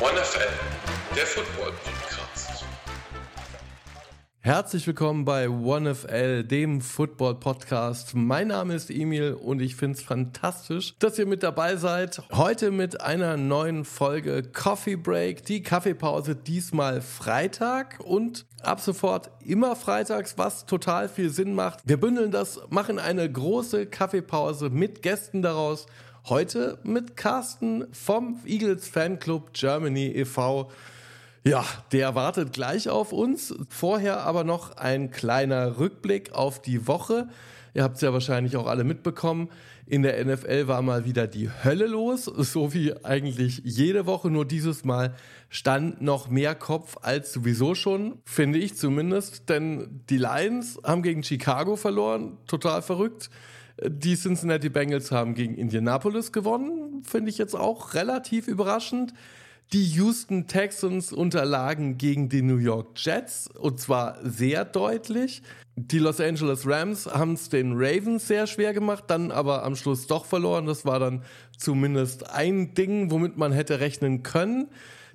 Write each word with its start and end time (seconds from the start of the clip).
OneFL, 0.00 0.52
der 1.16 1.26
Football 1.26 1.72
Podcast. 1.72 1.93
Herzlich 4.46 4.86
willkommen 4.86 5.24
bei 5.24 5.48
OneFL, 5.48 6.44
dem 6.44 6.82
Football 6.82 7.36
Podcast. 7.36 8.14
Mein 8.14 8.48
Name 8.48 8.74
ist 8.74 8.90
Emil 8.90 9.32
und 9.32 9.62
ich 9.62 9.74
finde 9.74 9.96
es 9.96 10.04
fantastisch, 10.04 10.94
dass 10.98 11.18
ihr 11.18 11.24
mit 11.24 11.42
dabei 11.42 11.76
seid. 11.76 12.20
Heute 12.30 12.70
mit 12.70 13.00
einer 13.00 13.38
neuen 13.38 13.86
Folge 13.86 14.42
Coffee 14.42 14.96
Break, 14.96 15.46
die 15.46 15.62
Kaffeepause 15.62 16.36
diesmal 16.36 17.00
Freitag 17.00 18.00
und 18.00 18.44
ab 18.60 18.82
sofort 18.82 19.30
immer 19.42 19.76
freitags, 19.76 20.36
was 20.36 20.66
total 20.66 21.08
viel 21.08 21.30
Sinn 21.30 21.54
macht. 21.54 21.80
Wir 21.86 21.98
bündeln 21.98 22.30
das, 22.30 22.60
machen 22.68 22.98
eine 22.98 23.32
große 23.32 23.86
Kaffeepause 23.86 24.68
mit 24.68 25.00
Gästen 25.00 25.40
daraus. 25.40 25.86
Heute 26.28 26.78
mit 26.82 27.16
Carsten 27.16 27.86
vom 27.94 28.40
Eagles 28.44 28.88
Fanclub 28.88 29.54
Germany 29.54 30.08
e.V. 30.08 30.70
Ja, 31.46 31.62
der 31.92 32.14
wartet 32.14 32.54
gleich 32.54 32.88
auf 32.88 33.12
uns. 33.12 33.54
Vorher 33.68 34.20
aber 34.20 34.44
noch 34.44 34.78
ein 34.78 35.10
kleiner 35.10 35.78
Rückblick 35.78 36.32
auf 36.32 36.62
die 36.62 36.86
Woche. 36.86 37.28
Ihr 37.74 37.82
habt 37.82 37.96
es 37.96 38.00
ja 38.00 38.14
wahrscheinlich 38.14 38.56
auch 38.56 38.66
alle 38.66 38.82
mitbekommen. 38.82 39.50
In 39.86 40.02
der 40.02 40.24
NFL 40.24 40.68
war 40.68 40.80
mal 40.80 41.04
wieder 41.04 41.26
die 41.26 41.50
Hölle 41.50 41.86
los, 41.86 42.24
so 42.24 42.72
wie 42.72 42.96
eigentlich 43.04 43.60
jede 43.62 44.06
Woche. 44.06 44.30
Nur 44.30 44.46
dieses 44.46 44.84
Mal 44.84 45.14
stand 45.50 46.00
noch 46.00 46.30
mehr 46.30 46.54
Kopf 46.54 46.96
als 47.02 47.34
sowieso 47.34 47.74
schon, 47.74 48.20
finde 48.24 48.58
ich 48.58 48.76
zumindest. 48.76 49.50
Denn 49.50 50.00
die 50.08 50.16
Lions 50.16 50.78
haben 50.82 51.02
gegen 51.02 51.22
Chicago 51.22 51.76
verloren, 51.76 52.38
total 52.46 52.80
verrückt. 52.80 53.28
Die 53.86 54.16
Cincinnati 54.16 54.70
Bengals 54.70 55.10
haben 55.10 55.34
gegen 55.34 55.56
Indianapolis 55.56 56.32
gewonnen, 56.32 57.02
finde 57.04 57.28
ich 57.28 57.36
jetzt 57.36 57.54
auch 57.54 57.92
relativ 57.92 58.48
überraschend. 58.48 59.12
Die 59.72 59.84
Houston 59.84 60.46
Texans 60.46 61.12
unterlagen 61.12 61.98
gegen 61.98 62.28
die 62.28 62.42
New 62.42 62.58
York 62.58 62.90
Jets 62.96 63.48
und 63.48 63.80
zwar 63.80 64.18
sehr 64.22 64.64
deutlich. 64.64 65.42
Die 65.76 65.98
Los 65.98 66.20
Angeles 66.20 66.64
Rams 66.68 67.06
haben 67.06 67.32
es 67.32 67.48
den 67.48 67.72
Ravens 67.74 68.28
sehr 68.28 68.46
schwer 68.46 68.72
gemacht, 68.72 69.04
dann 69.08 69.32
aber 69.32 69.64
am 69.64 69.74
Schluss 69.74 70.06
doch 70.06 70.24
verloren. 70.24 70.66
Das 70.66 70.84
war 70.84 71.00
dann 71.00 71.24
zumindest 71.58 72.30
ein 72.30 72.74
Ding, 72.74 73.10
womit 73.10 73.36
man 73.36 73.50
hätte 73.50 73.80
rechnen 73.80 74.22
können. 74.22 74.68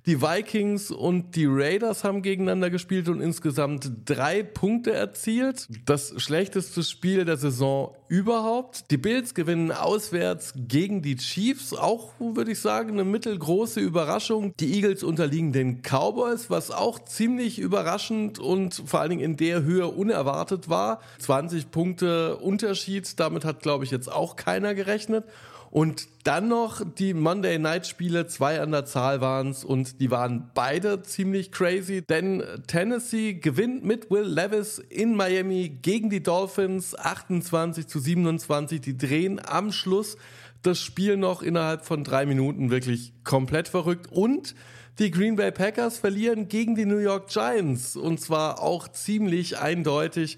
Die 0.05 0.22
Vikings 0.22 0.92
und 0.92 1.36
die 1.36 1.45
Raiders 1.45 2.03
haben 2.03 2.22
gegeneinander 2.22 2.69
gespielt 2.69 3.09
und 3.09 3.22
insgesamt 3.22 3.92
drei 4.06 4.44
Punkte 4.44 4.91
erzielt. 4.94 5.67
Das 5.86 6.14
schlechteste 6.17 6.83
Spiel 6.83 7.25
der 7.25 7.38
Saison 7.38 7.95
überhaupt. 8.08 8.89
Die 8.91 8.97
Bills 8.97 9.33
gewinnen 9.33 9.72
auswärts 9.72 10.53
gegen 10.56 11.02
die 11.02 11.16
Chiefs. 11.16 11.73
Auch, 11.73 12.11
würde 12.19 12.52
ich 12.52 12.59
sagen, 12.59 12.91
eine 12.91 13.03
mittelgroße 13.03 13.80
Überraschung. 13.80 14.53
Die 14.59 14.73
Eagles 14.73 15.03
unterliegen 15.03 15.53
den 15.53 15.81
Cowboys, 15.81 16.50
was 16.50 16.72
auch 16.72 17.00
ziemlich 17.00 17.59
überraschend 17.59 18.39
und 18.39 18.81
vor 18.86 19.02
allen 19.02 19.11
Dingen 19.11 19.22
in 19.22 19.38
der 19.38 19.63
Höhe 19.63 19.88
unerwartet 19.88 20.69
war. 20.69 21.02
20 21.19 21.72
Punkte 21.72 22.38
Unterschied. 22.38 23.19
Damit 23.19 23.45
hat, 23.45 23.61
glaube 23.61 23.84
ich, 23.84 23.91
jetzt 23.91 24.11
auch 24.11 24.36
keiner 24.36 24.73
gerechnet. 24.73 25.25
Und 25.72 26.08
dann 26.23 26.48
noch 26.48 26.81
die 26.84 27.14
Monday 27.14 27.59
Night 27.59 27.86
Spiele, 27.86 28.25
zwei 28.28 28.59
an 28.59 28.72
der 28.72 28.86
Zahl 28.86 29.22
waren 29.22 29.50
es 29.50 29.64
und 29.64 30.00
die 30.00 30.09
waren 30.09 30.50
beide 30.53 31.03
ziemlich 31.03 31.52
crazy, 31.52 32.02
denn 32.02 32.44
Tennessee 32.67 33.34
gewinnt 33.34 33.84
mit 33.84 34.09
Will 34.09 34.23
Levis 34.23 34.80
in 34.80 35.16
Miami 35.16 35.70
gegen 35.81 36.09
die 36.09 36.23
Dolphins 36.23 36.97
28 36.97 37.88
zu 37.88 38.00
27. 38.00 38.81
Die 38.81 38.97
drehen 38.97 39.40
am 39.44 39.72
Schluss 39.72 40.17
das 40.62 40.80
Spiel 40.80 41.17
noch 41.17 41.42
innerhalb 41.42 41.86
von 41.86 42.03
drei 42.03 42.25
Minuten 42.25 42.70
wirklich 42.70 43.14
komplett 43.23 43.67
verrückt 43.67 44.08
und 44.12 44.56
die 44.97 45.12
Green 45.12 45.38
Bay 45.38 45.52
Packers 45.52 45.97
verlieren 45.97 46.50
gegen 46.50 46.75
die 46.75 46.86
New 46.86 46.97
York 46.97 47.30
Giants 47.30 47.95
und 47.95 48.19
zwar 48.19 48.62
auch 48.62 48.90
ziemlich 48.90 49.57
eindeutig. 49.57 50.38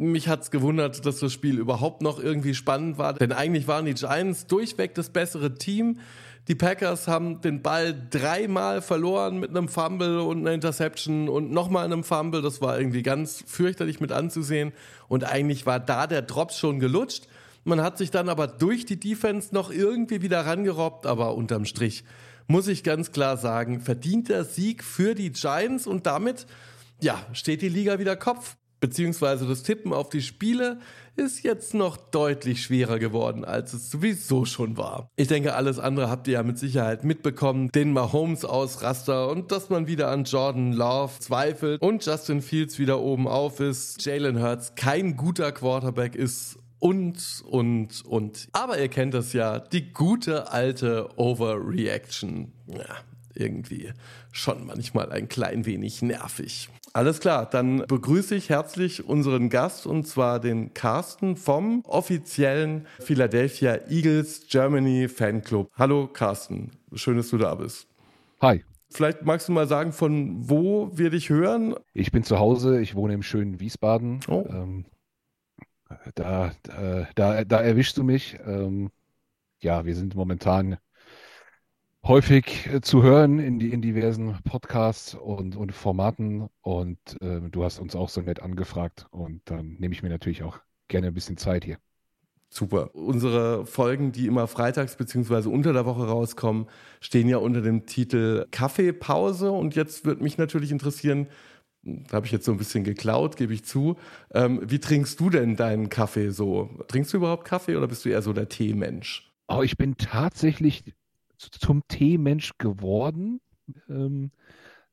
Mich 0.00 0.28
hat's 0.28 0.50
gewundert, 0.50 1.04
dass 1.04 1.18
das 1.18 1.30
Spiel 1.30 1.58
überhaupt 1.58 2.00
noch 2.00 2.18
irgendwie 2.18 2.54
spannend 2.54 2.96
war, 2.96 3.12
denn 3.12 3.32
eigentlich 3.32 3.68
waren 3.68 3.84
die 3.84 3.92
Giants 3.92 4.46
durchweg 4.46 4.94
das 4.94 5.10
bessere 5.10 5.56
Team. 5.56 5.98
Die 6.48 6.54
Packers 6.54 7.06
haben 7.06 7.42
den 7.42 7.60
Ball 7.60 8.08
dreimal 8.08 8.80
verloren 8.80 9.38
mit 9.40 9.50
einem 9.50 9.68
Fumble 9.68 10.20
und 10.20 10.38
einer 10.38 10.52
Interception 10.52 11.28
und 11.28 11.52
nochmal 11.52 11.84
einem 11.84 12.02
Fumble. 12.02 12.40
Das 12.40 12.62
war 12.62 12.78
irgendwie 12.78 13.02
ganz 13.02 13.44
fürchterlich 13.46 14.00
mit 14.00 14.10
anzusehen. 14.10 14.72
Und 15.08 15.24
eigentlich 15.24 15.66
war 15.66 15.78
da 15.78 16.06
der 16.06 16.22
Drops 16.22 16.56
schon 16.56 16.80
gelutscht. 16.80 17.28
Man 17.64 17.82
hat 17.82 17.98
sich 17.98 18.10
dann 18.10 18.30
aber 18.30 18.46
durch 18.46 18.86
die 18.86 18.98
Defense 18.98 19.54
noch 19.54 19.70
irgendwie 19.70 20.22
wieder 20.22 20.46
rangerobbt, 20.46 21.04
aber 21.04 21.34
unterm 21.34 21.66
Strich 21.66 22.04
muss 22.46 22.68
ich 22.68 22.84
ganz 22.84 23.12
klar 23.12 23.36
sagen, 23.36 23.80
verdienter 23.80 24.44
Sieg 24.44 24.82
für 24.82 25.14
die 25.14 25.30
Giants 25.30 25.86
und 25.86 26.06
damit, 26.06 26.46
ja, 27.02 27.22
steht 27.34 27.60
die 27.60 27.68
Liga 27.68 27.98
wieder 27.98 28.16
Kopf 28.16 28.56
beziehungsweise 28.80 29.46
das 29.46 29.62
Tippen 29.62 29.92
auf 29.92 30.08
die 30.08 30.22
Spiele 30.22 30.80
ist 31.16 31.42
jetzt 31.42 31.74
noch 31.74 31.96
deutlich 31.96 32.62
schwerer 32.62 32.98
geworden, 32.98 33.44
als 33.44 33.72
es 33.74 33.90
sowieso 33.90 34.44
schon 34.44 34.76
war. 34.76 35.10
Ich 35.16 35.28
denke, 35.28 35.54
alles 35.54 35.78
andere 35.78 36.08
habt 36.08 36.26
ihr 36.28 36.34
ja 36.34 36.42
mit 36.42 36.58
Sicherheit 36.58 37.04
mitbekommen. 37.04 37.70
Den 37.72 37.92
Mahomes 37.92 38.44
Ausraster 38.44 39.28
und 39.28 39.52
dass 39.52 39.68
man 39.68 39.86
wieder 39.86 40.10
an 40.10 40.24
Jordan 40.24 40.72
Love 40.72 41.12
zweifelt 41.18 41.82
und 41.82 42.04
Justin 42.04 42.40
Fields 42.40 42.78
wieder 42.78 43.00
oben 43.00 43.28
auf 43.28 43.60
ist. 43.60 44.04
Jalen 44.04 44.42
Hurts 44.42 44.74
kein 44.74 45.16
guter 45.16 45.52
Quarterback 45.52 46.14
ist 46.14 46.58
und, 46.78 47.42
und, 47.46 48.04
und. 48.06 48.48
Aber 48.52 48.80
ihr 48.80 48.88
kennt 48.88 49.12
das 49.14 49.32
ja, 49.32 49.58
die 49.58 49.92
gute 49.92 50.50
alte 50.50 51.08
Overreaction. 51.16 52.52
Ja, 52.68 52.96
irgendwie 53.34 53.92
schon 54.32 54.66
manchmal 54.66 55.12
ein 55.12 55.28
klein 55.28 55.66
wenig 55.66 56.02
nervig. 56.02 56.68
Alles 56.92 57.20
klar, 57.20 57.48
dann 57.48 57.84
begrüße 57.86 58.34
ich 58.34 58.48
herzlich 58.48 59.04
unseren 59.04 59.48
Gast 59.48 59.86
und 59.86 60.08
zwar 60.08 60.40
den 60.40 60.74
Carsten 60.74 61.36
vom 61.36 61.84
offiziellen 61.84 62.86
Philadelphia 62.98 63.78
Eagles 63.88 64.48
Germany 64.48 65.06
Fanclub. 65.08 65.70
Hallo 65.76 66.08
Carsten, 66.08 66.72
schön, 66.94 67.16
dass 67.16 67.30
du 67.30 67.38
da 67.38 67.54
bist. 67.54 67.86
Hi. 68.40 68.64
Vielleicht 68.88 69.22
magst 69.24 69.46
du 69.46 69.52
mal 69.52 69.68
sagen, 69.68 69.92
von 69.92 70.48
wo 70.48 70.90
wir 70.92 71.10
dich 71.10 71.30
hören? 71.30 71.76
Ich 71.94 72.10
bin 72.10 72.24
zu 72.24 72.40
Hause, 72.40 72.80
ich 72.80 72.96
wohne 72.96 73.14
im 73.14 73.22
schönen 73.22 73.60
Wiesbaden. 73.60 74.18
Oh. 74.26 74.44
Ähm, 74.48 74.84
da, 76.16 76.50
da, 76.64 77.06
da, 77.14 77.44
da 77.44 77.60
erwischst 77.60 77.98
du 77.98 78.02
mich. 78.02 78.36
Ähm, 78.44 78.90
ja, 79.60 79.84
wir 79.84 79.94
sind 79.94 80.16
momentan 80.16 80.76
häufig 82.04 82.66
äh, 82.66 82.80
zu 82.80 83.02
hören 83.02 83.38
in, 83.38 83.58
die, 83.58 83.72
in 83.72 83.82
diversen 83.82 84.38
Podcasts 84.44 85.14
und, 85.14 85.56
und 85.56 85.72
Formaten. 85.72 86.48
Und 86.62 86.98
äh, 87.20 87.40
du 87.50 87.64
hast 87.64 87.78
uns 87.78 87.94
auch 87.96 88.08
so 88.08 88.20
nett 88.22 88.42
angefragt. 88.42 89.06
Und 89.10 89.42
dann 89.44 89.76
nehme 89.78 89.94
ich 89.94 90.02
mir 90.02 90.08
natürlich 90.08 90.42
auch 90.42 90.60
gerne 90.88 91.08
ein 91.08 91.14
bisschen 91.14 91.36
Zeit 91.36 91.64
hier. 91.64 91.78
Super. 92.52 92.94
Unsere 92.96 93.64
Folgen, 93.64 94.10
die 94.10 94.26
immer 94.26 94.48
freitags 94.48 94.96
beziehungsweise 94.96 95.50
unter 95.50 95.72
der 95.72 95.86
Woche 95.86 96.04
rauskommen, 96.08 96.66
stehen 97.00 97.28
ja 97.28 97.36
unter 97.36 97.62
dem 97.62 97.86
Titel 97.86 98.46
Kaffeepause. 98.50 99.52
Und 99.52 99.76
jetzt 99.76 100.04
würde 100.04 100.22
mich 100.22 100.36
natürlich 100.36 100.72
interessieren, 100.72 101.28
da 101.82 102.14
habe 102.16 102.26
ich 102.26 102.32
jetzt 102.32 102.44
so 102.44 102.52
ein 102.52 102.58
bisschen 102.58 102.84
geklaut, 102.84 103.36
gebe 103.36 103.54
ich 103.54 103.64
zu. 103.64 103.96
Ähm, 104.34 104.60
wie 104.64 104.80
trinkst 104.80 105.18
du 105.20 105.30
denn 105.30 105.56
deinen 105.56 105.88
Kaffee 105.90 106.30
so? 106.30 106.70
Trinkst 106.88 107.12
du 107.12 107.18
überhaupt 107.18 107.44
Kaffee 107.44 107.76
oder 107.76 107.86
bist 107.86 108.04
du 108.04 108.08
eher 108.08 108.22
so 108.22 108.32
der 108.32 108.48
Teemensch? 108.48 109.32
Oh, 109.48 109.62
ich 109.62 109.76
bin 109.76 109.96
tatsächlich 109.96 110.84
zum 111.48 111.86
Teemensch 111.88 112.52
geworden. 112.58 113.40
Ähm, 113.88 114.30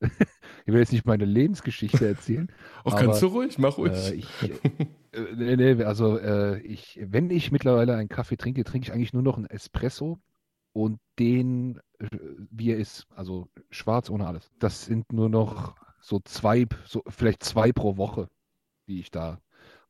ich 0.00 0.72
will 0.72 0.78
jetzt 0.78 0.92
nicht 0.92 1.06
meine 1.06 1.24
Lebensgeschichte 1.24 2.06
erzählen. 2.06 2.50
Auch 2.84 2.92
aber, 2.92 3.02
kannst 3.02 3.22
du 3.22 3.26
ruhig, 3.26 3.58
mach 3.58 3.78
ruhig. 3.78 3.92
Äh, 3.92 4.14
ich, 4.14 4.28
äh, 5.12 5.56
nee, 5.56 5.82
also 5.84 6.18
äh, 6.18 6.60
ich, 6.60 7.00
wenn 7.02 7.30
ich 7.30 7.50
mittlerweile 7.50 7.96
einen 7.96 8.08
Kaffee 8.08 8.36
trinke, 8.36 8.64
trinke 8.64 8.86
ich 8.86 8.92
eigentlich 8.92 9.12
nur 9.12 9.22
noch 9.22 9.36
einen 9.36 9.46
Espresso 9.46 10.18
und 10.72 11.00
den, 11.18 11.80
äh, 11.98 12.08
wie 12.50 12.70
er 12.70 12.78
ist, 12.78 13.06
also 13.14 13.48
schwarz 13.70 14.10
ohne 14.10 14.26
alles. 14.26 14.50
Das 14.58 14.84
sind 14.84 15.12
nur 15.12 15.28
noch 15.28 15.74
so 16.00 16.20
zwei, 16.20 16.66
so 16.84 17.02
vielleicht 17.08 17.42
zwei 17.42 17.72
pro 17.72 17.96
Woche, 17.96 18.28
die 18.86 19.00
ich 19.00 19.10
da 19.10 19.40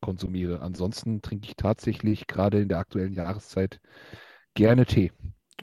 konsumiere. 0.00 0.60
Ansonsten 0.60 1.22
trinke 1.22 1.48
ich 1.48 1.56
tatsächlich 1.56 2.26
gerade 2.26 2.60
in 2.60 2.68
der 2.68 2.78
aktuellen 2.78 3.12
Jahreszeit 3.12 3.80
gerne 4.54 4.86
Tee. 4.86 5.12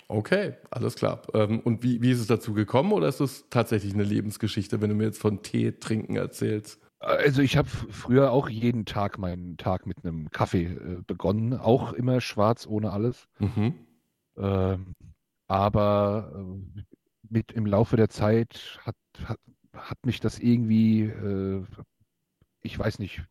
Okay, 0.08 0.54
alles 0.70 0.96
klar. 0.96 1.22
Ähm, 1.34 1.60
und 1.62 1.84
wie, 1.84 2.02
wie 2.02 2.12
ist 2.12 2.20
es 2.20 2.28
dazu 2.28 2.54
gekommen 2.54 2.92
oder 2.92 3.08
ist 3.08 3.22
es 3.22 3.50
tatsächlich 3.50 3.94
eine 3.94 4.04
Lebensgeschichte, 4.04 4.82
wenn 4.82 4.90
du 4.90 4.96
mir 4.96 5.06
jetzt 5.06 5.20
von 5.20 5.42
Tee 5.42 5.72
trinken 5.80 6.16
erzählst? 6.16 6.80
Also 7.00 7.42
ich 7.42 7.58
habe 7.58 7.68
früher 7.68 8.32
auch 8.32 8.50
jeden 8.50 8.86
Tag 8.86 9.18
meinen 9.18 9.58
Tag 9.58 9.86
mit 9.86 10.04
einem 10.04 10.30
Kaffee 10.32 10.66
äh, 10.66 11.02
begonnen, 11.06 11.54
auch 11.54 11.94
immer 11.94 12.22
schwarz 12.22 12.68
ohne 12.68 12.92
alles. 12.92 13.28
Mhm. 13.40 13.74
Ähm, 14.38 14.96
aber 15.48 16.32
äh, 16.36 16.82
mit 17.30 17.52
im 17.52 17.66
Laufe 17.66 17.96
der 17.96 18.10
Zeit 18.10 18.80
hat, 18.84 18.96
hat, 19.24 19.40
hat 19.74 20.06
mich 20.06 20.20
das 20.20 20.40
irgendwie, 20.40 21.04
äh, 21.04 21.64
ich 22.62 22.78
weiß 22.78 23.00
nicht, 23.00 23.24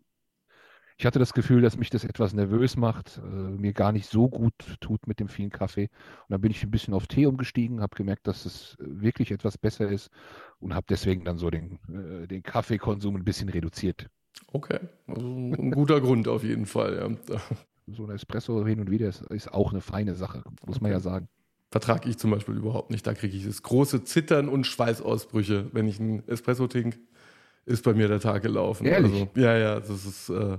ich 0.96 1.06
hatte 1.06 1.18
das 1.18 1.32
Gefühl, 1.32 1.60
dass 1.60 1.76
mich 1.76 1.90
das 1.90 2.04
etwas 2.04 2.34
nervös 2.34 2.76
macht, 2.76 3.18
äh, 3.18 3.26
mir 3.26 3.72
gar 3.72 3.92
nicht 3.92 4.08
so 4.08 4.28
gut 4.28 4.54
tut 4.80 5.06
mit 5.06 5.18
dem 5.18 5.28
vielen 5.28 5.50
Kaffee. 5.50 5.84
Und 5.84 6.30
dann 6.30 6.40
bin 6.40 6.52
ich 6.52 6.62
ein 6.62 6.70
bisschen 6.70 6.94
auf 6.94 7.06
Tee 7.06 7.26
umgestiegen, 7.26 7.80
habe 7.80 7.96
gemerkt, 7.96 8.26
dass 8.26 8.46
es 8.46 8.76
wirklich 8.78 9.32
etwas 9.32 9.58
besser 9.58 9.88
ist 9.88 10.10
und 10.60 10.74
habe 10.74 10.86
deswegen 10.88 11.24
dann 11.24 11.36
so 11.36 11.50
den, 11.50 11.78
äh, 11.88 12.28
den 12.28 12.42
Kaffeekonsum 12.42 13.16
ein 13.16 13.24
bisschen 13.24 13.48
reduziert. 13.48 14.08
Okay, 14.52 14.80
also 15.06 15.26
ein 15.26 15.70
guter 15.70 16.00
Grund 16.00 16.28
auf 16.28 16.44
jeden 16.44 16.66
Fall. 16.66 17.18
Ja. 17.28 17.40
So 17.86 18.04
ein 18.04 18.10
Espresso 18.10 18.64
hin 18.66 18.80
und 18.80 18.90
wieder 18.90 19.08
ist, 19.08 19.22
ist 19.22 19.52
auch 19.52 19.70
eine 19.70 19.82
feine 19.82 20.14
Sache, 20.14 20.42
muss 20.66 20.80
man 20.80 20.90
ja 20.90 21.00
sagen. 21.00 21.28
Vertrage 21.70 22.08
ich 22.08 22.18
zum 22.18 22.30
Beispiel 22.30 22.56
überhaupt 22.56 22.90
nicht. 22.90 23.06
Da 23.06 23.14
kriege 23.14 23.36
ich 23.36 23.44
das 23.44 23.62
große 23.62 24.04
Zittern 24.04 24.48
und 24.48 24.66
Schweißausbrüche, 24.66 25.70
wenn 25.72 25.86
ich 25.86 26.00
einen 26.00 26.26
Espresso 26.28 26.66
trinke 26.66 26.98
ist 27.66 27.84
bei 27.84 27.94
mir 27.94 28.08
der 28.08 28.20
Tag 28.20 28.42
gelaufen. 28.42 28.86
Ehrlich? 28.86 29.12
Also, 29.12 29.28
ja, 29.36 29.56
ja, 29.56 29.80
das 29.80 30.04
ist, 30.04 30.28
äh, 30.28 30.58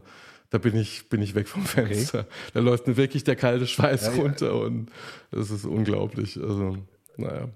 da 0.49 0.57
bin 0.57 0.75
ich, 0.75 1.09
bin 1.09 1.21
ich 1.21 1.35
weg 1.35 1.47
vom 1.47 1.63
Fenster. 1.65 2.19
Okay. 2.19 2.29
Da 2.53 2.59
läuft 2.59 2.87
mir 2.87 2.97
wirklich 2.97 3.23
der 3.23 3.35
kalte 3.35 3.67
Schweiß 3.67 4.07
ja, 4.07 4.21
runter 4.21 4.47
ja. 4.47 4.53
und 4.53 4.89
das 5.31 5.51
ist 5.51 5.65
unglaublich. 5.65 6.39
Also, 6.41 6.77
naja. 7.17 7.49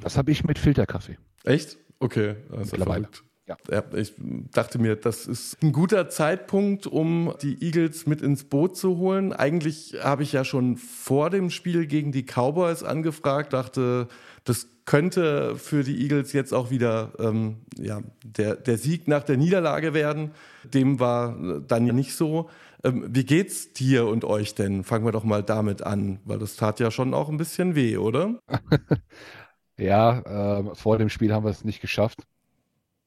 Das 0.00 0.16
habe 0.16 0.30
ich 0.30 0.44
mit 0.44 0.58
Filterkaffee. 0.58 1.16
Echt? 1.44 1.78
Okay, 1.98 2.36
das 2.50 2.66
ist 2.66 2.76
ja 2.76 2.84
verrückt. 2.84 3.24
Ja. 3.46 3.56
ja. 3.70 3.82
ich 3.94 4.14
dachte 4.52 4.78
mir, 4.78 4.96
das 4.96 5.26
ist 5.26 5.62
ein 5.62 5.72
guter 5.72 6.08
Zeitpunkt, 6.08 6.86
um 6.86 7.34
die 7.42 7.62
Eagles 7.62 8.06
mit 8.06 8.20
ins 8.20 8.44
Boot 8.44 8.76
zu 8.76 8.96
holen. 8.96 9.32
Eigentlich 9.32 9.96
habe 10.02 10.24
ich 10.24 10.32
ja 10.32 10.44
schon 10.44 10.76
vor 10.76 11.30
dem 11.30 11.50
Spiel 11.50 11.86
gegen 11.86 12.12
die 12.12 12.24
Cowboys 12.24 12.82
angefragt, 12.82 13.52
dachte, 13.52 14.08
das 14.44 14.68
könnte 14.84 15.56
für 15.56 15.82
die 15.82 16.00
Eagles 16.02 16.32
jetzt 16.32 16.54
auch 16.54 16.70
wieder 16.70 17.12
ähm, 17.18 17.58
ja, 17.76 18.02
der, 18.24 18.56
der 18.56 18.78
Sieg 18.78 19.08
nach 19.08 19.24
der 19.24 19.36
Niederlage 19.36 19.94
werden. 19.94 20.30
Dem 20.64 21.00
war 21.00 21.36
dann 21.66 21.84
nicht 21.84 22.14
so. 22.14 22.48
Ähm, 22.84 23.04
wie 23.08 23.24
geht's 23.24 23.72
dir 23.72 24.06
und 24.06 24.24
euch 24.24 24.54
denn? 24.54 24.84
Fangen 24.84 25.04
wir 25.04 25.12
doch 25.12 25.24
mal 25.24 25.42
damit 25.42 25.82
an, 25.82 26.20
weil 26.24 26.38
das 26.38 26.56
tat 26.56 26.78
ja 26.78 26.90
schon 26.90 27.14
auch 27.14 27.28
ein 27.28 27.36
bisschen 27.36 27.74
weh, 27.74 27.96
oder? 27.96 28.38
ja, 29.78 30.60
äh, 30.60 30.74
vor 30.74 30.98
dem 30.98 31.08
Spiel 31.08 31.32
haben 31.32 31.44
wir 31.44 31.50
es 31.50 31.64
nicht 31.64 31.80
geschafft. 31.80 32.22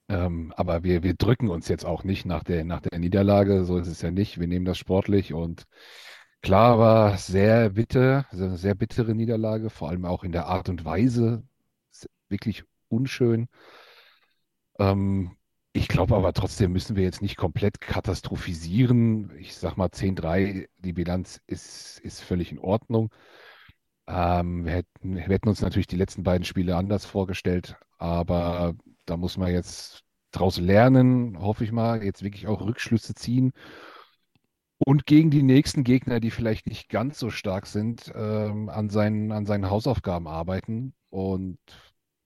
Ähm, 0.10 0.52
aber 0.58 0.84
wir, 0.84 1.04
wir 1.04 1.14
drücken 1.14 1.50
uns 1.50 1.68
jetzt 1.68 1.86
auch 1.86 2.04
nicht 2.04 2.26
nach 2.26 2.44
der, 2.44 2.66
nach 2.66 2.82
der 2.82 3.00
Niederlage. 3.00 3.64
So 3.64 3.78
ist 3.78 3.88
es 3.88 4.02
ja 4.02 4.12
nicht. 4.12 4.40
Wir 4.40 4.48
nehmen 4.48 4.66
das 4.66 4.78
sportlich 4.78 5.34
und 5.34 5.66
klar 6.42 6.80
war 6.80 7.18
sehr 7.18 7.72
bitter, 7.72 8.26
eine 8.32 8.58
sehr 8.58 8.76
bittere 8.76 9.14
Niederlage, 9.16 9.70
vor 9.70 9.90
allem 9.90 10.06
auch 10.06 10.24
in 10.24 10.32
der 10.32 10.48
Art 10.48 10.68
und 10.70 10.84
Weise, 10.84 11.44
wirklich 12.30 12.64
unschön. 12.90 13.48
Ähm, 14.80 15.32
ich 15.74 15.88
glaube 15.88 16.16
aber 16.16 16.34
trotzdem 16.34 16.72
müssen 16.72 16.96
wir 16.96 17.04
jetzt 17.04 17.22
nicht 17.22 17.38
komplett 17.38 17.80
katastrophisieren. 17.80 19.32
Ich 19.38 19.56
sag 19.56 19.78
mal 19.78 19.90
10-3, 19.90 20.68
die 20.78 20.94
Bilanz 20.94 21.42
ist, 21.46 22.00
ist 22.00 22.22
völlig 22.22 22.52
in 22.52 22.60
Ordnung. 22.60 23.14
Ähm, 24.08 24.66
wir, 24.66 24.74
hätten, 24.74 25.16
wir 25.16 25.22
hätten 25.22 25.50
uns 25.50 25.62
natürlich 25.62 25.88
die 25.88 25.96
letzten 25.96 26.24
beiden 26.24 26.46
Spiele 26.46 26.76
anders 26.76 27.06
vorgestellt, 27.06 27.78
aber 28.00 28.76
da 29.10 29.18
muss 29.18 29.38
man 29.38 29.52
jetzt 29.52 30.04
draus 30.32 30.60
lernen, 30.60 31.40
hoffe 31.40 31.64
ich 31.64 31.72
mal, 31.72 32.04
jetzt 32.04 32.24
wirklich 32.24 32.48
auch 32.48 32.62
Rückschlüsse 32.62 33.16
ziehen 33.16 33.52
und 34.80 35.06
gegen 35.06 35.30
die 35.30 35.44
nächsten 35.44 35.84
Gegner, 35.84 36.20
die 36.20 36.32
vielleicht 36.32 36.66
nicht 36.68 36.90
ganz 36.90 37.20
so 37.20 37.30
stark 37.30 37.68
sind, 37.68 38.12
ähm, 38.16 38.70
an, 38.70 38.90
seinen, 38.90 39.32
an 39.32 39.46
seinen 39.46 39.70
Hausaufgaben 39.70 40.28
arbeiten 40.28 40.94
und 41.10 41.60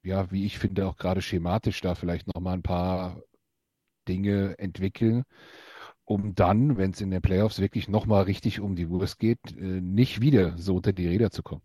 ja, 0.03 0.31
wie 0.31 0.45
ich 0.45 0.59
finde, 0.59 0.87
auch 0.87 0.97
gerade 0.97 1.21
schematisch 1.21 1.81
da 1.81 1.95
vielleicht 1.95 2.27
nochmal 2.27 2.55
ein 2.55 2.63
paar 2.63 3.21
Dinge 4.07 4.57
entwickeln, 4.59 5.23
um 6.05 6.35
dann, 6.35 6.77
wenn 6.77 6.91
es 6.91 7.01
in 7.01 7.09
den 7.09 7.21
Playoffs 7.21 7.59
wirklich 7.59 7.87
nochmal 7.87 8.23
richtig 8.23 8.59
um 8.59 8.75
die 8.75 8.89
Wurst 8.89 9.17
geht, 9.17 9.39
äh, 9.57 9.81
nicht 9.81 10.21
wieder 10.21 10.57
so 10.57 10.75
unter 10.75 10.93
die 10.93 11.07
Räder 11.07 11.31
zu 11.31 11.41
kommen. 11.41 11.63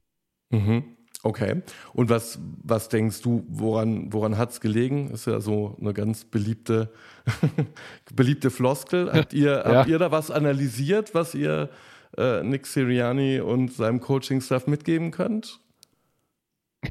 Mhm. 0.50 0.97
Okay. 1.24 1.62
Und 1.92 2.10
was, 2.10 2.38
was 2.62 2.88
denkst 2.88 3.22
du, 3.22 3.44
woran, 3.48 4.12
woran 4.12 4.38
hat 4.38 4.50
es 4.50 4.60
gelegen? 4.60 5.10
Ist 5.10 5.26
ja 5.26 5.40
so 5.40 5.76
eine 5.80 5.92
ganz 5.92 6.24
beliebte, 6.24 6.92
beliebte 8.14 8.50
Floskel. 8.50 9.12
Habt 9.12 9.32
ihr, 9.32 9.50
ja. 9.50 9.64
habt 9.64 9.88
ihr 9.88 9.98
da 9.98 10.12
was 10.12 10.30
analysiert, 10.30 11.14
was 11.14 11.34
ihr 11.34 11.70
äh, 12.16 12.42
Nick 12.44 12.66
Siriani 12.66 13.40
und 13.40 13.72
seinem 13.72 14.00
Coaching-Staff 14.00 14.66
mitgeben 14.66 15.10
könnt? 15.10 15.60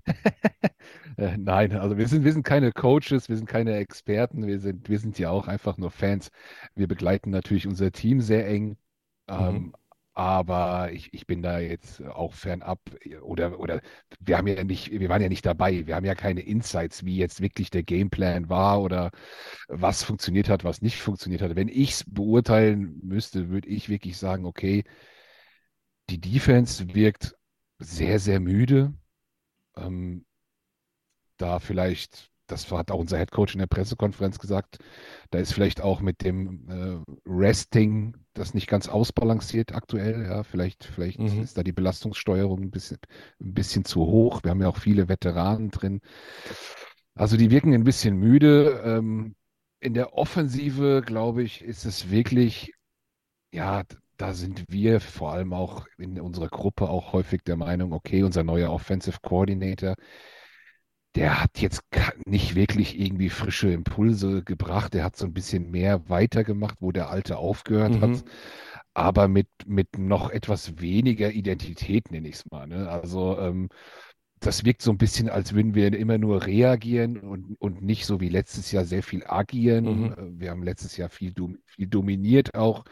Äh, 1.18 1.36
nein, 1.36 1.76
also 1.76 1.98
wir 1.98 2.08
sind, 2.08 2.24
wir 2.26 2.32
sind 2.32 2.44
keine 2.44 2.72
Coaches, 2.72 3.28
wir 3.28 3.36
sind 3.36 3.48
keine 3.48 3.76
Experten, 3.78 4.46
wir 4.46 4.60
sind, 4.60 4.88
wir 4.88 5.00
sind 5.00 5.18
ja 5.18 5.32
auch 5.32 5.48
einfach 5.48 5.80
nur 5.80 5.90
Fans. 5.90 6.30
Wir 6.76 6.88
begleiten 6.88 7.32
natürlich 7.32 7.66
unser 7.66 7.92
Team 7.92 8.22
sehr 8.22 8.48
eng, 8.48 8.78
ähm, 9.28 9.54
mhm. 9.54 9.74
Aber 10.18 10.92
ich, 10.94 11.14
ich 11.14 11.28
bin 11.28 11.44
da 11.44 11.60
jetzt 11.60 12.02
auch 12.04 12.34
fernab 12.34 12.80
oder, 13.22 13.60
oder 13.60 13.82
wir 14.20 14.38
haben 14.40 14.48
ja 14.48 14.64
nicht, 14.64 14.90
wir 14.90 15.10
waren 15.10 15.22
ja 15.22 15.30
nicht 15.30 15.46
dabei, 15.46 15.86
wir 15.86 15.96
haben 15.96 16.06
ja 16.06 16.16
keine 16.16 16.42
Insights, 16.42 17.06
wie 17.06 17.18
jetzt 17.18 17.40
wirklich 17.40 17.70
der 17.70 17.84
Gameplan 17.84 18.50
war 18.50 18.82
oder 18.82 19.12
was 19.68 20.02
funktioniert 20.04 20.50
hat, 20.50 20.64
was 20.64 20.82
nicht 20.82 20.98
funktioniert 21.00 21.44
hat. 21.44 21.56
Wenn 21.56 21.68
ich 21.68 21.92
es 21.92 22.04
beurteilen 22.08 23.00
müsste, 23.04 23.50
würde 23.50 23.70
ich 23.70 23.90
wirklich 23.90 24.18
sagen, 24.18 24.46
okay, 24.48 24.86
die 26.10 26.20
Defense 26.20 26.96
wirkt 26.96 27.36
sehr, 27.78 28.18
sehr 28.20 28.40
müde. 28.40 28.94
Ähm, 29.76 30.26
da 31.38 31.60
vielleicht, 31.60 32.32
das 32.48 32.72
hat 32.72 32.92
auch 32.92 33.00
unser 33.00 33.18
Head 33.18 33.32
Coach 33.32 33.54
in 33.54 33.60
der 33.60 33.68
Pressekonferenz 33.68 34.40
gesagt, 34.40 34.80
da 35.32 35.40
ist 35.40 35.54
vielleicht 35.54 35.82
auch 35.82 36.02
mit 36.02 36.24
dem 36.24 36.70
äh, 36.70 37.14
Resting 37.26 38.16
das 38.34 38.54
nicht 38.54 38.68
ganz 38.68 38.88
ausbalanciert 38.88 39.74
aktuell. 39.74 40.26
Ja, 40.26 40.44
vielleicht, 40.44 40.84
vielleicht 40.84 41.20
mhm. 41.20 41.42
ist 41.44 41.58
da 41.58 41.64
die 41.64 41.72
Belastungssteuerung 41.72 42.62
ein 42.62 42.72
bisschen, 42.72 43.00
ein 43.42 43.54
bisschen 43.54 43.86
zu 43.86 44.02
hoch. 44.02 44.42
Wir 44.44 44.52
haben 44.52 44.62
ja 44.62 44.70
auch 44.70 44.78
viele 44.78 45.10
Veteranen 45.10 45.72
drin. 45.72 46.02
Also 47.16 47.36
die 47.38 47.52
wirken 47.52 47.74
ein 47.74 47.84
bisschen 47.84 48.18
müde. 48.18 48.82
Ähm, 48.86 49.36
in 49.80 49.94
der 49.94 50.14
Offensive, 50.14 51.04
glaube 51.06 51.44
ich, 51.44 51.64
ist 51.64 51.86
es 51.86 52.10
wirklich, 52.10 52.74
ja, 53.52 53.84
da 54.18 54.34
sind 54.34 54.66
wir 54.70 55.00
vor 55.00 55.34
allem 55.34 55.54
auch 55.54 55.86
in 55.98 56.20
unserer 56.20 56.48
Gruppe 56.48 56.90
auch 56.90 57.14
häufig 57.14 57.44
der 57.44 57.56
Meinung, 57.56 57.94
okay, 57.94 58.24
unser 58.24 58.44
neuer 58.44 58.72
Offensive 58.72 59.20
Coordinator, 59.22 59.96
der 61.18 61.42
hat 61.42 61.60
jetzt 61.60 61.82
nicht 62.28 62.54
wirklich 62.54 63.00
irgendwie 63.00 63.30
frische 63.30 63.72
Impulse 63.72 64.44
gebracht. 64.44 64.94
Der 64.94 65.04
hat 65.04 65.16
so 65.16 65.26
ein 65.26 65.34
bisschen 65.34 65.72
mehr 65.72 66.08
weitergemacht, 66.10 66.78
wo 66.80 66.92
der 66.92 67.10
alte 67.10 67.38
aufgehört 67.38 67.96
mhm. 67.96 68.02
hat. 68.02 68.24
Aber 68.94 69.28
mit, 69.28 69.48
mit 69.66 69.98
noch 69.98 70.30
etwas 70.30 70.80
weniger 70.80 71.32
Identität, 71.32 72.12
nenne 72.12 72.28
ich 72.28 72.36
es 72.36 72.52
mal. 72.52 72.68
Ne? 72.68 72.88
Also 72.88 73.38
ähm, 73.40 73.70
das 74.40 74.64
wirkt 74.64 74.84
so 74.84 74.92
ein 74.92 75.00
bisschen, 75.00 75.28
als 75.28 75.54
würden 75.54 75.74
wir 75.74 75.92
immer 75.98 76.20
nur 76.20 76.46
reagieren 76.46 77.18
und, 77.18 77.56
und 77.60 77.82
nicht 77.82 78.06
so 78.06 78.22
wie 78.22 78.30
letztes 78.30 78.72
Jahr 78.72 78.86
sehr 78.86 79.02
viel 79.02 79.26
agieren. 79.26 79.86
Mhm. 79.86 80.12
Äh, 80.12 80.40
wir 80.40 80.52
haben 80.52 80.62
letztes 80.62 80.98
Jahr 80.98 81.10
viel, 81.10 81.34
viel 81.66 81.88
dominiert 81.88 82.54
auch 82.54 82.86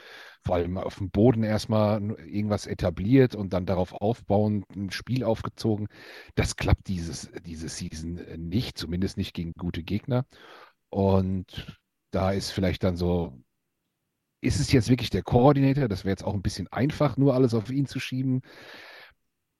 vor 0.45 0.55
allem 0.55 0.77
auf 0.77 0.97
dem 0.97 1.09
Boden 1.09 1.43
erstmal 1.43 2.01
irgendwas 2.21 2.67
etabliert 2.67 3.35
und 3.35 3.53
dann 3.53 3.65
darauf 3.65 3.93
aufbauen, 3.93 4.63
ein 4.75 4.91
Spiel 4.91 5.23
aufgezogen. 5.23 5.87
Das 6.35 6.55
klappt 6.55 6.87
dieses, 6.87 7.31
diese 7.45 7.67
Season 7.69 8.19
nicht, 8.37 8.77
zumindest 8.77 9.17
nicht 9.17 9.33
gegen 9.33 9.53
gute 9.53 9.83
Gegner. 9.83 10.25
Und 10.89 11.79
da 12.11 12.31
ist 12.31 12.51
vielleicht 12.51 12.83
dann 12.83 12.95
so, 12.95 13.33
ist 14.41 14.59
es 14.59 14.71
jetzt 14.71 14.89
wirklich 14.89 15.09
der 15.09 15.23
Koordinator? 15.23 15.87
Das 15.87 16.05
wäre 16.05 16.11
jetzt 16.11 16.23
auch 16.23 16.33
ein 16.35 16.43
bisschen 16.43 16.67
einfach, 16.67 17.17
nur 17.17 17.33
alles 17.33 17.53
auf 17.55 17.71
ihn 17.71 17.87
zu 17.87 17.99
schieben. 17.99 18.41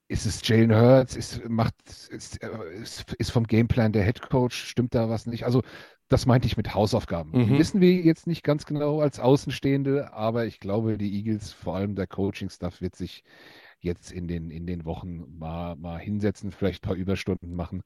Ist 0.08 0.28
es 0.28 0.48
Jalen 0.48 0.76
Hurts? 0.76 1.16
Ist, 1.16 1.50
macht, 1.50 1.74
ist, 1.88 2.38
ist, 2.38 3.14
ist 3.14 3.32
vom 3.32 3.48
Gameplan 3.48 3.92
der 3.92 4.04
Head 4.04 4.22
Coach? 4.22 4.56
Stimmt 4.56 4.94
da 4.94 5.10
was 5.10 5.26
nicht? 5.26 5.46
Also 5.46 5.64
das 6.08 6.26
meinte 6.26 6.48
ich 6.48 6.58
mit 6.58 6.74
Hausaufgaben. 6.74 7.32
Mhm. 7.32 7.58
Wissen 7.58 7.82
wir 7.82 7.94
jetzt 7.94 8.28
nicht 8.28 8.44
ganz 8.44 8.66
genau 8.66 9.02
als 9.02 9.20
Außenstehende, 9.20 10.14
aber 10.14 10.46
ich 10.46 10.60
glaube, 10.60 10.98
die 10.98 11.16
Eagles, 11.16 11.52
vor 11.52 11.76
allem 11.76 11.96
der 11.96 12.08
Coaching-Staff, 12.08 12.82
wird 12.82 12.96
sich 12.96 13.24
jetzt 13.80 14.12
in 14.12 14.28
den, 14.28 14.52
in 14.52 14.66
den 14.68 14.86
Wochen 14.86 15.38
mal, 15.38 15.76
mal 15.76 16.00
hinsetzen, 16.00 16.52
vielleicht 16.52 16.84
ein 16.84 16.88
paar 16.88 16.96
Überstunden 16.96 17.56
machen, 17.56 17.84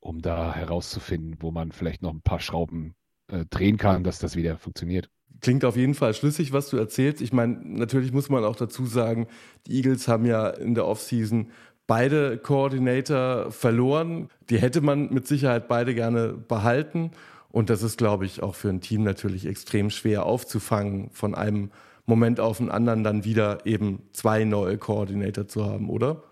um 0.00 0.20
da 0.20 0.54
herauszufinden, 0.54 1.36
wo 1.40 1.50
man 1.50 1.72
vielleicht 1.72 2.02
noch 2.02 2.12
ein 2.12 2.22
paar 2.22 2.40
Schrauben 2.40 2.94
äh, 3.28 3.44
drehen 3.50 3.76
kann, 3.76 4.04
dass 4.04 4.18
das 4.18 4.36
wieder 4.36 4.56
funktioniert. 4.56 5.10
Klingt 5.40 5.64
auf 5.64 5.76
jeden 5.76 5.94
Fall 5.94 6.14
schlüssig, 6.14 6.52
was 6.52 6.68
du 6.68 6.76
erzählst. 6.76 7.20
Ich 7.20 7.32
meine, 7.32 7.60
natürlich 7.62 8.12
muss 8.12 8.28
man 8.28 8.44
auch 8.44 8.56
dazu 8.56 8.86
sagen, 8.86 9.28
die 9.66 9.76
Eagles 9.76 10.08
haben 10.08 10.24
ja 10.24 10.48
in 10.48 10.74
der 10.74 10.86
Offseason 10.86 11.50
beide 11.86 12.38
Koordinator 12.38 13.50
verloren. 13.50 14.28
Die 14.50 14.58
hätte 14.58 14.80
man 14.80 15.12
mit 15.12 15.26
Sicherheit 15.26 15.68
beide 15.68 15.94
gerne 15.94 16.32
behalten. 16.32 17.12
Und 17.50 17.70
das 17.70 17.82
ist, 17.82 17.98
glaube 17.98 18.26
ich, 18.26 18.42
auch 18.42 18.54
für 18.54 18.68
ein 18.68 18.80
Team 18.80 19.02
natürlich 19.02 19.46
extrem 19.46 19.90
schwer 19.90 20.26
aufzufangen, 20.26 21.10
von 21.10 21.34
einem 21.34 21.70
Moment 22.04 22.40
auf 22.40 22.58
den 22.58 22.70
anderen 22.70 23.04
dann 23.04 23.24
wieder 23.24 23.66
eben 23.66 24.08
zwei 24.12 24.44
neue 24.44 24.78
Koordinator 24.78 25.46
zu 25.46 25.66
haben, 25.66 25.90
oder? 25.90 26.22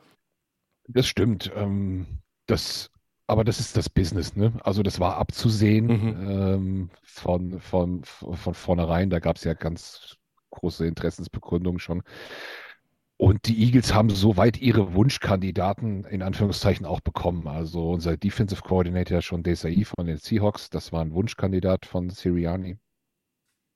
Das 0.89 1.07
stimmt. 1.07 1.51
Ähm, 1.55 2.07
das, 2.47 2.91
aber 3.27 3.45
das 3.45 3.61
ist 3.61 3.77
das 3.77 3.91
Business, 3.91 4.37
ne? 4.37 4.53
Also 4.63 4.83
das 4.83 5.01
war 5.01 5.17
abzusehen 5.17 5.87
mhm. 5.87 6.31
ähm, 6.31 6.91
von, 7.03 7.61
von, 7.61 8.05
von 8.05 8.55
vornherein. 8.55 9.11
Da 9.11 9.19
gab 9.19 9.37
es 9.37 9.45
ja 9.45 9.55
ganz 9.55 10.17
große 10.51 10.87
Interessensbekundungen 10.87 11.81
schon. 11.81 12.03
Und 13.19 13.47
die 13.47 13.65
Eagles 13.65 13.95
haben 13.95 14.11
soweit 14.11 14.61
ihre 14.61 14.93
Wunschkandidaten 14.93 16.05
in 16.05 16.23
Anführungszeichen 16.23 16.85
auch 16.85 17.01
bekommen. 17.01 17.49
Also 17.49 17.91
unser 17.91 18.17
Defensive 18.17 18.61
Coordinator 18.63 19.23
schon 19.23 19.43
Desai 19.43 19.85
von 19.85 20.07
den 20.07 20.19
Seahawks, 20.19 20.69
das 20.69 20.93
war 20.93 21.01
ein 21.01 21.13
Wunschkandidat 21.13 21.87
von 21.87 22.11
Siriani. 22.11 22.79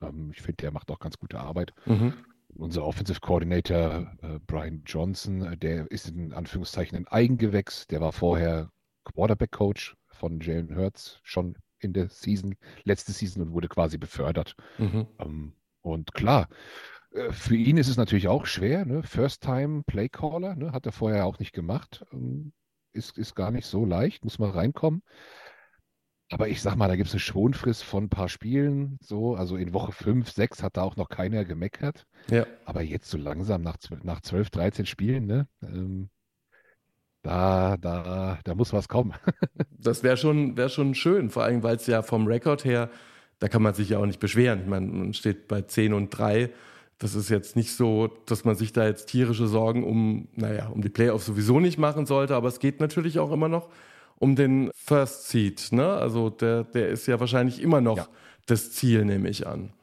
Ähm, 0.01 0.31
ich 0.31 0.41
finde, 0.41 0.57
der 0.57 0.71
macht 0.71 0.91
auch 0.91 0.99
ganz 0.99 1.17
gute 1.17 1.39
Arbeit. 1.39 1.73
Mhm. 1.85 2.13
Unser 2.53 2.85
Offensive 2.85 3.19
Coordinator 3.19 4.11
äh, 4.21 4.39
Brian 4.45 4.83
Johnson, 4.85 5.41
äh, 5.41 5.57
der 5.57 5.89
ist 5.89 6.09
in 6.09 6.33
Anführungszeichen 6.33 6.97
ein 6.97 7.07
Eigengewächs. 7.07 7.87
Der 7.87 7.99
war 8.01 8.11
vorher 8.11 8.69
Quarterback 9.05 9.51
Coach 9.51 9.95
von 10.07 10.39
Jalen 10.39 10.75
Hurts 10.75 11.19
schon 11.23 11.57
in 11.79 11.93
der 11.93 12.09
Season, 12.09 12.55
letzte 12.83 13.11
Season 13.11 13.41
und 13.41 13.53
wurde 13.53 13.69
quasi 13.69 13.97
befördert. 13.97 14.55
Mhm. 14.77 15.07
Ähm, 15.17 15.53
und 15.81 16.13
klar, 16.13 16.47
für 17.31 17.55
ihn 17.55 17.77
ist 17.77 17.89
es 17.89 17.97
natürlich 17.97 18.27
auch 18.27 18.45
schwer, 18.45 18.85
ne? 18.85 19.03
First-Time 19.03 19.83
Playcaller, 19.85 20.55
ne? 20.55 20.71
hat 20.71 20.85
er 20.85 20.91
vorher 20.91 21.25
auch 21.25 21.39
nicht 21.39 21.53
gemacht. 21.53 22.05
Ähm, 22.13 22.53
ist, 22.93 23.17
ist 23.17 23.35
gar 23.35 23.51
nicht 23.51 23.65
so 23.65 23.85
leicht, 23.85 24.23
muss 24.23 24.39
man 24.39 24.51
reinkommen. 24.51 25.01
Aber 26.29 26.47
ich 26.47 26.61
sag 26.61 26.77
mal, 26.77 26.87
da 26.87 26.95
gibt 26.95 27.07
es 27.07 27.13
eine 27.13 27.19
Schonfrist 27.19 27.83
von 27.83 28.05
ein 28.05 28.09
paar 28.09 28.29
Spielen. 28.29 28.97
So, 29.01 29.35
also 29.35 29.57
in 29.57 29.73
Woche 29.73 29.91
5, 29.91 30.29
6 30.31 30.63
hat 30.63 30.77
da 30.77 30.83
auch 30.83 30.95
noch 30.95 31.09
keiner 31.09 31.43
gemeckert. 31.43 32.05
Ja. 32.29 32.45
Aber 32.63 32.81
jetzt 32.81 33.09
so 33.09 33.17
langsam 33.17 33.61
nach, 33.61 33.77
nach 34.03 34.21
12, 34.21 34.49
13 34.49 34.85
Spielen, 34.85 35.25
ne? 35.25 35.47
Ähm, 35.61 36.09
da, 37.23 37.75
da, 37.77 38.39
da 38.43 38.55
muss 38.55 38.71
was 38.71 38.87
kommen. 38.87 39.13
das 39.77 40.03
wäre 40.03 40.15
schon, 40.15 40.55
wär 40.55 40.69
schon 40.69 40.95
schön, 40.95 41.29
vor 41.29 41.43
allem, 41.43 41.63
weil 41.63 41.75
es 41.75 41.87
ja 41.87 42.01
vom 42.01 42.25
Rekord 42.25 42.63
her, 42.63 42.89
da 43.39 43.49
kann 43.49 43.61
man 43.61 43.73
sich 43.73 43.89
ja 43.89 43.97
auch 43.97 44.05
nicht 44.05 44.19
beschweren. 44.19 44.61
Ich 44.61 44.67
meine, 44.67 44.87
man 44.87 45.13
steht 45.13 45.49
bei 45.49 45.61
10 45.61 45.93
und 45.93 46.09
3 46.11 46.51
das 47.01 47.15
ist 47.15 47.29
jetzt 47.29 47.55
nicht 47.55 47.71
so, 47.71 48.09
dass 48.27 48.45
man 48.45 48.55
sich 48.55 48.73
da 48.73 48.85
jetzt 48.85 49.07
tierische 49.07 49.47
Sorgen 49.47 49.83
um, 49.83 50.27
naja, 50.35 50.67
um 50.67 50.83
die 50.83 50.89
Playoffs 50.89 51.25
sowieso 51.25 51.59
nicht 51.59 51.79
machen 51.79 52.05
sollte, 52.05 52.35
aber 52.35 52.47
es 52.47 52.59
geht 52.59 52.79
natürlich 52.79 53.17
auch 53.17 53.31
immer 53.31 53.47
noch 53.47 53.69
um 54.19 54.35
den 54.35 54.69
First 54.75 55.27
Seed. 55.29 55.69
Ne? 55.71 55.87
Also 55.87 56.29
der, 56.29 56.63
der 56.63 56.89
ist 56.89 57.07
ja 57.07 57.19
wahrscheinlich 57.19 57.59
immer 57.59 57.81
noch 57.81 57.97
ja. 57.97 58.07
das 58.45 58.71
Ziel, 58.73 59.03
nehme 59.03 59.29
ich 59.29 59.47
an. 59.47 59.73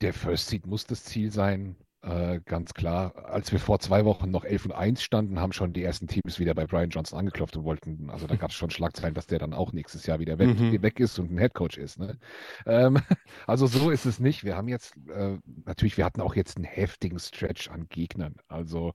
Der 0.00 0.14
First 0.14 0.48
Seed 0.48 0.66
muss 0.66 0.86
das 0.86 1.04
Ziel 1.04 1.30
sein. 1.30 1.76
Äh, 2.02 2.40
ganz 2.44 2.74
klar. 2.74 3.14
Als 3.26 3.52
wir 3.52 3.60
vor 3.60 3.78
zwei 3.78 4.04
Wochen 4.04 4.30
noch 4.30 4.44
11 4.44 4.66
und 4.66 4.72
1 4.72 5.02
standen, 5.02 5.38
haben 5.38 5.52
schon 5.52 5.72
die 5.72 5.84
ersten 5.84 6.08
Teams 6.08 6.40
wieder 6.40 6.52
bei 6.52 6.66
Brian 6.66 6.90
Johnson 6.90 7.20
angeklopft 7.20 7.56
und 7.56 7.62
wollten, 7.64 8.10
also 8.10 8.26
da 8.26 8.34
gab 8.34 8.50
es 8.50 8.56
schon 8.56 8.70
Schlagzeilen, 8.70 9.14
dass 9.14 9.28
der 9.28 9.38
dann 9.38 9.54
auch 9.54 9.72
nächstes 9.72 10.06
Jahr 10.06 10.18
wieder 10.18 10.38
weg, 10.38 10.58
mhm. 10.58 10.82
weg 10.82 10.98
ist 10.98 11.20
und 11.20 11.30
ein 11.30 11.38
Headcoach 11.38 11.78
ist. 11.78 12.00
Ne? 12.00 12.18
Ähm, 12.66 12.98
also 13.46 13.68
so 13.68 13.90
ist 13.90 14.04
es 14.04 14.18
nicht. 14.18 14.42
Wir 14.42 14.56
haben 14.56 14.66
jetzt, 14.66 14.96
äh, 15.08 15.38
natürlich, 15.64 15.96
wir 15.96 16.04
hatten 16.04 16.20
auch 16.20 16.34
jetzt 16.34 16.56
einen 16.56 16.64
heftigen 16.64 17.20
Stretch 17.20 17.70
an 17.70 17.86
Gegnern. 17.88 18.34
Also 18.48 18.92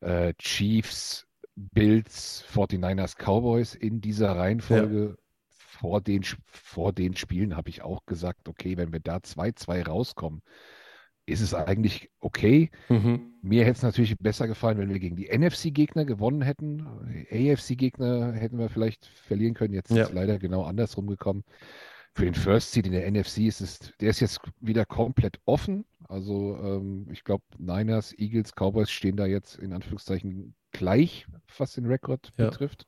äh, 0.00 0.32
Chiefs, 0.38 1.26
Bills, 1.56 2.42
49ers, 2.54 3.16
Cowboys 3.18 3.74
in 3.74 4.00
dieser 4.00 4.34
Reihenfolge. 4.34 5.08
Ja 5.10 5.14
vor 5.80 6.00
den, 6.00 6.22
vor 6.46 6.92
den 6.92 7.16
Spielen 7.16 7.56
habe 7.56 7.68
ich 7.68 7.82
auch 7.82 8.06
gesagt, 8.06 8.48
okay, 8.48 8.76
wenn 8.76 8.92
wir 8.92 9.00
da 9.00 9.16
2-2 9.16 9.86
rauskommen, 9.86 10.40
ist 11.26 11.40
es 11.40 11.54
eigentlich 11.54 12.10
okay. 12.20 12.70
Mhm. 12.88 13.34
Mir 13.42 13.64
hätte 13.64 13.78
es 13.78 13.82
natürlich 13.82 14.18
besser 14.18 14.46
gefallen, 14.46 14.78
wenn 14.78 14.90
wir 14.90 14.98
gegen 14.98 15.16
die 15.16 15.28
NFC-Gegner 15.28 16.04
gewonnen 16.04 16.42
hätten. 16.42 16.86
AFC-Gegner 17.30 18.32
hätten 18.32 18.58
wir 18.58 18.68
vielleicht 18.68 19.06
verlieren 19.06 19.54
können. 19.54 19.74
Jetzt 19.74 19.90
ja. 19.90 20.02
ist 20.02 20.08
es 20.08 20.14
leider 20.14 20.38
genau 20.38 20.64
andersrum 20.64 21.06
gekommen. 21.06 21.44
Für 22.14 22.26
den 22.26 22.34
First 22.34 22.72
Seed 22.72 22.86
in 22.86 22.92
der 22.92 23.10
NFC 23.10 23.38
ist 23.38 23.60
es, 23.60 23.92
der 24.00 24.10
ist 24.10 24.20
jetzt 24.20 24.40
wieder 24.60 24.84
komplett 24.84 25.40
offen. 25.46 25.84
Also 26.08 26.56
ähm, 26.58 27.08
ich 27.10 27.24
glaube, 27.24 27.42
Niners, 27.58 28.12
Eagles, 28.16 28.52
Cowboys 28.52 28.90
stehen 28.90 29.16
da 29.16 29.26
jetzt 29.26 29.56
in 29.58 29.72
Anführungszeichen 29.72 30.54
gleich, 30.70 31.26
was 31.58 31.72
den 31.72 31.86
Rekord 31.86 32.32
ja. 32.36 32.50
betrifft. 32.50 32.86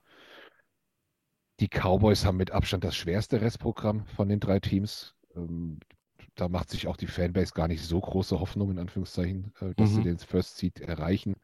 Die 1.58 1.68
Cowboys 1.68 2.24
haben 2.24 2.36
mit 2.36 2.50
Abstand 2.50 2.84
das 2.84 2.94
schwerste 2.94 3.40
Restprogramm 3.40 4.04
von 4.06 4.28
den 4.28 4.40
drei 4.40 4.60
Teams. 4.60 5.14
Ähm, 5.34 5.80
da 6.36 6.48
macht 6.48 6.70
sich 6.70 6.86
auch 6.86 6.96
die 6.96 7.06
Fanbase 7.06 7.52
gar 7.54 7.66
nicht 7.66 7.82
so 7.82 8.00
große 8.00 8.38
Hoffnung, 8.38 8.70
in 8.70 8.78
Anführungszeichen, 8.78 9.52
äh, 9.60 9.74
dass 9.74 9.90
mhm. 9.90 9.94
sie 9.94 10.02
den 10.02 10.18
First 10.18 10.58
Seed 10.58 10.80
erreichen. 10.80 11.36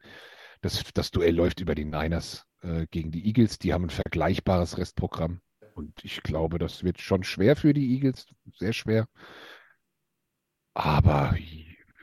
Das, 0.61 0.83
das 0.93 1.11
Duell 1.11 1.35
läuft 1.35 1.59
über 1.59 1.75
die 1.75 1.85
Niners 1.85 2.45
äh, 2.61 2.87
gegen 2.89 3.11
die 3.11 3.25
Eagles. 3.25 3.59
Die 3.59 3.73
haben 3.73 3.85
ein 3.85 3.89
vergleichbares 3.89 4.77
Restprogramm. 4.77 5.41
Und 5.75 6.05
ich 6.05 6.21
glaube, 6.21 6.59
das 6.59 6.83
wird 6.83 7.01
schon 7.01 7.23
schwer 7.23 7.55
für 7.55 7.73
die 7.73 7.95
Eagles, 7.95 8.27
sehr 8.57 8.73
schwer. 8.73 9.07
Aber 10.75 11.35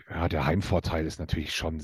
ja, 0.08 0.28
der 0.28 0.44
Heimvorteil 0.46 1.06
ist 1.06 1.20
natürlich 1.20 1.54
schon 1.54 1.80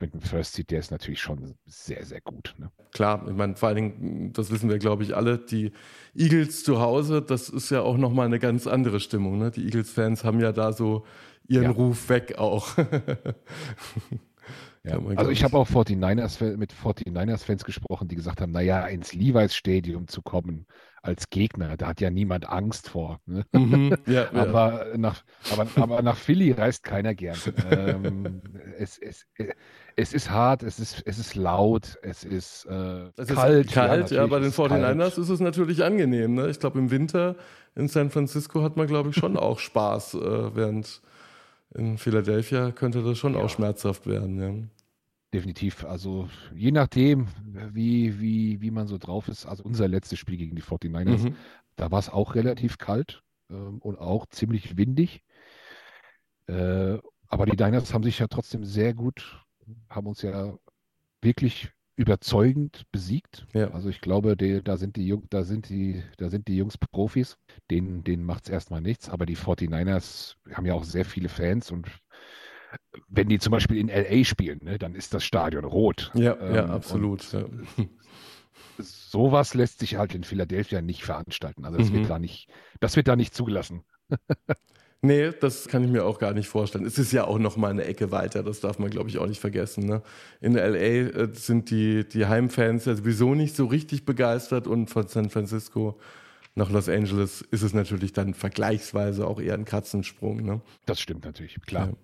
mit 0.00 0.14
dem 0.14 0.20
First 0.20 0.54
Seed, 0.54 0.70
der 0.70 0.80
ist 0.80 0.90
natürlich 0.90 1.20
schon 1.20 1.54
sehr, 1.66 2.04
sehr 2.04 2.20
gut. 2.20 2.54
Ne? 2.58 2.70
Klar, 2.92 3.26
ich 3.28 3.34
meine, 3.34 3.56
vor 3.56 3.68
allen 3.68 3.76
Dingen, 3.76 4.32
das 4.32 4.50
wissen 4.50 4.70
wir, 4.70 4.78
glaube 4.78 5.02
ich, 5.02 5.14
alle, 5.14 5.38
die 5.38 5.72
Eagles 6.14 6.64
zu 6.64 6.80
Hause, 6.80 7.22
das 7.22 7.48
ist 7.48 7.70
ja 7.70 7.82
auch 7.82 7.96
nochmal 7.96 8.26
eine 8.26 8.38
ganz 8.38 8.66
andere 8.66 9.00
Stimmung. 9.00 9.38
Ne? 9.38 9.50
Die 9.50 9.64
Eagles-Fans 9.64 10.24
haben 10.24 10.40
ja 10.40 10.52
da 10.52 10.72
so 10.72 11.04
ihren 11.46 11.64
ja. 11.64 11.70
Ruf 11.70 12.08
weg 12.08 12.38
auch. 12.38 12.76
Ja, 14.82 14.98
also 15.16 15.30
ich 15.30 15.44
habe 15.44 15.58
auch 15.58 15.68
49ers, 15.68 16.56
mit 16.56 16.72
49ers-Fans 16.72 17.64
gesprochen, 17.64 18.08
die 18.08 18.16
gesagt 18.16 18.40
haben, 18.40 18.52
naja, 18.52 18.86
ins 18.86 19.12
Levi's 19.12 19.54
Stadium 19.54 20.08
zu 20.08 20.22
kommen 20.22 20.66
als 21.02 21.28
Gegner, 21.28 21.76
da 21.76 21.88
hat 21.88 22.00
ja 22.00 22.10
niemand 22.10 22.48
Angst 22.48 22.88
vor. 22.88 23.20
Ne? 23.26 23.44
Mhm, 23.52 23.94
ja, 24.06 24.32
aber, 24.32 24.90
ja. 24.90 24.96
Nach, 24.96 25.22
aber, 25.52 25.66
aber 25.76 26.02
nach 26.02 26.16
Philly 26.16 26.52
reist 26.52 26.82
keiner 26.82 27.14
gern. 27.14 27.36
ähm, 27.70 28.42
es, 28.78 28.98
es, 28.98 29.26
es 29.96 30.12
ist 30.14 30.30
hart, 30.30 30.62
es 30.62 30.78
ist, 30.78 31.02
es 31.04 31.18
ist 31.18 31.34
laut, 31.34 31.98
es 32.02 32.24
ist, 32.24 32.66
äh, 32.66 33.10
es 33.16 33.28
kalt. 33.28 33.66
Ist 33.66 33.74
kalt, 33.74 34.10
ja, 34.10 34.22
ja 34.22 34.26
bei 34.26 34.40
den 34.40 34.52
49ers 34.52 34.96
kalt. 34.96 35.18
ist 35.18 35.28
es 35.28 35.40
natürlich 35.40 35.84
angenehm. 35.84 36.34
Ne? 36.34 36.48
Ich 36.48 36.58
glaube, 36.58 36.78
im 36.78 36.90
Winter 36.90 37.36
in 37.74 37.88
San 37.88 38.10
Francisco 38.10 38.62
hat 38.62 38.78
man, 38.78 38.86
glaube 38.86 39.10
ich, 39.10 39.16
schon 39.16 39.36
auch 39.36 39.58
Spaß, 39.58 40.14
äh, 40.14 40.54
während 40.54 41.02
in 41.74 41.98
Philadelphia 41.98 42.72
könnte 42.72 43.02
das 43.02 43.18
schon 43.18 43.34
ja. 43.34 43.40
auch 43.40 43.50
schmerzhaft 43.50 44.06
werden. 44.06 44.40
Ja. 44.40 44.68
Definitiv. 45.32 45.84
Also 45.84 46.28
je 46.54 46.72
nachdem, 46.72 47.28
wie, 47.72 48.20
wie, 48.20 48.60
wie 48.60 48.70
man 48.72 48.88
so 48.88 48.98
drauf 48.98 49.28
ist. 49.28 49.46
Also 49.46 49.62
unser 49.62 49.86
letztes 49.86 50.18
Spiel 50.18 50.36
gegen 50.36 50.56
die 50.56 50.62
49ers, 50.62 51.28
mhm. 51.28 51.36
da 51.76 51.90
war 51.92 52.00
es 52.00 52.08
auch 52.08 52.34
relativ 52.34 52.78
kalt 52.78 53.22
ähm, 53.48 53.78
und 53.78 53.98
auch 53.98 54.26
ziemlich 54.26 54.76
windig. 54.76 55.22
Äh, 56.48 56.98
aber 57.28 57.46
die 57.46 57.62
Niners 57.62 57.94
haben 57.94 58.02
sich 58.02 58.18
ja 58.18 58.26
trotzdem 58.26 58.64
sehr 58.64 58.92
gut, 58.92 59.40
haben 59.88 60.08
uns 60.08 60.22
ja 60.22 60.52
wirklich 61.22 61.70
überzeugend 61.96 62.84
besiegt. 62.92 63.46
Ja. 63.52 63.70
Also 63.72 63.88
ich 63.88 64.00
glaube, 64.00 64.36
die, 64.36 64.62
da, 64.62 64.76
sind 64.76 64.96
die, 64.96 65.16
da, 65.28 65.44
sind 65.44 65.68
die, 65.68 66.02
da 66.16 66.30
sind 66.30 66.48
die 66.48 66.56
Jungs 66.56 66.78
Profis. 66.78 67.36
Denen, 67.70 68.04
denen 68.04 68.24
macht 68.24 68.44
es 68.44 68.50
erstmal 68.50 68.80
nichts. 68.80 69.08
Aber 69.08 69.26
die 69.26 69.36
49ers 69.36 70.36
haben 70.52 70.66
ja 70.66 70.74
auch 70.74 70.84
sehr 70.84 71.04
viele 71.04 71.28
Fans 71.28 71.70
und 71.70 71.88
wenn 73.08 73.28
die 73.28 73.38
zum 73.38 73.50
Beispiel 73.50 73.78
in 73.78 73.88
LA 73.88 74.24
spielen, 74.24 74.60
ne, 74.62 74.78
dann 74.78 74.94
ist 74.94 75.12
das 75.12 75.24
Stadion 75.24 75.64
rot. 75.64 76.12
Ja, 76.14 76.36
ähm, 76.40 76.54
ja 76.54 76.66
absolut. 76.66 77.32
Ja. 77.32 77.44
Sowas 78.78 79.54
lässt 79.54 79.80
sich 79.80 79.96
halt 79.96 80.14
in 80.14 80.24
Philadelphia 80.24 80.80
nicht 80.80 81.02
veranstalten. 81.02 81.64
Also 81.64 81.78
das, 81.78 81.90
mhm. 81.90 81.94
wird, 81.94 82.10
da 82.10 82.18
nicht, 82.18 82.48
das 82.78 82.96
wird 82.96 83.08
da 83.08 83.16
nicht 83.16 83.34
zugelassen. 83.34 83.84
Nee, 85.02 85.30
das 85.40 85.66
kann 85.66 85.82
ich 85.82 85.90
mir 85.90 86.04
auch 86.04 86.18
gar 86.18 86.34
nicht 86.34 86.48
vorstellen. 86.48 86.84
Es 86.84 86.98
ist 86.98 87.12
ja 87.12 87.24
auch 87.24 87.38
noch 87.38 87.56
mal 87.56 87.70
eine 87.70 87.84
Ecke 87.84 88.10
weiter, 88.10 88.42
das 88.42 88.60
darf 88.60 88.78
man, 88.78 88.90
glaube 88.90 89.08
ich, 89.08 89.16
auch 89.18 89.26
nicht 89.26 89.40
vergessen. 89.40 89.86
Ne? 89.86 90.02
In 90.42 90.54
LA 90.54 90.76
äh, 90.76 91.28
sind 91.32 91.70
die, 91.70 92.06
die 92.06 92.26
Heimfans 92.26 92.84
ja 92.84 92.94
sowieso 92.94 93.34
nicht 93.34 93.56
so 93.56 93.64
richtig 93.64 94.04
begeistert 94.04 94.66
und 94.66 94.90
von 94.90 95.08
San 95.08 95.30
Francisco 95.30 95.98
nach 96.54 96.70
Los 96.70 96.88
Angeles 96.90 97.42
ist 97.50 97.62
es 97.62 97.72
natürlich 97.72 98.12
dann 98.12 98.34
vergleichsweise 98.34 99.26
auch 99.26 99.40
eher 99.40 99.54
ein 99.54 99.64
Katzensprung. 99.64 100.44
Ne? 100.44 100.60
Das 100.84 101.00
stimmt 101.00 101.24
natürlich, 101.24 101.58
klar. 101.62 101.88
Ja. 101.88 101.94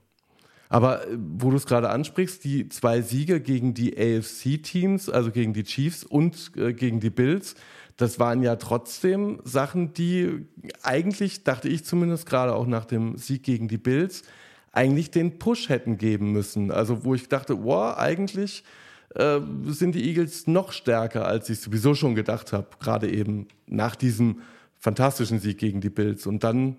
Aber 0.68 1.06
äh, 1.06 1.18
wo 1.18 1.50
du 1.50 1.56
es 1.56 1.66
gerade 1.66 1.90
ansprichst, 1.90 2.44
die 2.44 2.68
zwei 2.70 3.02
Siege 3.02 3.40
gegen 3.40 3.74
die 3.74 3.96
AFC-Teams, 3.96 5.10
also 5.10 5.30
gegen 5.30 5.52
die 5.52 5.64
Chiefs 5.64 6.02
und 6.02 6.52
äh, 6.56 6.72
gegen 6.72 7.00
die 7.00 7.10
Bills, 7.10 7.56
das 7.96 8.18
waren 8.18 8.42
ja 8.42 8.56
trotzdem 8.56 9.40
Sachen, 9.44 9.92
die 9.94 10.46
eigentlich, 10.82 11.44
dachte 11.44 11.68
ich 11.68 11.84
zumindest 11.84 12.26
gerade 12.26 12.54
auch 12.54 12.66
nach 12.66 12.84
dem 12.84 13.16
Sieg 13.16 13.42
gegen 13.42 13.68
die 13.68 13.78
Bills, 13.78 14.22
eigentlich 14.72 15.10
den 15.10 15.38
Push 15.38 15.70
hätten 15.70 15.96
geben 15.96 16.32
müssen. 16.32 16.70
Also 16.70 17.04
wo 17.04 17.14
ich 17.14 17.28
dachte, 17.28 17.64
wow, 17.64 17.96
eigentlich 17.96 18.64
äh, 19.14 19.40
sind 19.66 19.94
die 19.94 20.06
Eagles 20.06 20.46
noch 20.46 20.72
stärker, 20.72 21.26
als 21.26 21.48
ich 21.48 21.60
sowieso 21.60 21.94
schon 21.94 22.14
gedacht 22.14 22.52
habe, 22.52 22.68
gerade 22.78 23.10
eben 23.10 23.48
nach 23.66 23.96
diesem 23.96 24.40
fantastischen 24.78 25.38
Sieg 25.38 25.56
gegen 25.56 25.80
die 25.80 25.88
Bills. 25.88 26.26
Und 26.26 26.44
dann, 26.44 26.76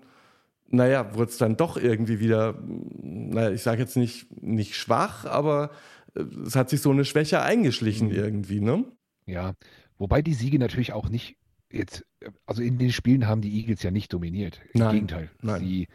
naja, 0.68 1.14
wurde 1.16 1.32
es 1.32 1.38
dann 1.38 1.56
doch 1.56 1.76
irgendwie 1.76 2.20
wieder, 2.20 2.54
naja, 3.02 3.50
ich 3.50 3.62
sage 3.62 3.82
jetzt 3.82 3.96
nicht, 3.96 4.40
nicht 4.40 4.76
schwach, 4.76 5.24
aber 5.24 5.70
äh, 6.14 6.22
es 6.46 6.54
hat 6.54 6.70
sich 6.70 6.80
so 6.80 6.90
eine 6.90 7.04
Schwäche 7.04 7.42
eingeschlichen 7.42 8.08
mhm. 8.08 8.14
irgendwie, 8.14 8.60
ne? 8.60 8.84
Ja, 9.26 9.54
Wobei 9.98 10.22
die 10.22 10.34
Siege 10.34 10.58
natürlich 10.58 10.92
auch 10.92 11.08
nicht 11.08 11.36
jetzt, 11.70 12.04
also 12.46 12.62
in 12.62 12.78
den 12.78 12.92
Spielen 12.92 13.26
haben 13.28 13.40
die 13.42 13.56
Eagles 13.58 13.82
ja 13.82 13.90
nicht 13.90 14.12
dominiert. 14.12 14.60
Im 14.72 14.80
nein, 14.80 14.92
Gegenteil. 14.92 15.30
Nein. 15.42 15.60
Sie 15.60 15.88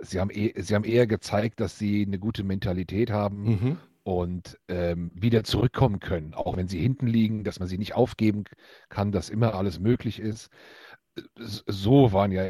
sie 0.00 0.18
haben, 0.20 0.30
eh, 0.30 0.54
sie 0.60 0.74
haben 0.74 0.84
eher 0.84 1.06
gezeigt, 1.06 1.60
dass 1.60 1.78
sie 1.78 2.04
eine 2.06 2.18
gute 2.18 2.42
Mentalität 2.44 3.10
haben 3.10 3.42
Mhm. 3.44 3.78
und 4.02 4.58
ähm, 4.68 5.10
wieder 5.14 5.44
zurückkommen 5.44 6.00
können, 6.00 6.34
auch 6.34 6.56
wenn 6.56 6.68
sie 6.68 6.78
hinten 6.80 7.06
liegen, 7.06 7.44
dass 7.44 7.58
man 7.60 7.68
sie 7.68 7.76
nicht 7.78 7.94
aufgeben 7.94 8.44
kann, 8.88 9.12
dass 9.12 9.28
immer 9.28 9.54
alles 9.54 9.78
möglich 9.78 10.20
ist. 10.20 10.48
So 11.66 12.12
waren 12.12 12.30
ja, 12.32 12.44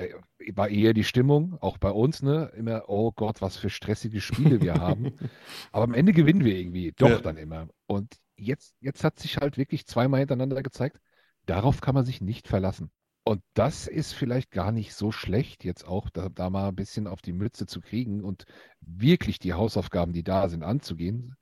war 0.55 0.69
eher 0.69 0.93
die 0.93 1.05
Stimmung, 1.05 1.57
auch 1.61 1.79
bei 1.79 1.91
uns, 1.91 2.23
ne? 2.23 2.53
Immer, 2.57 2.85
oh 2.89 3.13
Gott, 3.13 3.41
was 3.41 3.57
für 3.57 3.71
stressige 3.71 4.21
Spiele 4.21 4.61
wir 4.61 4.75
haben. 4.75 5.13
Aber 5.73 5.85
am 5.85 5.95
Ende 5.95 6.13
gewinnen 6.13 6.45
wir 6.45 6.55
irgendwie, 6.57 6.93
doch 6.93 7.09
Ja. 7.09 7.19
dann 7.21 7.37
immer. 7.39 7.69
Und 7.87 8.15
jetzt, 8.39 8.75
jetzt 8.81 9.05
hat 9.05 9.19
sich 9.19 9.37
halt 9.39 9.59
wirklich 9.59 9.87
zweimal 9.87 10.21
hintereinander 10.21 10.63
gezeigt, 10.63 11.01
darauf 11.47 11.81
kann 11.81 11.95
man 11.95 12.05
sich 12.07 12.21
nicht 12.21 12.49
verlassen. 12.49 12.91
Und 13.25 13.43
das 13.53 13.87
ist 13.87 14.15
vielleicht 14.15 14.51
gar 14.51 14.73
nicht 14.73 14.95
so 14.95 15.13
schlecht, 15.13 15.65
jetzt 15.65 15.87
auch 15.87 16.09
da, 16.09 16.31
da 16.31 16.49
mal 16.49 16.69
ein 16.69 16.75
bisschen 16.75 17.07
auf 17.07 17.21
die 17.21 17.35
Mütze 17.35 17.67
zu 17.67 17.81
kriegen 17.81 18.25
und 18.25 18.47
wirklich 18.81 19.39
die 19.39 19.53
Hausaufgaben, 19.53 20.15
die 20.15 20.23
da 20.23 20.49
sind, 20.49 20.63
anzugehen, 20.63 21.37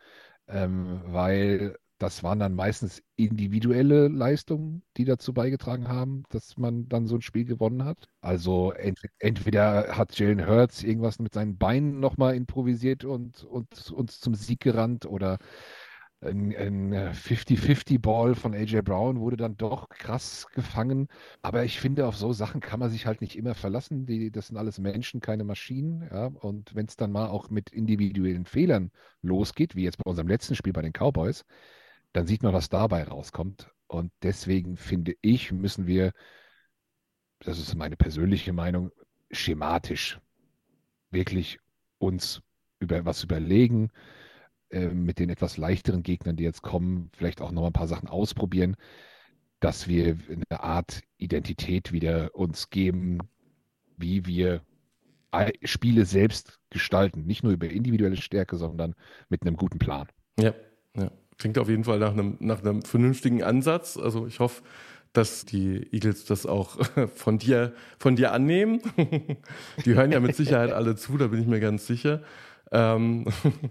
ähm, 0.48 1.02
weil 1.06 1.76
das 1.98 2.22
waren 2.22 2.38
dann 2.38 2.54
meistens 2.54 3.02
individuelle 3.16 4.08
Leistungen, 4.08 4.82
die 4.96 5.04
dazu 5.04 5.32
beigetragen 5.32 5.88
haben, 5.88 6.24
dass 6.28 6.58
man 6.58 6.88
dann 6.88 7.06
so 7.06 7.14
ein 7.16 7.22
Spiel 7.22 7.44
gewonnen 7.44 7.84
hat. 7.84 8.08
Also 8.20 8.72
ent 8.72 9.00
entweder 9.18 9.96
hat 9.96 10.18
Jalen 10.18 10.46
Hurts 10.46 10.82
irgendwas 10.82 11.18
mit 11.18 11.32
seinen 11.34 11.56
Beinen 11.56 12.00
nochmal 12.00 12.34
improvisiert 12.36 13.04
und, 13.04 13.44
und 13.44 13.90
uns 13.92 14.20
zum 14.20 14.34
Sieg 14.34 14.60
gerannt 14.60 15.06
oder 15.06 15.38
ein, 16.26 16.54
ein 16.56 16.92
50-50-Ball 17.14 18.34
von 18.34 18.54
AJ 18.54 18.82
Brown 18.82 19.20
wurde 19.20 19.36
dann 19.36 19.56
doch 19.56 19.88
krass 19.88 20.46
gefangen. 20.54 21.08
Aber 21.42 21.64
ich 21.64 21.80
finde, 21.80 22.06
auf 22.06 22.16
so 22.16 22.32
Sachen 22.32 22.60
kann 22.60 22.80
man 22.80 22.90
sich 22.90 23.06
halt 23.06 23.20
nicht 23.20 23.36
immer 23.36 23.54
verlassen. 23.54 24.06
Die, 24.06 24.30
das 24.30 24.48
sind 24.48 24.56
alles 24.56 24.78
Menschen, 24.78 25.20
keine 25.20 25.44
Maschinen. 25.44 26.02
Ja? 26.10 26.26
Und 26.26 26.74
wenn 26.74 26.86
es 26.86 26.96
dann 26.96 27.12
mal 27.12 27.28
auch 27.28 27.50
mit 27.50 27.70
individuellen 27.70 28.44
Fehlern 28.44 28.90
losgeht, 29.22 29.76
wie 29.76 29.84
jetzt 29.84 29.98
bei 29.98 30.08
unserem 30.10 30.28
letzten 30.28 30.54
Spiel 30.54 30.72
bei 30.72 30.82
den 30.82 30.92
Cowboys, 30.92 31.44
dann 32.12 32.26
sieht 32.26 32.42
man, 32.42 32.52
was 32.52 32.68
dabei 32.68 33.04
rauskommt. 33.04 33.70
Und 33.86 34.12
deswegen 34.22 34.76
finde 34.76 35.14
ich, 35.22 35.52
müssen 35.52 35.86
wir, 35.86 36.12
das 37.40 37.58
ist 37.58 37.74
meine 37.74 37.96
persönliche 37.96 38.52
Meinung, 38.52 38.90
schematisch 39.30 40.20
wirklich 41.10 41.58
uns 41.98 42.42
über 42.78 43.04
was 43.04 43.22
überlegen, 43.24 43.90
äh, 44.70 44.88
mit 44.88 45.18
den 45.18 45.30
etwas 45.30 45.56
leichteren 45.56 46.02
Gegnern, 46.02 46.36
die 46.36 46.44
jetzt 46.44 46.62
kommen, 46.62 47.10
vielleicht 47.12 47.40
auch 47.40 47.52
noch 47.52 47.62
mal 47.62 47.68
ein 47.68 47.72
paar 47.72 47.88
Sachen 47.88 48.08
ausprobieren, 48.08 48.76
dass 49.60 49.88
wir 49.88 50.18
eine 50.28 50.60
Art 50.60 51.00
Identität 51.18 51.92
wieder 51.92 52.34
uns 52.34 52.70
geben, 52.70 53.20
wie 53.96 54.26
wir 54.26 54.62
Spiele 55.64 56.06
selbst 56.06 56.58
gestalten. 56.70 57.26
Nicht 57.26 57.42
nur 57.42 57.52
über 57.52 57.68
individuelle 57.68 58.16
Stärke, 58.16 58.56
sondern 58.56 58.94
mit 59.28 59.42
einem 59.42 59.56
guten 59.56 59.78
Plan. 59.78 60.08
Ja, 60.38 60.54
ja. 60.96 61.10
Klingt 61.38 61.58
auf 61.58 61.68
jeden 61.68 61.84
Fall 61.84 61.98
nach 61.98 62.12
einem, 62.12 62.36
nach 62.40 62.62
einem 62.62 62.82
vernünftigen 62.82 63.42
Ansatz. 63.42 63.98
Also 63.98 64.26
ich 64.26 64.40
hoffe, 64.40 64.62
dass 65.12 65.44
die 65.44 65.86
Eagles 65.92 66.24
das 66.24 66.46
auch 66.46 66.78
von 67.14 67.38
dir, 67.38 67.74
von 67.98 68.16
dir 68.16 68.32
annehmen. 68.32 68.80
Die 69.84 69.94
hören 69.94 70.12
ja 70.12 70.20
mit 70.20 70.36
Sicherheit 70.36 70.72
alle 70.72 70.96
zu, 70.96 71.16
da 71.16 71.28
bin 71.28 71.40
ich 71.40 71.46
mir 71.46 71.60
ganz 71.60 71.86
sicher. 71.86 72.22
Ähm, 72.72 73.24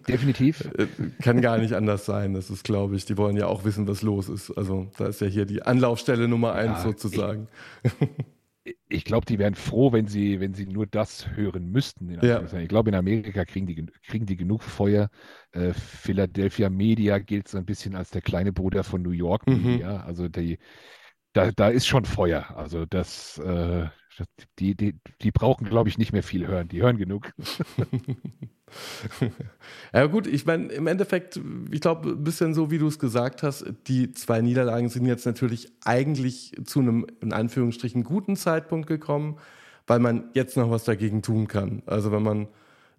Definitiv. 0.08 0.62
äh, 0.78 0.88
kann 1.22 1.42
gar 1.42 1.58
nicht 1.58 1.74
anders 1.74 2.06
sein. 2.06 2.34
Das 2.34 2.50
ist, 2.50 2.64
glaube 2.64 2.96
ich, 2.96 3.06
die 3.06 3.18
wollen 3.18 3.36
ja 3.38 3.48
auch 3.48 3.64
wissen, 3.66 3.88
was 3.88 4.02
los 4.02 4.30
ist. 4.30 4.52
Also 4.52 4.90
da 4.98 5.08
ist 5.08 5.22
ja 5.22 5.28
hier 5.28 5.46
die 5.46 5.64
Anlaufstelle 5.64 6.28
Nummer 6.28 6.54
eins 6.54 6.78
Ja, 6.80 6.84
sozusagen. 6.84 7.48
Ich 8.90 9.04
glaube, 9.06 9.26
die 9.28 9.38
wären 9.38 9.54
froh, 9.54 9.92
wenn 9.92 10.08
sie, 10.08 10.40
wenn 10.40 10.56
sie 10.56 10.66
nur 10.66 10.88
das 10.88 11.28
hören 11.36 11.70
müssten. 11.72 12.10
Ja. 12.24 12.42
Ich 12.60 12.68
glaube, 12.68 12.90
in 12.90 12.96
Amerika 12.96 13.46
kriegen 13.46 13.68
die, 13.68 13.76
gen- 13.76 13.92
kriegen 14.08 14.26
die 14.26 14.36
genug 14.38 14.64
Feuer. 14.64 15.10
Äh, 15.52 15.74
Philadelphia 15.74 16.70
Media 16.72 17.20
gilt 17.20 17.48
so 17.48 17.60
ein 17.60 17.66
bisschen 17.66 17.96
als 17.96 18.10
der 18.10 18.22
kleine 18.22 18.52
Bruder 18.54 18.84
von 18.84 19.04
New 19.04 19.12
York 19.12 19.46
Mhm. 19.48 19.62
Media. 19.64 19.98
Also 20.04 20.30
die, 20.30 20.58
da, 21.34 21.52
da 21.52 21.70
ist 21.70 21.88
schon 21.88 22.06
Feuer. 22.06 22.56
Also 22.58 22.86
das, 22.86 23.38
äh, 23.40 23.44
das- 23.86 23.92
die, 24.60 24.76
die, 24.76 24.96
die 25.22 25.32
brauchen, 25.32 25.68
glaube 25.68 25.90
ich, 25.90 25.98
nicht 25.98 26.14
mehr 26.14 26.24
viel 26.24 26.48
hören. 26.48 26.68
Die 26.68 26.82
hören 26.82 26.98
genug. 26.98 27.32
Ja 29.94 30.08
gut, 30.08 30.28
ich 30.28 30.46
meine, 30.46 30.68
im 30.68 30.88
Endeffekt, 30.88 31.40
ich 31.72 31.82
glaube, 31.82 32.10
ein 32.10 32.24
bisschen 32.24 32.54
so, 32.54 32.72
wie 32.72 32.78
du 32.78 32.88
es 32.88 33.00
gesagt 33.00 33.44
hast, 33.44 33.66
die 33.88 34.12
zwei 34.12 34.42
Niederlagen 34.42 34.90
sind 34.90 35.06
jetzt 35.06 35.26
natürlich 35.26 35.72
eigentlich 35.84 36.52
zu 36.66 36.80
einem, 36.80 37.06
in 37.22 37.32
Anführungsstrichen, 37.32 38.04
guten 38.04 38.36
Zeitpunkt 38.36 38.88
gekommen, 38.88 39.38
weil 39.88 40.00
man 40.00 40.30
jetzt 40.34 40.58
noch 40.58 40.72
was 40.72 40.84
dagegen 40.84 41.22
tun 41.22 41.48
kann. 41.48 41.84
Also 41.86 42.12
wenn 42.12 42.24
man 42.24 42.48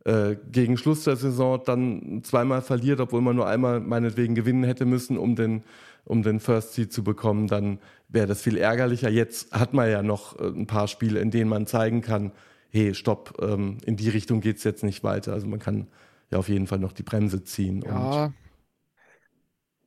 äh, 0.04 0.36
gegen 0.50 0.76
Schluss 0.78 1.04
der 1.04 1.16
Saison 1.16 1.60
dann 1.64 2.22
zweimal 2.22 2.62
verliert, 2.62 3.00
obwohl 3.00 3.20
man 3.20 3.36
nur 3.36 3.48
einmal 3.48 3.80
meinetwegen 3.80 4.34
gewinnen 4.34 4.64
hätte 4.64 4.86
müssen, 4.86 5.18
um 5.18 5.34
den, 5.34 5.62
um 6.06 6.22
den 6.22 6.40
First 6.40 6.74
Seed 6.74 6.92
zu 6.92 7.04
bekommen, 7.04 7.48
dann 7.48 7.78
wäre 8.08 8.26
das 8.26 8.40
viel 8.40 8.56
ärgerlicher. 8.56 9.10
Jetzt 9.10 9.52
hat 9.52 9.74
man 9.74 9.90
ja 9.90 10.02
noch 10.02 10.38
äh, 10.38 10.46
ein 10.46 10.66
paar 10.66 10.88
Spiele, 10.88 11.20
in 11.20 11.30
denen 11.30 11.50
man 11.50 11.66
zeigen 11.66 12.00
kann, 12.00 12.32
hey, 12.70 12.94
stopp, 12.94 13.38
ähm, 13.42 13.78
in 13.84 13.96
die 13.96 14.08
Richtung 14.08 14.40
geht 14.40 14.56
es 14.58 14.64
jetzt 14.64 14.84
nicht 14.84 15.04
weiter. 15.04 15.32
Also 15.32 15.46
man 15.46 15.58
kann 15.58 15.88
ja 16.30 16.38
auf 16.38 16.48
jeden 16.48 16.66
Fall 16.66 16.78
noch 16.78 16.92
die 16.92 17.02
Bremse 17.02 17.44
ziehen. 17.44 17.82
Ja. 17.82 18.32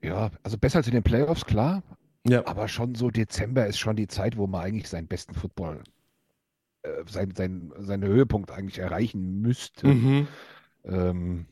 Ja, 0.02 0.32
also 0.44 0.58
besser 0.58 0.78
als 0.78 0.88
in 0.88 0.94
den 0.94 1.04
Playoffs, 1.04 1.46
klar. 1.46 1.84
ja, 2.26 2.46
Aber 2.46 2.68
schon 2.68 2.96
so 2.96 3.10
Dezember 3.10 3.68
ist 3.68 3.80
schon 3.80 3.96
die 3.98 4.08
Zeit, 4.08 4.38
wo 4.38 4.48
man 4.48 4.62
eigentlich 4.62 4.88
seinen 4.88 5.08
besten 5.08 5.34
Football, 5.36 5.84
äh, 6.84 7.04
sein, 7.08 7.34
sein, 7.36 7.74
seinen 7.78 8.08
Höhepunkt 8.08 8.52
eigentlich 8.52 8.80
erreichen 8.80 9.42
müsste. 9.42 9.88
mhm. 9.88 10.28
Ähm, 10.86 11.48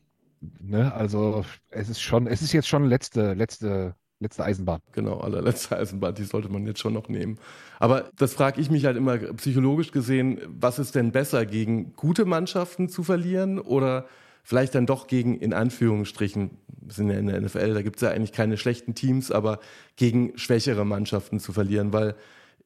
ne, 0.60 0.94
also 0.94 1.44
es 1.70 1.90
ist 1.90 2.02
schon, 2.02 2.28
es 2.28 2.42
ist 2.42 2.54
jetzt 2.54 2.68
schon 2.70 2.86
letzte, 2.86 3.34
letzte, 3.34 3.96
letzte 4.20 4.44
Eisenbahn. 4.44 4.82
Genau, 4.94 5.20
allerletzte 5.20 5.78
Eisenbahn, 5.78 6.16
die 6.16 6.24
sollte 6.24 6.50
man 6.50 6.66
jetzt 6.66 6.80
schon 6.80 6.94
noch 6.94 7.10
nehmen. 7.10 7.38
Aber 7.80 8.10
das 8.18 8.34
frage 8.34 8.60
ich 8.62 8.70
mich 8.70 8.86
halt 8.86 8.98
immer 8.98 9.18
psychologisch 9.18 9.92
gesehen, 9.92 10.40
was 10.48 10.80
ist 10.80 10.96
denn 10.96 11.12
besser, 11.12 11.46
gegen 11.46 11.94
gute 11.96 12.26
Mannschaften 12.26 12.90
zu 12.90 13.04
verlieren 13.04 13.60
oder 13.60 14.06
vielleicht 14.44 14.76
dann 14.76 14.86
doch 14.86 15.08
gegen, 15.08 15.38
in 15.38 15.54
Anführungsstrichen, 15.54 16.52
wir 16.68 16.94
sind 16.94 17.10
ja 17.10 17.18
in 17.18 17.28
der 17.28 17.42
NFL, 17.42 17.74
da 17.74 17.82
gibt 17.82 17.98
es 17.98 18.02
ja 18.02 18.10
eigentlich 18.10 18.32
keine 18.32 18.58
schlechten 18.58 18.96
Teams, 18.96 19.30
aber 19.30 19.60
gegen 19.98 20.38
schwächere 20.38 20.86
Mannschaften 20.86 21.40
zu 21.40 21.52
verlieren, 21.52 21.92
weil 21.92 22.16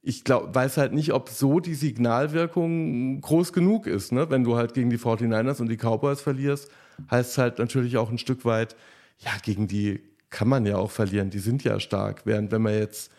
ich 0.04 0.24
glaub, 0.24 0.54
weiß 0.56 0.78
halt 0.78 0.94
nicht, 0.94 1.14
ob 1.14 1.30
so 1.30 1.60
die 1.60 1.76
Signalwirkung 1.76 3.22
groß 3.22 3.54
genug 3.54 3.86
ist. 3.88 4.12
Ne? 4.12 4.30
Wenn 4.30 4.44
du 4.44 4.56
halt 4.56 4.74
gegen 4.74 4.90
die 4.90 4.98
49ers 4.98 5.62
und 5.62 5.70
die 5.70 5.78
Cowboys 5.78 6.22
verlierst, 6.22 6.70
heißt 7.10 7.32
es 7.32 7.38
halt 7.38 7.60
natürlich 7.60 7.98
auch 7.98 8.10
ein 8.10 8.18
Stück 8.18 8.46
weit, 8.46 8.76
ja, 9.20 9.32
gegen 9.44 9.68
die 9.68 10.02
kann 10.32 10.48
man 10.50 10.66
ja 10.66 10.78
auch 10.78 10.92
verlieren, 10.92 11.30
die 11.32 11.40
sind 11.40 11.64
ja 11.66 11.80
stark. 11.80 12.26
Während 12.26 12.52
wenn 12.52 12.64
man 12.64 12.74
jetzt 12.76 13.12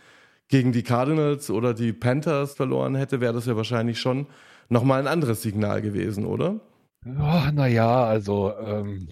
gegen 0.49 0.73
die 0.73 0.83
Cardinals 0.85 1.51
oder 1.51 1.75
die 1.75 1.93
Panthers 1.95 2.55
verloren 2.55 2.95
hätte, 2.97 3.21
wäre 3.21 3.35
das 3.35 3.47
ja 3.47 3.57
wahrscheinlich 3.57 4.01
schon 4.01 4.29
nochmal 4.71 5.01
ein 5.01 5.09
anderes 5.09 5.43
Signal 5.43 5.83
gewesen, 5.83 6.27
oder? 6.27 6.61
Ja, 7.05 7.51
naja, 7.53 8.05
also 8.05 8.57
ähm, 8.59 9.09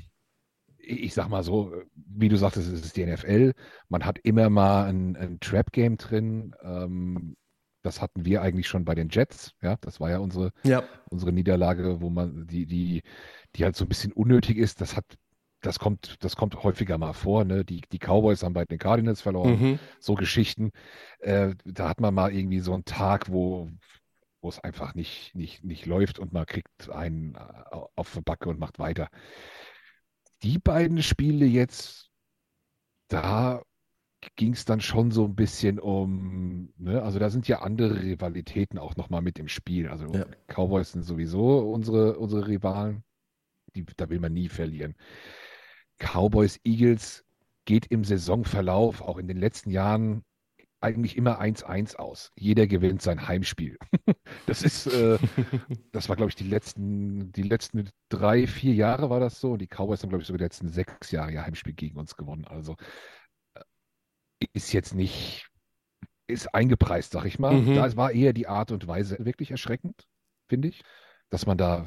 ich 0.79 1.03
ich 1.05 1.15
sag 1.15 1.29
mal 1.29 1.43
so, 1.45 1.73
wie 1.95 2.29
du 2.29 2.37
sagtest, 2.37 2.69
es 2.73 2.85
ist 2.85 2.97
die 2.97 3.03
NFL. 3.03 3.53
Man 3.89 4.05
hat 4.05 4.19
immer 4.23 4.51
mal 4.51 4.87
ein, 4.89 5.17
ein 5.17 5.41
Trap-Game 5.41 5.97
drin. 5.99 6.55
Ähm, 6.63 7.37
das 7.83 8.03
hatten 8.03 8.25
wir 8.25 8.43
eigentlich 8.43 8.69
schon 8.69 8.85
bei 8.85 8.95
den 8.95 9.09
Jets. 9.11 9.53
Ja, 9.63 9.77
das 9.81 10.01
war 10.01 10.11
ja 10.11 10.19
unsere, 10.19 10.53
Ja. 10.65 10.85
unsere 11.11 11.33
Niederlage, 11.33 12.01
wo 12.01 12.11
man 12.11 12.47
die, 12.47 12.67
die, 12.67 13.03
die 13.57 13.65
halt 13.65 13.77
so 13.77 13.85
ein 13.85 13.89
bisschen 13.89 14.13
unnötig 14.13 14.59
ist. 14.59 14.81
Das 14.81 14.97
hat, 14.97 15.05
das 15.61 15.79
kommt, 15.79 16.17
das 16.25 16.37
kommt 16.37 16.63
häufiger 16.63 16.99
mal 16.99 17.13
vor. 17.13 17.45
Ne? 17.45 17.65
Die, 17.65 17.83
die 17.93 17.99
Cowboys 17.99 18.43
haben 18.43 18.55
bei 18.55 18.65
den 18.65 18.79
Cardinals 18.79 19.21
verloren. 19.21 19.61
Mhm. 19.61 19.79
so 19.99 20.15
Geschichten. 20.15 20.71
Äh, 21.19 21.55
da 21.65 21.89
hat 21.89 22.01
man 22.01 22.15
mal 22.15 22.33
irgendwie 22.33 22.61
so 22.61 22.73
einen 22.73 22.85
Tag, 22.85 23.31
wo, 23.31 23.69
wo 24.41 24.49
es 24.49 24.59
einfach 24.59 24.95
nicht, 24.95 25.35
nicht, 25.35 25.65
nicht 25.65 25.87
läuft 25.87 26.19
und 26.19 26.33
man 26.33 26.47
kriegt 26.47 26.91
einen 26.91 27.35
äh, 27.35 27.77
auf 27.95 28.13
die 28.15 28.23
Backe 28.23 28.49
und 28.49 28.59
macht 28.59 28.79
weiter. 28.79 29.09
Die 30.43 30.59
beiden 30.59 31.03
Spiele 31.03 31.45
jetzt, 31.45 32.11
da 33.09 33.63
ging 34.37 34.53
es 34.53 34.65
dann 34.65 34.81
schon 34.81 35.11
so 35.11 35.25
ein 35.25 35.35
bisschen 35.35 35.79
um, 35.79 36.73
ne? 36.77 37.03
Also 37.03 37.19
da 37.19 37.31
sind 37.31 37.49
ja 37.49 37.63
andere 37.63 38.03
Rivalitäten 38.03 38.79
auch 38.79 38.97
nochmal 38.97 39.23
mit 39.23 39.39
im 39.39 39.49
Spiel. 39.49 39.89
Also 39.89 40.07
Ja. 40.13 40.27
Cowboys 40.47 40.93
sind 40.93 41.03
sowieso 41.03 41.71
unsere, 41.71 42.19
unsere 42.19 42.47
Rivalen. 42.47 43.03
Die, 43.75 43.85
da 43.97 44.09
will 44.09 44.21
man 44.21 44.33
nie 44.33 44.49
verlieren. 44.49 44.95
Cowboys, 46.01 46.59
Eagles 46.65 47.25
geht 47.67 47.87
im 47.87 48.05
Saisonverlauf 48.05 49.01
auch 49.03 49.19
in 49.19 49.29
den 49.29 49.37
letzten 49.37 49.71
Jahren 49.71 50.25
eigentlich 50.81 51.17
immer 51.17 51.41
1-1 51.41 51.97
aus. 51.97 52.33
Jeder 52.37 52.67
gewinnt 52.67 53.03
sein 53.03 53.29
Heimspiel. 53.29 53.79
Das 54.47 54.63
ist, 54.63 54.87
äh, 54.87 55.19
das 55.93 56.09
war, 56.09 56.17
glaube 56.17 56.31
ich, 56.31 56.37
die 56.37 56.49
letzten, 56.49 57.31
die 57.33 57.43
letzten 57.43 57.91
drei, 58.09 58.47
vier 58.47 58.75
Jahre 58.75 59.11
war 59.11 59.21
das 59.21 59.41
so. 59.41 59.53
Und 59.53 59.61
die 59.61 59.67
Cowboys 59.67 60.03
haben, 60.03 60.09
glaube 60.09 60.23
ich, 60.23 60.27
sogar 60.27 60.39
die 60.39 60.45
letzten 60.45 60.69
sechs 60.69 61.11
Jahre 61.11 61.33
ihr 61.33 61.45
Heimspiel 61.45 61.75
gegen 61.75 61.99
uns 61.99 62.17
gewonnen. 62.17 62.47
Also 62.47 62.77
äh, 63.55 64.47
ist 64.53 64.73
jetzt 64.73 64.95
nicht, 64.95 65.49
ist 66.27 66.55
eingepreist, 66.55 67.13
sag 67.13 67.25
ich 67.27 67.39
mal. 67.39 67.55
Mhm. 67.55 67.75
Da 67.75 67.97
war 67.97 68.13
eher 68.13 68.33
die 68.33 68.49
Art 68.49 68.73
und 68.73 68.87
Weise 68.87 69.17
wirklich 69.21 69.51
erschreckend, 69.51 70.07
finde 70.49 70.69
ich. 70.69 70.83
dass 71.31 71.47
man 71.47 71.59
da, 71.59 71.87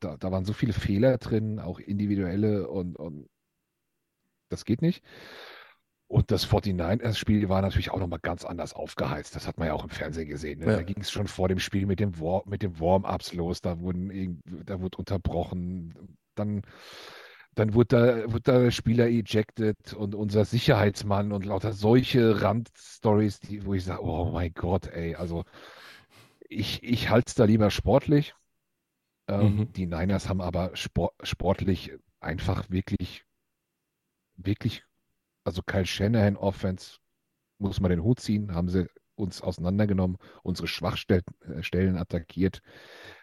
da, 0.00 0.16
da 0.16 0.32
waren 0.32 0.44
so 0.44 0.52
viele 0.52 0.72
Fehler 0.72 1.18
drin, 1.18 1.58
auch 1.60 1.78
individuelle 1.78 2.68
und, 2.68 2.96
und 2.96 3.28
das 4.50 4.64
geht 4.64 4.82
nicht. 4.82 5.02
Und 6.10 6.32
das 6.32 6.44
49ers-Spiel 6.44 7.48
war 7.48 7.62
natürlich 7.62 7.92
auch 7.92 8.00
nochmal 8.00 8.18
ganz 8.18 8.44
anders 8.44 8.74
aufgeheizt. 8.74 9.36
Das 9.36 9.46
hat 9.46 9.58
man 9.58 9.68
ja 9.68 9.74
auch 9.74 9.84
im 9.84 9.90
Fernsehen 9.90 10.28
gesehen. 10.28 10.58
Ne? 10.58 10.66
Ja. 10.66 10.76
Da 10.78 10.82
ging 10.82 11.00
es 11.00 11.12
schon 11.12 11.28
vor 11.28 11.46
dem 11.46 11.60
Spiel 11.60 11.86
mit 11.86 12.00
dem, 12.00 12.18
War 12.18 12.42
mit 12.46 12.62
dem 12.62 12.80
Warm-Ups 12.80 13.32
los. 13.32 13.60
Da, 13.60 13.78
wurden, 13.78 14.42
da 14.66 14.80
wurde 14.80 14.98
unterbrochen. 14.98 16.16
Dann, 16.34 16.62
dann 17.54 17.74
wurde, 17.74 18.24
da, 18.24 18.32
wurde 18.32 18.40
der 18.40 18.70
Spieler 18.72 19.06
ejected 19.06 19.92
und 19.94 20.16
unser 20.16 20.44
Sicherheitsmann 20.44 21.30
und 21.30 21.44
lauter 21.44 21.72
solche 21.72 22.42
Randstories, 22.42 23.38
wo 23.64 23.74
ich 23.74 23.84
sage, 23.84 24.02
oh 24.02 24.32
mein 24.32 24.52
Gott, 24.52 24.88
ey. 24.88 25.14
Also 25.14 25.44
ich, 26.48 26.82
ich 26.82 27.08
halte 27.08 27.28
es 27.28 27.34
da 27.36 27.44
lieber 27.44 27.70
sportlich. 27.70 28.34
Ähm, 29.28 29.56
mhm. 29.56 29.72
Die 29.74 29.86
Niners 29.86 30.28
haben 30.28 30.40
aber 30.40 30.74
sport, 30.74 31.14
sportlich 31.22 31.92
einfach 32.18 32.68
wirklich, 32.68 33.24
wirklich 34.44 34.84
also 35.44 35.62
Kyle 35.62 35.86
Shanahan 35.86 36.36
Offense 36.36 36.98
muss 37.58 37.80
man 37.80 37.90
den 37.90 38.02
Hut 38.02 38.20
ziehen, 38.20 38.54
haben 38.54 38.68
sie 38.68 38.86
uns 39.14 39.42
auseinandergenommen, 39.42 40.16
unsere 40.42 40.66
Schwachstellen 40.66 41.24
äh, 41.44 41.98
attackiert. 41.98 42.62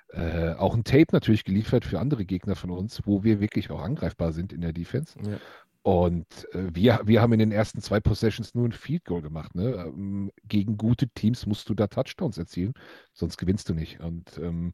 Äh, 0.10 0.54
auch 0.54 0.76
ein 0.76 0.84
Tape 0.84 1.08
natürlich 1.12 1.44
geliefert 1.44 1.84
für 1.84 2.00
andere 2.00 2.26
Gegner 2.26 2.56
von 2.56 2.70
uns, 2.70 3.02
wo 3.06 3.24
wir 3.24 3.40
wirklich 3.40 3.72
auch 3.72 3.82
angreifbar 3.82 4.32
sind 4.32 4.54
in 4.54 4.62
der 4.62 4.74
Defense. 4.74 5.18
Ja. 5.24 5.38
Und 5.82 6.28
äh, 6.54 6.68
wir, 6.74 7.02
wir 7.06 7.22
haben 7.22 7.34
in 7.34 7.40
den 7.40 7.52
ersten 7.52 7.82
zwei 7.82 8.00
Possessions 8.00 8.54
nur 8.54 8.68
ein 8.68 8.74
Field 8.74 9.06
Goal 9.06 9.22
gemacht. 9.22 9.56
Ne? 9.56 9.86
Ähm, 9.88 10.32
gegen 10.44 10.78
gute 10.78 11.08
Teams 11.10 11.46
musst 11.46 11.68
du 11.70 11.74
da 11.74 11.88
Touchdowns 11.88 12.38
erzielen, 12.38 12.74
sonst 13.14 13.38
gewinnst 13.38 13.70
du 13.70 13.74
nicht. 13.74 14.00
Und 14.00 14.38
ähm, 14.38 14.74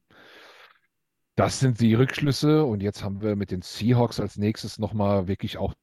das 1.36 1.60
sind 1.60 1.80
die 1.80 1.94
Rückschlüsse. 1.94 2.66
Und 2.66 2.84
jetzt 2.84 3.04
haben 3.04 3.22
wir 3.22 3.36
mit 3.36 3.52
den 3.52 3.62
Seahawks 3.62 4.20
als 4.20 4.38
nächstes 4.38 4.78
nochmal 4.78 5.28
wirklich 5.28 5.58
auch 5.58 5.74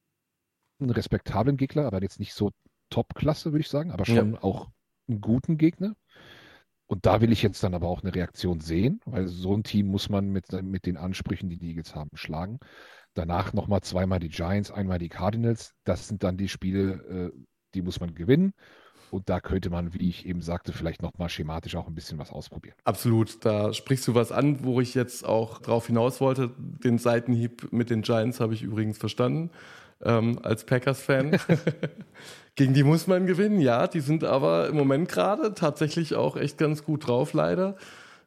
einen 0.81 0.91
respektablen 0.91 1.57
Gegner, 1.57 1.85
aber 1.85 2.01
jetzt 2.01 2.19
nicht 2.19 2.33
so 2.33 2.51
Top-Klasse, 2.89 3.51
würde 3.51 3.61
ich 3.61 3.69
sagen, 3.69 3.91
aber 3.91 4.05
schon 4.05 4.33
ja. 4.33 4.43
auch 4.43 4.69
einen 5.07 5.21
guten 5.21 5.57
Gegner. 5.57 5.95
Und 6.87 7.05
da 7.05 7.21
will 7.21 7.31
ich 7.31 7.41
jetzt 7.41 7.63
dann 7.63 7.73
aber 7.73 7.87
auch 7.87 8.03
eine 8.03 8.13
Reaktion 8.13 8.59
sehen, 8.59 8.99
weil 9.05 9.27
so 9.27 9.55
ein 9.55 9.63
Team 9.63 9.87
muss 9.87 10.09
man 10.09 10.29
mit, 10.29 10.51
mit 10.61 10.85
den 10.85 10.97
Ansprüchen, 10.97 11.49
die 11.49 11.57
die 11.57 11.69
Eagles 11.69 11.95
haben, 11.95 12.09
schlagen. 12.15 12.59
Danach 13.13 13.53
nochmal 13.53 13.81
zweimal 13.81 14.19
die 14.19 14.27
Giants, 14.27 14.71
einmal 14.71 14.99
die 14.99 15.07
Cardinals. 15.07 15.73
Das 15.85 16.09
sind 16.09 16.21
dann 16.23 16.35
die 16.35 16.49
Spiele, 16.49 17.31
äh, 17.33 17.39
die 17.73 17.81
muss 17.81 18.01
man 18.01 18.13
gewinnen. 18.13 18.53
Und 19.09 19.29
da 19.29 19.39
könnte 19.39 19.69
man, 19.69 19.93
wie 19.93 20.09
ich 20.09 20.25
eben 20.25 20.41
sagte, 20.41 20.73
vielleicht 20.73 21.01
nochmal 21.01 21.29
schematisch 21.29 21.75
auch 21.75 21.87
ein 21.87 21.95
bisschen 21.95 22.17
was 22.17 22.31
ausprobieren. 22.31 22.75
Absolut, 22.83 23.43
da 23.45 23.73
sprichst 23.73 24.07
du 24.07 24.15
was 24.15 24.33
an, 24.33 24.63
wo 24.63 24.81
ich 24.81 24.93
jetzt 24.93 25.25
auch 25.25 25.59
drauf 25.59 25.87
hinaus 25.87 26.19
wollte. 26.19 26.51
Den 26.57 26.97
Seitenhieb 26.97 27.71
mit 27.71 27.89
den 27.89 28.01
Giants 28.01 28.41
habe 28.41 28.53
ich 28.53 28.63
übrigens 28.63 28.97
verstanden 28.97 29.51
ähm, 30.03 30.39
als 30.43 30.65
Packers-Fan. 30.65 31.37
Gegen 32.55 32.73
die 32.73 32.83
muss 32.83 33.07
man 33.07 33.27
gewinnen, 33.27 33.59
ja. 33.59 33.87
Die 33.87 34.01
sind 34.01 34.23
aber 34.23 34.67
im 34.67 34.75
Moment 34.75 35.09
gerade 35.09 35.53
tatsächlich 35.53 36.15
auch 36.15 36.35
echt 36.35 36.57
ganz 36.57 36.83
gut 36.83 37.07
drauf, 37.07 37.33
leider. 37.33 37.75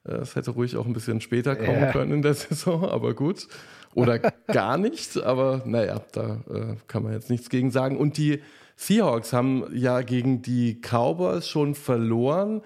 Äh, 0.07 0.15
es 0.15 0.37
hätte 0.37 0.53
ruhig 0.53 0.77
auch 0.77 0.87
ein 0.87 0.93
bisschen 0.93 1.21
später 1.21 1.57
kommen 1.57 1.79
yeah. 1.79 1.93
können 1.93 2.13
in 2.13 2.23
der 2.23 2.35
Saison, 2.35 2.89
aber 2.89 3.15
gut. 3.15 3.49
Oder 3.95 4.19
gar 4.19 4.77
nicht, 4.77 5.23
aber 5.23 5.63
naja, 5.65 6.01
da 6.13 6.41
äh, 6.51 6.77
kann 6.89 7.03
man 7.03 7.13
jetzt 7.13 7.31
nichts 7.31 7.49
gegen 7.49 7.71
sagen. 7.71 7.97
Und 7.97 8.17
die 8.17 8.43
Seahawks 8.77 9.33
haben 9.33 9.67
ja 9.73 10.03
gegen 10.03 10.43
die 10.43 10.81
Cowboys 10.81 11.47
schon 11.47 11.75
verloren 11.75 12.63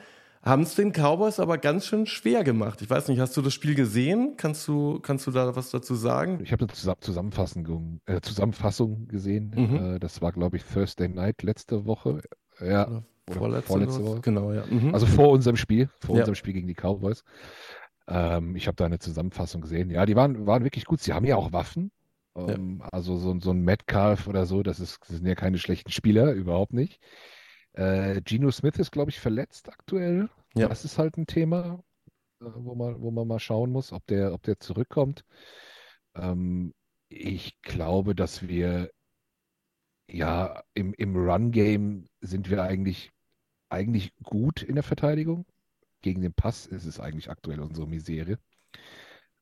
haben 0.49 0.63
es 0.63 0.75
den 0.75 0.93
Cowboys 0.93 1.39
aber 1.39 1.59
ganz 1.59 1.87
schön 1.87 2.07
schwer 2.07 2.43
gemacht. 2.43 2.83
Ich 2.83 2.91
weiß 2.91 3.09
nicht, 3.09 3.21
hast 3.21 3.37
du 3.37 3.43
das 3.43 3.55
Spiel 3.55 3.75
gesehen? 3.75 4.35
Kannst 4.37 4.67
du, 4.67 4.99
kannst 5.01 5.27
du 5.27 5.31
da 5.31 5.55
was 5.55 5.71
dazu 5.71 5.95
sagen? 5.95 6.41
Ich 6.43 6.53
habe 6.53 6.67
eine 6.67 6.97
Zusammenfassung, 7.01 8.01
äh, 8.07 8.21
Zusammenfassung 8.21 9.07
gesehen. 9.07 9.53
Mhm. 9.55 9.97
Äh, 9.97 9.99
das 9.99 10.21
war, 10.23 10.33
glaube 10.33 10.57
ich, 10.57 10.65
Thursday 10.65 11.09
Night 11.09 11.43
letzte 11.43 11.85
Woche. 11.87 12.23
Ja, 12.61 12.87
oder, 12.87 12.97
oder 12.97 13.05
vorletzte, 13.33 13.69
vorletzte 13.69 14.05
Woche. 14.05 14.21
Genau, 14.23 14.53
ja. 14.53 14.65
Mhm. 14.67 14.95
Also 14.95 15.07
vor 15.07 15.29
unserem 15.29 15.57
Spiel, 15.57 15.89
vor 16.01 16.17
ja. 16.17 16.23
unserem 16.23 16.35
Spiel 16.35 16.55
gegen 16.55 16.67
die 16.67 16.75
Cowboys. 16.75 17.23
Ähm, 18.09 18.57
ich 18.57 18.67
habe 18.67 18.77
da 18.77 18.87
eine 18.87 18.99
Zusammenfassung 18.99 19.61
gesehen. 19.61 19.91
Ja, 19.91 20.07
die 20.07 20.17
waren, 20.17 20.47
waren 20.47 20.65
wirklich 20.65 20.87
gut. 20.87 21.01
Sie 21.01 21.13
haben 21.13 21.27
ja 21.27 21.37
auch 21.37 21.53
Waffen. 21.53 21.91
Ähm, 22.37 22.79
ja. 22.81 22.89
Also 22.91 23.17
so, 23.17 23.39
so 23.41 23.51
ein 23.51 23.61
Metcalf 23.63 24.29
oder 24.29 24.47
so, 24.47 24.63
das, 24.63 24.81
ist, 24.81 25.01
das 25.01 25.17
sind 25.17 25.27
ja 25.27 25.35
keine 25.35 25.59
schlechten 25.59 25.91
Spieler, 25.91 26.33
überhaupt 26.33 26.73
nicht. 26.73 27.01
Äh, 27.73 28.21
Geno 28.23 28.51
Smith 28.51 28.79
ist, 28.79 28.93
glaube 28.93 29.11
ich, 29.11 29.21
verletzt 29.21 29.71
aktuell. 29.71 30.29
Ja. 30.55 30.69
Das 30.69 30.85
ist 30.85 30.99
halt 30.99 31.17
ein 31.17 31.27
Thema, 31.27 31.83
äh, 32.41 32.47
wo 32.55 32.75
man, 32.75 33.01
wo 33.01 33.11
man 33.11 33.27
mal 33.27 33.39
schauen 33.39 33.71
muss, 33.71 33.93
ob 33.93 34.07
der, 34.07 34.33
ob 34.33 34.43
der 34.43 34.59
zurückkommt. 34.59 35.25
Ähm, 36.15 36.75
ich 37.09 37.61
glaube, 37.63 38.15
dass 38.15 38.47
wir 38.47 38.91
ja 40.11 40.63
im, 40.75 40.95
im 40.95 41.17
Run-Game 41.17 42.07
sind 42.21 42.51
wir 42.51 42.63
eigentlich, 42.63 43.11
eigentlich 43.69 44.15
gut 44.23 44.63
in 44.63 44.75
der 44.75 44.85
Verteidigung. 44.85 45.47
Gegen 46.01 46.23
den 46.23 46.33
Pass 46.33 46.67
ist 46.67 46.87
es 46.87 47.01
eigentlich 47.01 47.31
aktuell 47.31 47.61
unsere 47.61 47.87
Misere. 47.87 48.39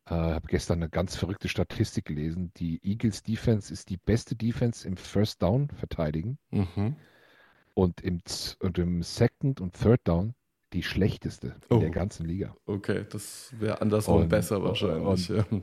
Ich 0.06 0.12
äh, 0.12 0.14
habe 0.14 0.46
gestern 0.48 0.78
eine 0.78 0.88
ganz 0.88 1.16
verrückte 1.16 1.48
Statistik 1.48 2.06
gelesen. 2.06 2.52
Die 2.56 2.80
Eagles 2.82 3.22
Defense 3.22 3.72
ist 3.72 3.90
die 3.90 3.98
beste 3.98 4.36
Defense 4.36 4.86
im 4.86 4.96
First 4.96 5.42
Down 5.42 5.68
verteidigen. 5.70 6.38
Mhm 6.50 6.96
und 7.76 8.00
im, 8.00 8.20
und 8.60 8.78
im 8.78 9.02
Second 9.02 9.60
und 9.60 9.74
Third 9.74 10.00
Down 10.04 10.34
die 10.72 10.82
schlechteste 10.82 11.56
oh. 11.70 11.74
in 11.74 11.80
der 11.80 11.90
ganzen 11.90 12.26
Liga. 12.26 12.56
Okay, 12.66 13.04
das 13.10 13.54
wäre 13.58 13.80
andersrum 13.80 14.22
und, 14.22 14.28
besser 14.28 14.62
wahrscheinlich. 14.62 15.30
Und, 15.30 15.62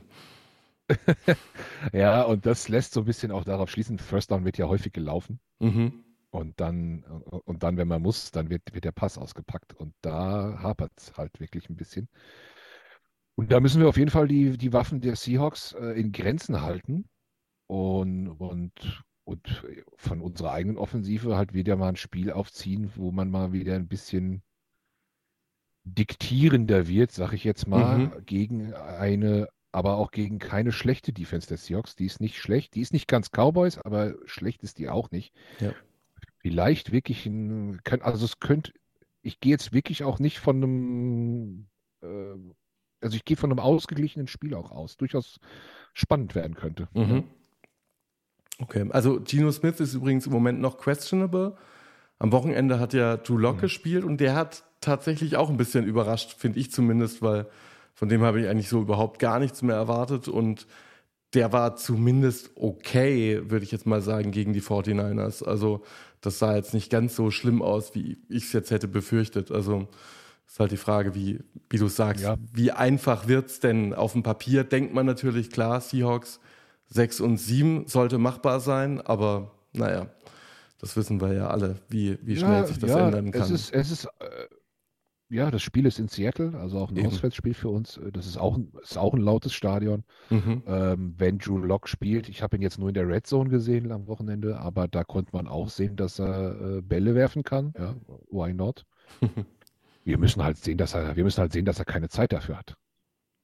ja. 0.88 1.36
ja, 1.92 2.22
und 2.22 2.46
das 2.46 2.68
lässt 2.68 2.92
so 2.92 3.00
ein 3.00 3.06
bisschen 3.06 3.30
auch 3.30 3.44
darauf 3.44 3.70
schließen, 3.70 3.98
First 3.98 4.30
Down 4.30 4.44
wird 4.44 4.58
ja 4.58 4.68
häufig 4.68 4.92
gelaufen. 4.92 5.40
Mhm. 5.58 6.04
Und 6.30 6.60
dann, 6.60 7.04
und 7.44 7.62
dann, 7.62 7.76
wenn 7.76 7.86
man 7.86 8.02
muss, 8.02 8.32
dann 8.32 8.50
wird, 8.50 8.62
wird 8.72 8.84
der 8.84 8.92
Pass 8.92 9.18
ausgepackt. 9.18 9.72
Und 9.74 9.94
da 10.00 10.58
hapert 10.60 10.92
es 10.96 11.14
halt 11.16 11.38
wirklich 11.38 11.68
ein 11.70 11.76
bisschen. 11.76 12.08
Und 13.36 13.52
da 13.52 13.60
müssen 13.60 13.80
wir 13.80 13.88
auf 13.88 13.96
jeden 13.96 14.10
Fall 14.10 14.26
die, 14.26 14.58
die 14.58 14.72
Waffen 14.72 15.00
der 15.00 15.16
Seahawks 15.16 15.72
äh, 15.72 15.98
in 15.98 16.12
Grenzen 16.12 16.60
halten. 16.60 17.08
Und, 17.66 18.28
und 18.28 19.04
und 19.24 19.64
von 19.96 20.20
unserer 20.20 20.52
eigenen 20.52 20.76
Offensive 20.76 21.36
halt 21.36 21.54
wieder 21.54 21.76
mal 21.76 21.88
ein 21.88 21.96
Spiel 21.96 22.30
aufziehen, 22.30 22.92
wo 22.94 23.10
man 23.10 23.30
mal 23.30 23.52
wieder 23.52 23.74
ein 23.74 23.88
bisschen 23.88 24.42
diktierender 25.84 26.88
wird, 26.88 27.12
sag 27.12 27.32
ich 27.32 27.44
jetzt 27.44 27.66
mal, 27.68 27.98
mhm. 27.98 28.12
gegen 28.24 28.74
eine, 28.74 29.48
aber 29.70 29.96
auch 29.96 30.10
gegen 30.10 30.38
keine 30.38 30.72
schlechte 30.72 31.12
Defense 31.12 31.46
der 31.46 31.58
Seahawks. 31.58 31.94
Die 31.94 32.06
ist 32.06 32.20
nicht 32.20 32.38
schlecht, 32.38 32.74
die 32.74 32.80
ist 32.80 32.92
nicht 32.92 33.06
ganz 33.06 33.30
Cowboys, 33.30 33.78
aber 33.78 34.14
schlecht 34.24 34.62
ist 34.62 34.78
die 34.78 34.88
auch 34.88 35.10
nicht. 35.10 35.34
Ja. 35.60 35.72
Vielleicht 36.38 36.92
wirklich 36.92 37.26
ein, 37.26 37.80
also 38.00 38.24
es 38.24 38.40
könnte, 38.40 38.72
ich 39.22 39.40
gehe 39.40 39.52
jetzt 39.52 39.72
wirklich 39.72 40.04
auch 40.04 40.18
nicht 40.18 40.38
von 40.38 40.56
einem, 40.56 41.66
äh, 42.02 42.52
also 43.00 43.16
ich 43.16 43.24
gehe 43.24 43.36
von 43.36 43.50
einem 43.50 43.60
ausgeglichenen 43.60 44.26
Spiel 44.26 44.54
auch 44.54 44.70
aus, 44.70 44.96
durchaus 44.96 45.38
spannend 45.92 46.34
werden 46.34 46.54
könnte. 46.54 46.88
Mhm. 46.94 47.24
Okay, 48.58 48.88
also 48.90 49.20
Geno 49.20 49.50
Smith 49.50 49.80
ist 49.80 49.94
übrigens 49.94 50.26
im 50.26 50.32
Moment 50.32 50.60
noch 50.60 50.78
questionable. 50.78 51.56
Am 52.18 52.32
Wochenende 52.32 52.80
hat 52.80 52.94
ja 52.94 53.16
Drew 53.16 53.38
Lock 53.38 53.56
mhm. 53.56 53.60
gespielt 53.62 54.04
und 54.04 54.18
der 54.18 54.34
hat 54.34 54.64
tatsächlich 54.80 55.36
auch 55.36 55.50
ein 55.50 55.56
bisschen 55.56 55.84
überrascht, 55.84 56.34
finde 56.38 56.60
ich 56.60 56.70
zumindest, 56.70 57.22
weil 57.22 57.46
von 57.94 58.08
dem 58.08 58.22
habe 58.22 58.40
ich 58.40 58.48
eigentlich 58.48 58.68
so 58.68 58.80
überhaupt 58.80 59.18
gar 59.18 59.38
nichts 59.38 59.62
mehr 59.62 59.76
erwartet 59.76 60.28
und 60.28 60.66
der 61.34 61.52
war 61.52 61.76
zumindest 61.76 62.50
okay, 62.54 63.40
würde 63.50 63.64
ich 63.64 63.72
jetzt 63.72 63.86
mal 63.86 64.00
sagen, 64.00 64.30
gegen 64.30 64.52
die 64.52 64.62
49ers. 64.62 65.44
Also 65.44 65.82
das 66.20 66.38
sah 66.38 66.54
jetzt 66.54 66.74
nicht 66.74 66.90
ganz 66.90 67.16
so 67.16 67.30
schlimm 67.30 67.60
aus, 67.60 67.94
wie 67.94 68.18
ich 68.28 68.44
es 68.44 68.52
jetzt 68.52 68.70
hätte 68.70 68.88
befürchtet. 68.88 69.50
Also 69.50 69.88
ist 70.46 70.60
halt 70.60 70.72
die 70.72 70.76
Frage, 70.76 71.14
wie, 71.14 71.40
wie 71.70 71.78
du 71.78 71.88
sagst, 71.88 72.22
ja. 72.22 72.36
wie 72.52 72.70
einfach 72.70 73.26
wird 73.26 73.46
es 73.46 73.60
denn 73.60 73.94
auf 73.94 74.12
dem 74.12 74.22
Papier? 74.22 74.64
Denkt 74.64 74.94
man 74.94 75.06
natürlich, 75.06 75.50
klar, 75.50 75.80
Seahawks 75.80 76.40
6 76.88 77.20
und 77.20 77.38
7 77.38 77.88
sollte 77.88 78.18
machbar 78.18 78.60
sein, 78.60 79.00
aber 79.00 79.50
naja, 79.72 80.06
das 80.84 80.96
wissen 80.98 81.18
wir 81.20 81.32
ja 81.32 81.48
alle, 81.48 81.80
wie, 81.88 82.18
wie 82.20 82.36
schnell 82.36 82.60
ja, 82.60 82.66
sich 82.66 82.78
das 82.78 82.90
ja, 82.90 83.06
ändern 83.06 83.30
kann. 83.30 83.40
Es 83.40 83.50
ist, 83.50 83.72
es 83.72 83.90
ist 83.90 84.04
äh, 84.04 84.46
ja, 85.30 85.50
das 85.50 85.62
Spiel 85.62 85.86
ist 85.86 85.98
in 85.98 86.08
Seattle, 86.08 86.52
also 86.58 86.78
auch 86.78 86.90
ein 86.90 86.96
Eben. 86.98 87.06
Auswärtsspiel 87.06 87.54
für 87.54 87.70
uns. 87.70 87.98
Das 88.12 88.26
ist 88.26 88.36
auch, 88.36 88.58
ist 88.82 88.98
auch 88.98 89.14
ein 89.14 89.22
lautes 89.22 89.54
Stadion. 89.54 90.04
Mhm. 90.28 90.62
Ähm, 90.66 91.14
wenn 91.16 91.38
Drew 91.38 91.56
Lock 91.56 91.88
spielt, 91.88 92.28
ich 92.28 92.42
habe 92.42 92.56
ihn 92.56 92.62
jetzt 92.62 92.78
nur 92.78 92.88
in 92.88 92.94
der 92.94 93.08
Red 93.08 93.26
Zone 93.26 93.48
gesehen 93.48 93.90
am 93.92 94.06
Wochenende, 94.06 94.58
aber 94.58 94.86
da 94.86 95.04
konnte 95.04 95.34
man 95.34 95.48
auch 95.48 95.70
sehen, 95.70 95.96
dass 95.96 96.18
er 96.18 96.60
äh, 96.60 96.82
Bälle 96.82 97.14
werfen 97.14 97.44
kann. 97.44 97.72
Ja, 97.78 97.96
why 98.30 98.52
not? 98.52 98.84
wir 100.04 100.18
müssen 100.18 100.44
halt 100.44 100.58
sehen, 100.58 100.76
dass 100.76 100.92
er, 100.92 101.16
wir 101.16 101.24
müssen 101.24 101.40
halt 101.40 101.54
sehen, 101.54 101.64
dass 101.64 101.78
er 101.78 101.86
keine 101.86 102.10
Zeit 102.10 102.32
dafür 102.32 102.58
hat. 102.58 102.76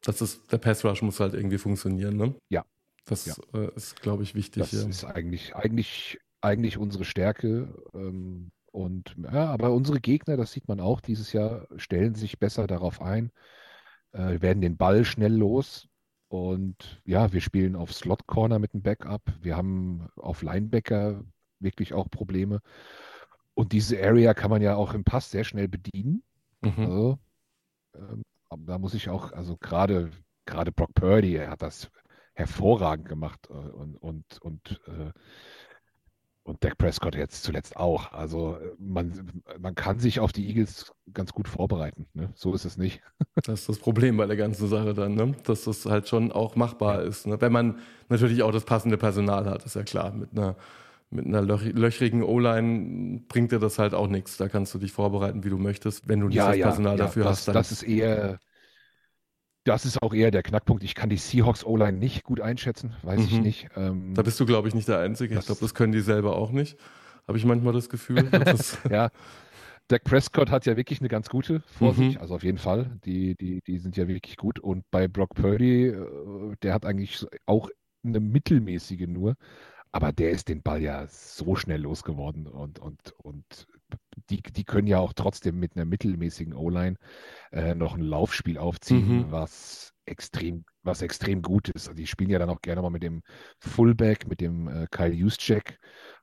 Das 0.03 0.21
ist, 0.21 0.53
der 0.53 0.59
Pass 0.59 0.85
Rush 0.85 1.01
muss 1.01 1.19
halt 1.19 1.33
irgendwie 1.33 1.59
funktionieren, 1.59 2.17
ne? 2.17 2.35
Ja, 2.51 2.65
das 3.07 3.25
ja. 3.25 3.35
äh, 3.55 3.75
ist, 3.75 4.01
glaube 4.03 4.23
ich, 4.23 4.35
wichtig. 4.35 4.61
Das 4.61 4.73
ja. 4.73 4.87
ist 4.87 5.05
eigentlich, 5.05 5.57
eigentlich, 5.57 6.19
eigentlich 6.43 6.79
unsere 6.79 7.05
Stärke. 7.05 7.75
Ähm, 7.95 8.53
und 8.73 9.17
ja, 9.19 9.47
aber 9.47 9.73
unsere 9.73 10.01
Gegner, 10.01 10.37
das 10.37 10.53
sieht 10.53 10.69
man 10.69 10.81
auch 10.81 11.01
dieses 11.01 11.33
Jahr, 11.33 11.67
stellen 11.77 12.15
sich 12.15 12.39
besser 12.39 12.67
darauf 12.67 13.01
ein. 13.03 13.33
äh, 14.13 14.41
werden 14.41 14.61
den 14.63 14.77
Ball 14.77 15.05
schnell 15.05 15.35
los. 15.35 15.89
Und 16.29 17.03
ja, 17.05 17.33
wir 17.33 17.41
spielen 17.41 17.77
auf 17.77 17.93
Slot 17.93 18.27
Corner 18.27 18.59
mit 18.59 18.73
dem 18.75 18.83
Backup. 18.83 19.23
Wir 19.43 19.57
haben 19.57 20.09
auf 20.17 20.43
Linebacker 20.43 21.25
wirklich 21.61 21.93
auch 21.95 22.11
Probleme. 22.11 22.61
Und 23.55 23.73
diese 23.73 24.03
Area 24.03 24.35
kann 24.35 24.51
man 24.51 24.63
ja 24.63 24.77
auch 24.77 24.95
im 24.95 25.05
Pass 25.05 25.31
sehr 25.31 25.45
schnell 25.45 25.69
bedienen. 25.69 26.23
Mhm. 26.63 26.73
Also, 26.79 27.19
ähm, 27.95 28.23
da 28.67 28.79
muss 28.79 28.95
ich 28.95 29.09
auch, 29.09 29.33
also 29.33 29.57
gerade 29.59 30.11
gerade 30.47 30.73
Brock 30.73 30.95
Purdy, 30.95 31.37
er 31.37 31.51
hat 31.51 31.63
das 31.63 31.91
hervorragend 32.35 33.09
gemacht 33.09 33.49
äh, 33.51 33.53
und 33.53 33.97
und 33.97 34.41
und 34.43 34.81
äh, 34.87 35.13
und 36.43 36.65
Dak 36.65 36.79
Prescott 36.79 37.15
jetzt 37.15 37.43
zuletzt 37.43 37.77
auch. 37.77 38.13
Also 38.13 38.59
man, 38.79 39.31
man 39.59 39.75
kann 39.75 39.99
sich 39.99 40.21
auf 40.21 40.33
die 40.33 40.49
Eagles 40.49 40.93
ganz 41.13 41.33
gut 41.33 41.49
vorbereiten. 41.49 42.07
Ne? 42.15 42.31
So 42.35 42.55
ist 42.55 42.65
es 42.65 42.77
nicht. 42.77 43.01
Das 43.43 43.61
ist 43.61 43.69
das 43.69 43.79
Problem 43.79 44.19
bei 44.19 44.27
der 44.27 44.37
ganzen 44.37 44.69
Sache 44.69 44.93
dann, 44.93 45.15
ne? 45.15 45.35
dass 45.45 45.65
das 45.65 45.87
halt 45.87 46.09
schon 46.09 46.31
auch 46.31 46.57
machbar 46.57 47.03
ist. 47.03 47.27
Ne? 47.27 47.41
Wenn 47.41 47.53
man 47.53 47.79
natürlich 48.09 48.43
auch 48.43 48.53
das 48.53 48.65
passende 48.65 48.99
Personal 48.99 49.47
hat, 49.47 49.65
ist 49.65 49.77
ja 49.77 49.83
klar. 49.83 50.13
Mit 50.13 50.33
einer 50.33 50.57
mit 51.11 51.27
einer 51.27 51.43
löchrigen 51.43 52.23
O-Line 52.23 53.23
bringt 53.27 53.51
dir 53.51 53.59
das 53.59 53.79
halt 53.79 53.95
auch 53.95 54.07
nichts. 54.07 54.37
Da 54.37 54.49
kannst 54.49 54.73
du 54.75 54.79
dich 54.79 54.93
vorbereiten, 54.93 55.43
wie 55.43 55.51
du 55.51 55.59
möchtest. 55.59 56.09
Wenn 56.09 56.21
du 56.21 56.29
nicht 56.29 56.37
ja, 56.37 56.49
das 56.49 56.57
ja, 56.57 56.67
Personal 56.67 56.99
ja, 56.99 57.05
dafür 57.05 57.25
das, 57.25 57.39
hast, 57.39 57.49
dann. 57.49 57.55
Das 57.55 57.73
ist 57.73 57.83
eher, 57.83 58.39
das 59.65 59.85
ist 59.85 60.03
auch 60.03 60.15
eher 60.15 60.31
der 60.31 60.43
Knackpunkt. 60.43 60.83
Ich 60.85 60.95
kann 60.95 61.11
die 61.11 61.17
Seahawks 61.17 61.65
O-Line 61.65 61.99
nicht 61.99 62.25
gut 62.25 62.41
einschätzen, 62.41 62.95
weiß 63.03 63.21
mhm. 63.21 63.27
ich 63.27 63.41
nicht. 63.41 63.69
Ähm, 63.77 64.15
da 64.15 64.23
bist 64.23 64.41
du, 64.41 64.47
glaube 64.47 64.69
ich, 64.69 64.75
nicht 64.75 64.89
der 64.89 64.99
Einzige. 64.99 65.39
Ich 65.39 65.47
glaube, 65.47 65.61
das 65.61 65.75
können 65.75 65.93
die 65.93 66.01
selber 66.01 66.37
auch 66.37 66.51
nicht. 66.51 66.79
Habe 67.29 67.39
ich 67.39 67.45
manchmal 67.45 67.73
das 67.73 67.89
Gefühl. 67.89 68.29
ja. 68.91 69.11
Dak 69.89 70.05
Prescott 70.05 70.51
hat 70.51 70.67
ja 70.67 70.77
wirklich 70.77 71.01
eine 71.01 71.09
ganz 71.09 71.29
gute 71.29 71.61
vor 71.67 71.93
mhm. 71.93 71.97
sich, 71.97 72.21
also 72.21 72.37
auf 72.37 72.45
jeden 72.45 72.59
Fall. 72.59 72.99
Die, 73.05 73.35
die, 73.35 73.61
die 73.67 73.79
sind 73.79 73.97
ja 73.97 74.07
wirklich 74.09 74.37
gut. 74.37 74.59
Und 74.61 74.85
bei 74.91 75.09
Brock 75.09 75.35
Purdy, 75.35 75.89
äh, 75.89 76.57
der 76.63 76.75
hat 76.75 76.87
eigentlich 76.87 77.27
auch 77.47 77.69
eine 78.05 78.21
mittelmäßige 78.21 79.09
nur. 79.09 79.35
Aber 79.93 80.13
der 80.13 80.31
ist 80.31 80.49
den 80.49 80.63
Ball 80.63 80.81
ja 80.81 81.07
so 81.09 81.57
schnell 81.57 81.83
losgeworden 81.83 82.47
und, 82.47 82.79
und, 82.79 83.13
und 83.19 83.67
die, 84.31 84.43
die 84.43 84.65
können 84.65 84.87
ja 84.87 84.99
auch 84.99 85.13
trotzdem 85.13 85.59
mit 85.59 85.77
einer 85.77 85.85
mittelmäßigen 85.85 86.55
O-Line 86.55 86.97
äh, 87.53 87.75
noch 87.75 87.95
ein 87.95 88.03
Laufspiel 88.03 88.59
aufziehen, 88.59 89.27
mhm. 89.27 89.33
was 89.33 89.93
extrem, 90.07 90.65
was 90.83 91.03
extrem 91.03 91.43
gut 91.43 91.69
ist. 91.69 91.89
Also 91.89 91.97
die 91.97 92.07
spielen 92.07 92.31
ja 92.31 92.39
dann 92.39 92.51
auch 92.51 92.63
gerne 92.63 92.83
mal 92.83 92.91
mit 92.91 93.03
dem 93.03 93.23
Fullback, 93.59 94.27
mit 94.27 94.41
dem 94.41 94.69
äh, 94.69 94.87
Kyle 94.91 95.13
Juszczyk 95.13 95.79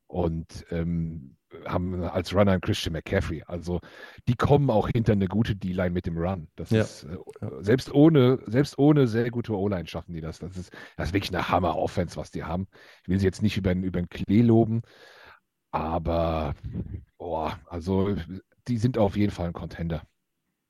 und 0.07 0.65
ähm, 0.71 1.37
haben 1.65 2.03
als 2.03 2.33
Runner 2.33 2.51
einen 2.51 2.61
Christian 2.61 2.93
McCaffrey. 2.93 3.43
Also 3.47 3.79
die 4.27 4.35
kommen 4.35 4.69
auch 4.69 4.89
hinter 4.89 5.13
eine 5.13 5.27
gute 5.27 5.55
D-Line 5.55 5.91
mit 5.91 6.05
dem 6.05 6.17
Run. 6.17 6.47
Das 6.55 6.69
ja. 6.71 6.81
ist 6.81 7.03
äh, 7.03 7.17
selbst 7.61 7.93
ohne, 7.93 8.39
selbst 8.45 8.77
ohne 8.77 9.07
sehr 9.07 9.29
gute 9.31 9.53
O-Line 9.53 9.87
schaffen 9.87 10.13
die 10.13 10.21
das. 10.21 10.39
Das 10.39 10.57
ist, 10.57 10.73
das 10.97 11.09
ist 11.09 11.13
wirklich 11.13 11.33
eine 11.33 11.49
Hammer-Offense, 11.49 12.17
was 12.17 12.31
die 12.31 12.43
haben. 12.43 12.67
Ich 13.03 13.09
will 13.09 13.19
sie 13.19 13.25
jetzt 13.25 13.41
nicht 13.41 13.57
über, 13.57 13.71
über 13.73 14.01
den 14.01 14.09
Klee 14.09 14.41
loben, 14.41 14.81
aber 15.79 16.55
oh, 17.17 17.49
also 17.69 18.15
die 18.67 18.77
sind 18.77 18.97
auf 18.97 19.15
jeden 19.15 19.31
Fall 19.31 19.47
ein 19.47 19.53
Contender. 19.53 20.03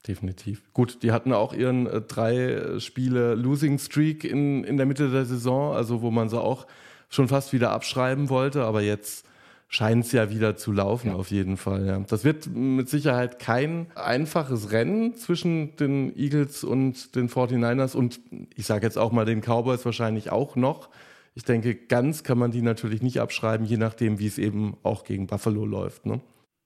Definitiv. 0.08 0.72
Gut, 0.74 1.04
die 1.04 1.12
hatten 1.12 1.34
auch 1.34 1.54
ihren 1.54 1.88
äh, 1.88 2.02
drei 2.02 2.80
Spiele 2.80 3.36
Losing 3.36 3.78
Streak 3.78 4.24
in, 4.24 4.64
in 4.64 4.78
der 4.78 4.86
Mitte 4.86 5.10
der 5.10 5.26
Saison, 5.26 5.74
also 5.74 6.02
wo 6.02 6.12
man 6.12 6.30
sie 6.30 6.40
auch 6.40 6.68
schon 7.10 7.28
fast 7.28 7.52
wieder 7.54 7.72
abschreiben 7.72 8.30
wollte, 8.30 8.64
aber 8.64 8.82
jetzt 8.82 9.26
scheint 9.68 10.06
es 10.06 10.14
ja 10.14 10.30
wieder 10.30 10.56
zu 10.56 10.72
laufen, 10.72 11.10
ja. 11.10 11.16
auf 11.16 11.30
jeden 11.32 11.58
Fall. 11.58 11.86
Ja. 11.86 12.00
Das 12.00 12.24
wird 12.24 12.48
mit 12.48 12.90
Sicherheit 12.90 13.40
kein 13.40 13.88
einfaches 13.96 14.72
Rennen 14.72 15.16
zwischen 15.16 15.76
den 15.76 16.18
Eagles 16.18 16.64
und 16.64 17.16
den 17.16 17.30
49ers 17.30 17.96
und 17.96 18.20
ich 18.56 18.66
sage 18.66 18.86
jetzt 18.86 18.98
auch 18.98 19.12
mal 19.12 19.26
den 19.26 19.42
Cowboys 19.42 19.84
wahrscheinlich 19.84 20.32
auch 20.32 20.56
noch. 20.56 20.90
Ich 21.38 21.44
denke, 21.44 21.76
ganz 21.76 22.24
kann 22.24 22.40
man 22.40 22.50
die 22.50 22.64
natürlich 22.64 23.04
nicht 23.04 23.22
abschreiben, 23.22 23.64
je 23.64 23.78
nachdem, 23.78 24.18
wie 24.18 24.26
es 24.26 24.40
eben 24.40 24.76
auch 24.82 25.04
gegen 25.04 25.28
Buffalo 25.28 25.68
läuft. 25.68 26.08
Ne? 26.08 26.20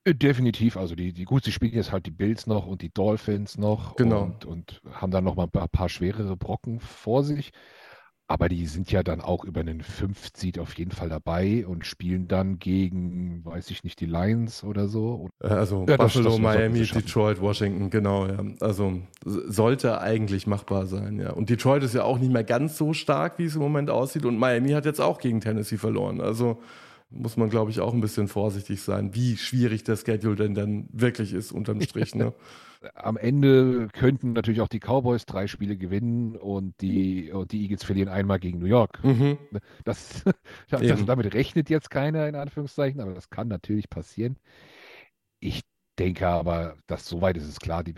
Äh, 0.06 0.16
definitiv, 0.16 0.78
also 0.78 0.96
die, 0.96 1.12
die 1.12 1.26
gut, 1.26 1.44
sie 1.44 1.52
spielen 1.52 1.74
jetzt 1.74 1.92
halt 1.92 2.06
die 2.06 2.12
Bills 2.12 2.48
noch 2.48 2.68
und 2.68 2.82
die 2.82 2.88
Dolphins 2.88 3.58
noch 3.58 3.98
genau. 3.98 4.22
und, 4.24 4.46
und 4.46 4.82
haben 4.90 5.12
dann 5.12 5.26
noch 5.26 5.36
mal 5.36 5.50
ein 5.54 5.70
paar 5.70 5.90
schwerere 5.90 6.38
Brocken 6.38 6.80
vor 6.80 7.26
sich. 7.26 7.52
Aber 8.32 8.48
die 8.48 8.66
sind 8.66 8.90
ja 8.94 9.04
dann 9.04 9.20
auch 9.20 9.44
über 9.44 9.60
einen 9.60 9.82
5-Seed 9.82 10.58
auf 10.58 10.74
jeden 10.76 10.92
Fall 10.92 11.10
dabei 11.10 11.66
und 11.68 11.86
spielen 11.86 12.30
dann 12.30 12.60
gegen, 12.60 13.44
weiß 13.44 13.70
ich 13.72 13.84
nicht, 13.84 14.00
die 14.00 14.06
Lions 14.06 14.64
oder 14.64 14.88
so. 14.88 15.28
Äh, 15.44 15.48
also 15.48 15.86
ja, 15.90 15.98
Buffalo, 15.98 16.24
das, 16.24 16.34
das 16.36 16.42
Miami, 16.42 16.80
Detroit, 16.86 17.42
Washington, 17.42 17.90
genau, 17.90 18.28
ja. 18.28 18.42
Also 18.62 19.02
sollte 19.26 20.00
eigentlich 20.00 20.48
machbar 20.48 20.86
sein, 20.86 21.20
ja. 21.20 21.32
Und 21.32 21.50
Detroit 21.50 21.84
ist 21.84 21.94
ja 21.94 22.06
auch 22.06 22.20
nicht 22.20 22.32
mehr 22.32 22.46
ganz 22.46 22.78
so 22.78 22.94
stark, 22.94 23.38
wie 23.38 23.44
es 23.44 23.56
im 23.56 23.62
Moment 23.62 23.90
aussieht. 23.90 24.24
Und 24.24 24.38
Miami 24.38 24.70
hat 24.70 24.86
jetzt 24.86 25.02
auch 25.02 25.20
gegen 25.20 25.42
Tennessee 25.42 25.76
verloren. 25.76 26.22
Also 26.22 26.62
muss 27.10 27.36
man, 27.36 27.50
glaube 27.50 27.72
ich, 27.72 27.82
auch 27.82 27.94
ein 27.94 28.00
bisschen 28.00 28.30
vorsichtig 28.30 28.82
sein, 28.82 29.14
wie 29.14 29.36
schwierig 29.36 29.84
der 29.84 29.98
Schedule 29.98 30.38
denn 30.38 30.56
dann 30.56 30.88
wirklich 30.94 31.34
ist 31.34 31.52
unterm 31.52 31.82
Strich. 31.82 32.16
Ne? 32.16 32.32
am 32.96 33.18
Ende 33.18 33.88
könnten 33.90 34.34
natürlich 34.34 34.62
auch 34.62 34.68
die 34.68 34.80
Cowboys 34.80 35.26
drei 35.26 35.48
Spiele 35.48 35.78
gewinnen 35.78 36.36
und 36.36 36.80
die, 36.82 37.32
und 37.32 37.52
die 37.52 37.62
Eagles 37.62 37.84
verlieren 37.84 38.10
einmal 38.10 38.40
gegen 38.40 38.60
New 38.60 38.66
York. 38.66 39.04
Mhm. 39.04 39.38
Das, 39.84 40.24
das, 40.70 41.06
damit 41.06 41.34
rechnet 41.34 41.70
jetzt 41.70 41.90
keiner 41.90 42.28
in 42.28 42.36
Anführungszeichen, 42.36 43.00
aber 43.00 43.14
das 43.14 43.30
kann 43.30 43.48
natürlich 43.48 43.90
passieren. 43.90 44.38
Ich 45.40 45.62
denke 46.00 46.28
aber, 46.28 46.78
dass 46.88 47.08
soweit 47.08 47.38
ist 47.38 47.48
es 47.48 47.60
klar, 47.60 47.84
die, 47.84 47.94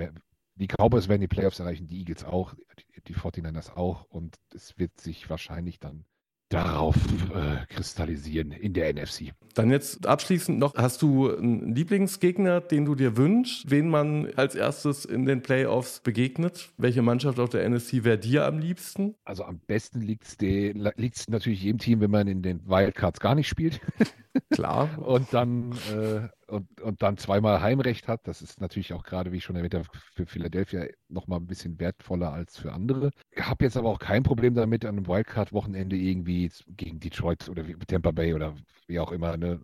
die 0.55 0.67
Cowboys 0.67 1.07
werden 1.07 1.21
die 1.21 1.27
Playoffs 1.27 1.59
erreichen, 1.59 1.87
die 1.87 1.99
Eagles 1.99 2.25
auch, 2.25 2.53
die, 2.95 3.01
die 3.03 3.15
49ers 3.15 3.75
auch 3.75 4.03
und 4.09 4.35
es 4.53 4.77
wird 4.77 4.99
sich 4.99 5.29
wahrscheinlich 5.29 5.79
dann 5.79 6.05
darauf 6.53 6.95
äh, 6.95 7.65
kristallisieren 7.73 8.51
in 8.51 8.73
der 8.73 8.93
NFC. 8.93 9.33
Dann 9.55 9.71
jetzt 9.71 10.05
abschließend 10.05 10.59
noch, 10.59 10.75
hast 10.75 11.01
du 11.01 11.35
einen 11.35 11.75
Lieblingsgegner, 11.75 12.61
den 12.61 12.85
du 12.85 12.95
dir 12.95 13.17
wünschst, 13.17 13.69
wen 13.69 13.89
man 13.89 14.27
als 14.35 14.55
erstes 14.55 15.05
in 15.05 15.25
den 15.25 15.41
Playoffs 15.41 15.99
begegnet? 15.99 16.71
Welche 16.77 17.01
Mannschaft 17.01 17.39
auf 17.39 17.49
der 17.49 17.67
NFC 17.67 18.03
wäre 18.03 18.17
dir 18.17 18.45
am 18.45 18.59
liebsten? 18.59 19.15
Also 19.25 19.43
am 19.43 19.59
besten 19.59 20.01
liegt 20.01 20.25
es 20.25 21.29
natürlich 21.29 21.63
jedem 21.63 21.79
Team, 21.79 22.01
wenn 22.01 22.11
man 22.11 22.27
in 22.27 22.41
den 22.41 22.67
Wildcards 22.67 23.19
gar 23.19 23.35
nicht 23.35 23.47
spielt. 23.47 23.81
Klar. 24.51 24.97
und 24.99 25.33
dann 25.33 25.71
äh, 25.91 26.27
und, 26.47 26.81
und 26.81 27.01
dann 27.01 27.17
zweimal 27.17 27.61
Heimrecht 27.61 28.07
hat. 28.07 28.27
Das 28.27 28.41
ist 28.41 28.61
natürlich 28.61 28.93
auch 28.93 29.03
gerade, 29.03 29.31
wie 29.31 29.37
ich 29.37 29.43
schon 29.43 29.55
erwähnt 29.55 29.75
habe, 29.75 29.85
für 30.13 30.25
Philadelphia 30.25 30.85
nochmal 31.07 31.39
ein 31.39 31.47
bisschen 31.47 31.79
wertvoller 31.79 32.31
als 32.31 32.57
für 32.57 32.73
andere. 32.73 33.11
Ich 33.31 33.43
habe 33.43 33.65
jetzt 33.65 33.77
aber 33.77 33.89
auch 33.89 33.99
kein 33.99 34.23
Problem 34.23 34.53
damit, 34.53 34.85
an 34.85 34.97
einem 34.97 35.07
Wildcard-Wochenende 35.07 35.95
irgendwie 35.95 36.51
gegen 36.67 36.99
Detroit 36.99 37.49
oder 37.49 37.63
Tampa 37.87 38.11
Bay 38.11 38.33
oder 38.33 38.55
wie 38.87 38.99
auch 38.99 39.11
immer 39.11 39.37
ne, 39.37 39.59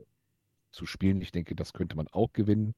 zu 0.71 0.85
spielen. 0.85 1.21
Ich 1.21 1.31
denke, 1.31 1.55
das 1.55 1.73
könnte 1.73 1.95
man 1.95 2.07
auch 2.07 2.33
gewinnen. 2.33 2.75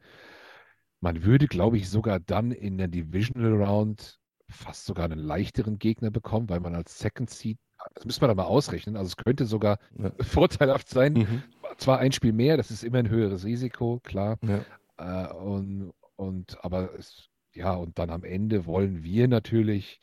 Man 0.99 1.23
würde, 1.23 1.47
glaube 1.47 1.77
ich, 1.77 1.89
sogar 1.89 2.19
dann 2.19 2.51
in 2.51 2.77
der 2.77 2.87
Divisional 2.87 3.63
Round 3.63 4.19
fast 4.49 4.85
sogar 4.85 5.05
einen 5.05 5.19
leichteren 5.19 5.79
Gegner 5.79 6.11
bekommen, 6.11 6.49
weil 6.49 6.59
man 6.59 6.75
als 6.75 6.99
Second 6.99 7.29
Seed 7.29 7.57
das 7.95 8.05
müssen 8.05 8.21
wir 8.21 8.27
dann 8.27 8.37
mal 8.37 8.43
ausrechnen. 8.43 8.95
Also 8.95 9.09
es 9.09 9.17
könnte 9.17 9.45
sogar 9.45 9.79
ja. 9.97 10.11
vorteilhaft 10.19 10.89
sein. 10.89 11.13
Mhm. 11.13 11.43
Zwar 11.81 11.97
ein 11.97 12.11
Spiel 12.11 12.31
mehr, 12.31 12.57
das 12.57 12.69
ist 12.69 12.83
immer 12.83 12.99
ein 12.99 13.09
höheres 13.09 13.43
Risiko, 13.43 13.99
klar. 14.03 14.37
Ja. 14.43 14.63
Äh, 14.97 15.33
und, 15.33 15.91
und 16.15 16.63
aber 16.63 16.93
es, 16.93 17.27
ja, 17.55 17.73
und 17.73 17.97
dann 17.97 18.11
am 18.11 18.23
Ende 18.23 18.67
wollen 18.67 19.01
wir 19.01 19.27
natürlich 19.27 19.99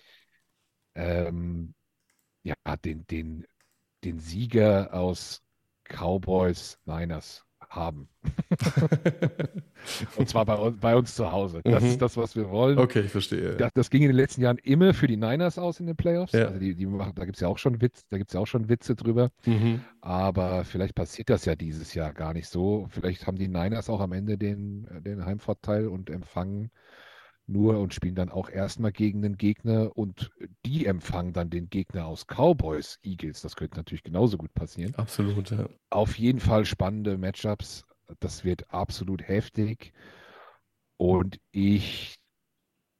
ähm, 0.96 1.74
ja, 2.42 2.56
den, 2.84 3.06
den, 3.06 3.46
den 4.02 4.18
Sieger 4.18 4.92
aus 4.92 5.40
Cowboys 5.84 6.80
Niners 6.84 7.46
haben. 7.68 8.08
und 10.16 10.28
zwar 10.28 10.44
bei, 10.46 10.70
bei, 10.70 10.96
uns 10.96 11.14
zu 11.14 11.30
Hause. 11.30 11.60
Das 11.64 11.82
mhm. 11.82 11.90
ist 11.90 12.02
das, 12.02 12.16
was 12.16 12.34
wir 12.34 12.50
wollen. 12.50 12.78
Okay, 12.78 13.00
ich 13.00 13.10
verstehe. 13.10 13.56
Das, 13.56 13.72
das, 13.74 13.90
ging 13.90 14.02
in 14.02 14.08
den 14.08 14.16
letzten 14.16 14.42
Jahren 14.42 14.58
immer 14.58 14.94
für 14.94 15.06
die 15.06 15.16
Niners 15.16 15.58
aus 15.58 15.80
in 15.80 15.86
den 15.86 15.96
Playoffs. 15.96 16.32
Ja. 16.32 16.46
Also 16.46 16.58
die, 16.58 16.74
die 16.74 16.86
machen, 16.86 17.12
da 17.14 17.24
gibt 17.24 17.36
es 17.36 17.40
ja 17.40 17.48
auch 17.48 17.58
schon 17.58 17.80
Witz, 17.80 18.06
da 18.08 18.18
gibt 18.18 18.30
es 18.30 18.34
ja 18.34 18.40
auch 18.40 18.46
schon 18.46 18.68
Witze 18.68 18.96
drüber. 18.96 19.30
Mhm. 19.44 19.82
Aber 20.00 20.64
vielleicht 20.64 20.94
passiert 20.94 21.30
das 21.30 21.44
ja 21.44 21.54
dieses 21.56 21.94
Jahr 21.94 22.12
gar 22.12 22.32
nicht 22.32 22.48
so. 22.48 22.86
Vielleicht 22.90 23.26
haben 23.26 23.36
die 23.36 23.48
Niners 23.48 23.90
auch 23.90 24.00
am 24.00 24.12
Ende 24.12 24.38
den, 24.38 24.86
den 25.04 25.24
Heimvorteil 25.24 25.88
und 25.88 26.10
empfangen 26.10 26.70
nur 27.48 27.78
und 27.78 27.94
spielen 27.94 28.14
dann 28.14 28.28
auch 28.28 28.50
erstmal 28.50 28.92
gegen 28.92 29.22
den 29.22 29.36
Gegner 29.36 29.96
und 29.96 30.30
die 30.66 30.86
empfangen 30.86 31.32
dann 31.32 31.50
den 31.50 31.70
Gegner 31.70 32.06
aus 32.06 32.26
Cowboys, 32.26 32.98
Eagles. 33.02 33.40
Das 33.40 33.56
könnte 33.56 33.76
natürlich 33.76 34.02
genauso 34.02 34.36
gut 34.36 34.52
passieren. 34.54 34.94
Absolut, 34.96 35.50
ja. 35.50 35.68
Auf 35.90 36.18
jeden 36.18 36.40
Fall 36.40 36.64
spannende 36.66 37.16
Matchups. 37.16 37.84
Das 38.20 38.44
wird 38.44 38.70
absolut 38.70 39.26
heftig. 39.26 39.92
Und 40.98 41.40
ich 41.52 42.18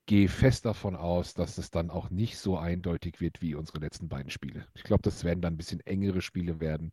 gehe 0.06 0.28
fest 0.28 0.64
davon 0.64 0.96
aus, 0.96 1.34
dass 1.34 1.58
es 1.58 1.70
dann 1.70 1.90
auch 1.90 2.08
nicht 2.08 2.38
so 2.38 2.56
eindeutig 2.56 3.20
wird 3.20 3.42
wie 3.42 3.54
unsere 3.54 3.80
letzten 3.80 4.08
beiden 4.08 4.30
Spiele. 4.30 4.66
Ich 4.74 4.82
glaube, 4.82 5.02
das 5.02 5.24
werden 5.24 5.42
dann 5.42 5.54
ein 5.54 5.58
bisschen 5.58 5.80
engere 5.80 6.22
Spiele 6.22 6.60
werden. 6.60 6.92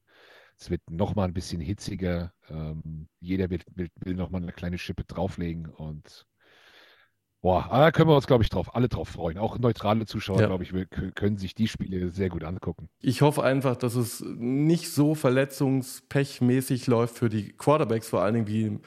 Es 0.57 0.69
wird 0.69 0.81
nochmal 0.89 1.27
ein 1.27 1.33
bisschen 1.33 1.61
hitziger. 1.61 2.33
Ähm, 2.49 3.07
jeder 3.21 3.49
will, 3.49 3.61
will, 3.73 3.89
will 4.01 4.15
nochmal 4.15 4.41
eine 4.41 4.51
kleine 4.51 4.77
Schippe 4.77 5.05
drauflegen 5.05 5.67
und 5.67 6.25
Boah, 7.45 7.67
da 7.69 7.91
können 7.91 8.09
wir 8.09 8.15
uns, 8.15 8.25
glaube 8.25 8.43
ich, 8.43 8.49
drauf, 8.49 8.73
alle 8.73 8.89
drauf 8.89 9.07
freuen. 9.07 9.37
Auch 9.37 9.59
neutrale 9.59 10.07
Zuschauer, 10.07 10.41
Ja. 10.41 10.47
glaube 10.47 10.63
ich, 10.63 10.73
können 11.13 11.37
sich 11.37 11.53
die 11.53 11.67
Spiele 11.67 12.09
sehr 12.09 12.29
gut 12.29 12.43
angucken. 12.43 12.89
Ich 13.01 13.21
hoffe 13.21 13.43
einfach, 13.43 13.75
dass 13.75 13.93
es 13.93 14.25
nicht 14.25 14.91
so 14.91 15.13
verletzungspechmäßig 15.13 16.87
läuft 16.87 17.19
für 17.19 17.29
die 17.29 17.49
Quarterbacks, 17.49 18.09
vor 18.09 18.23
allen 18.23 18.33
Dingen 18.33 18.47
wie 18.47 18.63
in 18.63 18.81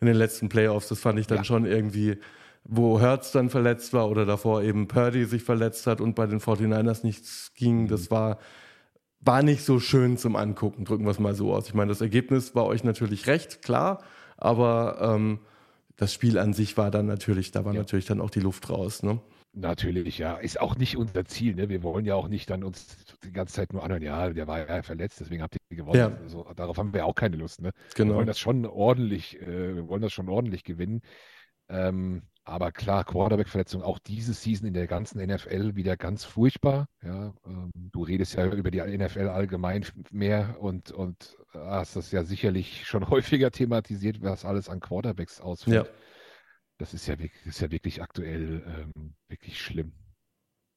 den 0.00 0.14
letzten 0.14 0.48
Playoffs. 0.48 0.86
Das 0.86 1.00
fand 1.00 1.18
ich 1.18 1.26
dann 1.26 1.38
Ja. 1.38 1.44
schon 1.44 1.66
irgendwie, 1.66 2.18
wo 2.62 3.00
Hertz 3.00 3.32
dann 3.32 3.50
verletzt 3.50 3.92
war 3.92 4.08
oder 4.08 4.24
davor 4.24 4.62
eben 4.62 4.86
Purdy 4.86 5.24
sich 5.24 5.42
verletzt 5.42 5.88
hat 5.88 6.00
und 6.00 6.14
bei 6.14 6.28
den 6.28 6.38
49ers 6.38 7.02
nichts 7.02 7.50
ging. 7.56 7.88
Das 7.88 8.12
war, 8.12 8.38
war 9.22 9.42
nicht 9.42 9.64
so 9.64 9.80
schön 9.80 10.18
zum 10.18 10.36
Angucken, 10.36 10.84
drücken 10.84 11.02
wir 11.02 11.10
es 11.10 11.18
mal 11.18 11.34
so 11.34 11.52
aus. 11.52 11.66
Ich 11.66 11.74
meine, 11.74 11.88
das 11.88 12.00
Ergebnis 12.00 12.54
war 12.54 12.66
euch 12.66 12.84
natürlich 12.84 13.26
recht, 13.26 13.62
klar, 13.62 14.04
aber 14.36 14.98
ähm, 15.16 15.40
das 15.96 16.12
Spiel 16.12 16.38
an 16.38 16.52
sich 16.52 16.76
war 16.76 16.90
dann 16.90 17.06
natürlich, 17.06 17.50
da 17.50 17.64
war 17.64 17.72
Ja. 17.74 17.80
natürlich 17.80 18.06
dann 18.06 18.20
auch 18.20 18.30
die 18.30 18.40
Luft 18.40 18.68
raus. 18.70 19.02
Ne? 19.02 19.20
Natürlich, 19.52 20.18
ja. 20.18 20.36
Ist 20.36 20.60
auch 20.60 20.76
nicht 20.76 20.96
unser 20.96 21.24
Ziel. 21.24 21.54
Ne? 21.54 21.68
Wir 21.68 21.82
wollen 21.84 22.04
ja 22.04 22.16
auch 22.16 22.26
nicht 22.28 22.50
dann 22.50 22.64
uns 22.64 22.96
die 23.22 23.32
ganze 23.32 23.54
Zeit 23.54 23.72
nur 23.72 23.84
anhören, 23.84 24.02
ja, 24.02 24.28
der 24.30 24.46
war 24.48 24.68
ja 24.68 24.82
verletzt, 24.82 25.20
deswegen 25.20 25.42
habt 25.42 25.56
ihr 25.70 25.76
gewonnen. 25.76 25.98
Ja. 25.98 26.08
Also, 26.22 26.44
darauf 26.56 26.76
haben 26.76 26.92
wir 26.92 27.06
auch 27.06 27.14
keine 27.14 27.36
Lust. 27.36 27.60
Ne? 27.62 27.70
Wir 27.94 28.04
Genau. 28.04 28.16
wollen 28.16 28.26
das 28.26 28.38
schon 28.40 28.66
ordentlich, 28.66 29.40
äh, 29.40 29.76
wir 29.76 29.88
wollen 29.88 30.02
das 30.02 30.12
schon 30.12 30.28
ordentlich 30.28 30.64
gewinnen. 30.64 31.02
Ähm, 31.68 32.22
aber 32.44 32.72
klar, 32.72 33.04
Quarterback-Verletzung 33.04 33.82
auch 33.82 33.98
diese 33.98 34.34
Season 34.34 34.68
in 34.68 34.74
der 34.74 34.86
ganzen 34.86 35.18
NFL 35.24 35.76
wieder 35.76 35.96
ganz 35.96 36.24
furchtbar. 36.24 36.86
Ja, 37.02 37.34
ähm, 37.46 37.70
du 37.74 38.02
redest 38.02 38.34
ja 38.34 38.46
über 38.46 38.70
die 38.70 38.80
NFL 38.80 39.28
allgemein 39.28 39.86
mehr 40.10 40.56
und, 40.60 40.90
und 40.90 41.36
hast 41.52 41.96
das 41.96 42.12
ja 42.12 42.22
sicherlich 42.22 42.86
schon 42.86 43.08
häufiger 43.10 43.50
thematisiert, 43.50 44.22
was 44.22 44.44
alles 44.44 44.68
an 44.68 44.80
Quarterbacks 44.80 45.40
ausfällt. 45.40 45.86
Ja. 45.86 45.92
Das 46.78 46.92
ist 46.92 47.06
ja, 47.06 47.18
wirklich- 47.18 47.46
ist 47.46 47.60
ja 47.60 47.70
wirklich 47.70 48.02
aktuell 48.02 48.62
ähm, 48.66 49.14
wirklich 49.28 49.60
schlimm. 49.60 49.92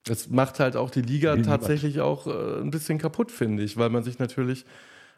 Es 0.08 0.30
macht 0.30 0.60
halt 0.60 0.78
auch 0.78 0.90
die 0.90 1.02
Liga 1.02 1.36
tatsächlich 1.38 2.00
auch 2.00 2.28
äh, 2.28 2.62
ein 2.62 2.72
bisschen 2.72 2.98
kaputt, 2.98 3.30
finde 3.32 3.64
ich, 3.64 3.76
weil 3.76 3.90
man 3.90 4.04
sich 4.04 4.20
natürlich 4.20 4.66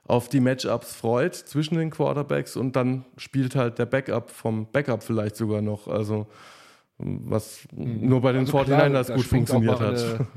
auf 0.10 0.28
die 0.28 0.39
Matchups 0.39 0.95
freut 0.95 1.36
zwischen 1.36 1.76
den 1.78 1.91
Quarterbacks 1.91 2.58
und 2.58 2.76
dann 2.76 3.06
spielt 3.17 3.56
halt 3.56 3.78
der 3.80 3.86
Backup 3.86 4.30
vom 4.32 4.72
Backup 4.72 5.04
vielleicht 5.04 5.36
sogar 5.36 5.62
noch. 5.62 5.88
Also 5.88 6.28
was 6.98 7.67
nur 7.72 8.19
bei 8.22 8.32
den 8.34 8.41
Also 8.41 8.58
klar, 8.63 8.82
49ers 8.88 9.08
da 9.08 9.15
gut 9.15 9.26
funktioniert 9.26 9.80
hat. 9.80 9.98
eine- 9.98 10.28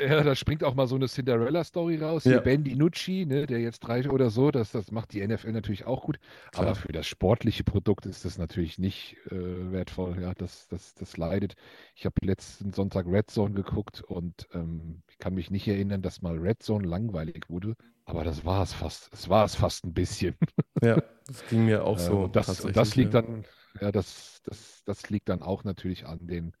Ja, 0.00 0.22
da 0.22 0.36
springt 0.36 0.62
auch 0.62 0.74
mal 0.76 0.86
so 0.86 0.94
eine 0.94 1.08
Cinderella-Story 1.08 1.96
raus. 1.98 2.22
Ja. 2.24 2.30
Hier 2.32 2.40
Ben 2.40 2.62
DiNucci, 2.62 3.26
ne, 3.26 3.46
der 3.46 3.58
jetzt 3.58 3.80
drei 3.80 4.08
oder 4.08 4.30
so, 4.30 4.52
das, 4.52 4.70
das 4.70 4.92
macht 4.92 5.12
die 5.12 5.26
NFL 5.26 5.50
natürlich 5.50 5.86
auch 5.86 6.04
gut. 6.04 6.20
Klar. 6.52 6.66
Aber 6.68 6.74
für 6.76 6.92
das 6.92 7.06
sportliche 7.08 7.64
Produkt 7.64 8.06
ist 8.06 8.24
das 8.24 8.38
natürlich 8.38 8.78
nicht 8.78 9.16
äh, 9.30 9.72
wertvoll. 9.72 10.22
Ja, 10.22 10.34
das, 10.34 10.68
das, 10.68 10.94
das 10.94 11.16
leidet. 11.16 11.54
Ich 11.96 12.04
habe 12.06 12.14
letzten 12.22 12.72
Sonntag 12.72 13.06
Red 13.08 13.28
Zone 13.30 13.54
geguckt 13.54 14.00
und 14.02 14.46
ähm, 14.54 15.02
ich 15.10 15.18
kann 15.18 15.34
mich 15.34 15.50
nicht 15.50 15.66
erinnern, 15.66 16.00
dass 16.00 16.22
mal 16.22 16.38
Red 16.38 16.62
Zone 16.62 16.86
langweilig 16.86 17.46
wurde. 17.48 17.74
Aber 18.08 18.24
das 18.24 18.42
war 18.46 18.62
es 18.62 18.72
fast. 18.72 19.12
Es 19.12 19.28
war 19.28 19.44
es 19.44 19.54
fast 19.54 19.84
ein 19.84 19.92
bisschen. 19.92 20.34
Ja, 20.80 21.02
das 21.26 21.44
ging 21.48 21.64
mir 21.64 21.84
auch 21.84 21.98
so. 21.98 22.20
und 22.20 22.36
das, 22.36 22.60
und 22.60 22.76
das 22.76 22.94
liegt 22.94 23.12
ja. 23.12 23.20
dann, 23.20 23.44
ja, 23.80 23.90
das, 23.90 24.40
das, 24.44 24.84
das 24.84 25.10
liegt 25.10 25.28
dann 25.28 25.42
auch 25.42 25.64
natürlich 25.64 26.06
an 26.06 26.24
den 26.28 26.52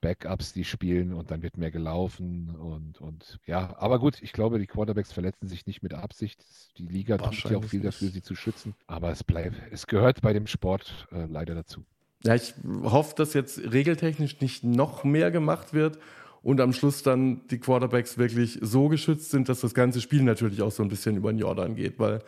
Backups, 0.00 0.54
die 0.54 0.64
spielen 0.64 1.12
und 1.12 1.30
dann 1.30 1.42
wird 1.42 1.58
mehr 1.58 1.70
gelaufen 1.70 2.56
und, 2.56 3.02
und 3.02 3.38
ja, 3.44 3.76
aber 3.76 3.98
gut, 3.98 4.22
ich 4.22 4.32
glaube, 4.32 4.58
die 4.58 4.66
Quarterbacks 4.66 5.12
verletzen 5.12 5.46
sich 5.46 5.66
nicht 5.66 5.82
mit 5.82 5.92
Absicht. 5.92 6.42
Die 6.78 6.86
Liga 6.86 7.18
tut 7.18 7.50
ja 7.50 7.58
auch 7.58 7.64
viel 7.64 7.82
dafür, 7.82 8.08
sie 8.08 8.22
zu 8.22 8.34
schützen. 8.34 8.74
Aber 8.86 9.10
es 9.10 9.22
bleibt, 9.22 9.56
es 9.70 9.86
gehört 9.86 10.22
bei 10.22 10.32
dem 10.32 10.46
Sport 10.46 11.06
äh, 11.12 11.26
leider 11.26 11.54
dazu. 11.54 11.84
Ja, 12.22 12.34
ich 12.34 12.54
hoffe, 12.82 13.14
dass 13.14 13.34
jetzt 13.34 13.58
regeltechnisch 13.58 14.40
nicht 14.40 14.64
noch 14.64 15.04
mehr 15.04 15.30
gemacht 15.30 15.74
wird 15.74 15.98
und 16.44 16.60
am 16.60 16.74
Schluss 16.74 17.02
dann 17.02 17.40
die 17.48 17.58
Quarterbacks 17.58 18.18
wirklich 18.18 18.58
so 18.60 18.88
geschützt 18.88 19.30
sind, 19.30 19.48
dass 19.48 19.62
das 19.62 19.72
ganze 19.72 20.02
Spiel 20.02 20.22
natürlich 20.22 20.60
auch 20.60 20.70
so 20.70 20.82
ein 20.82 20.90
bisschen 20.90 21.16
über 21.16 21.32
den 21.32 21.38
Jordan 21.38 21.74
geht, 21.74 21.98
weil 21.98 22.20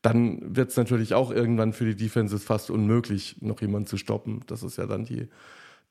dann 0.00 0.54
wird 0.54 0.70
es 0.70 0.76
natürlich 0.76 1.12
auch 1.12 1.32
irgendwann 1.32 1.72
für 1.72 1.84
die 1.84 1.96
Defenses 1.96 2.44
fast 2.44 2.70
unmöglich, 2.70 3.36
noch 3.40 3.60
jemanden 3.60 3.88
zu 3.88 3.96
stoppen. 3.96 4.42
Das 4.46 4.62
ist 4.62 4.78
ja 4.78 4.86
dann 4.86 5.04
die, 5.04 5.28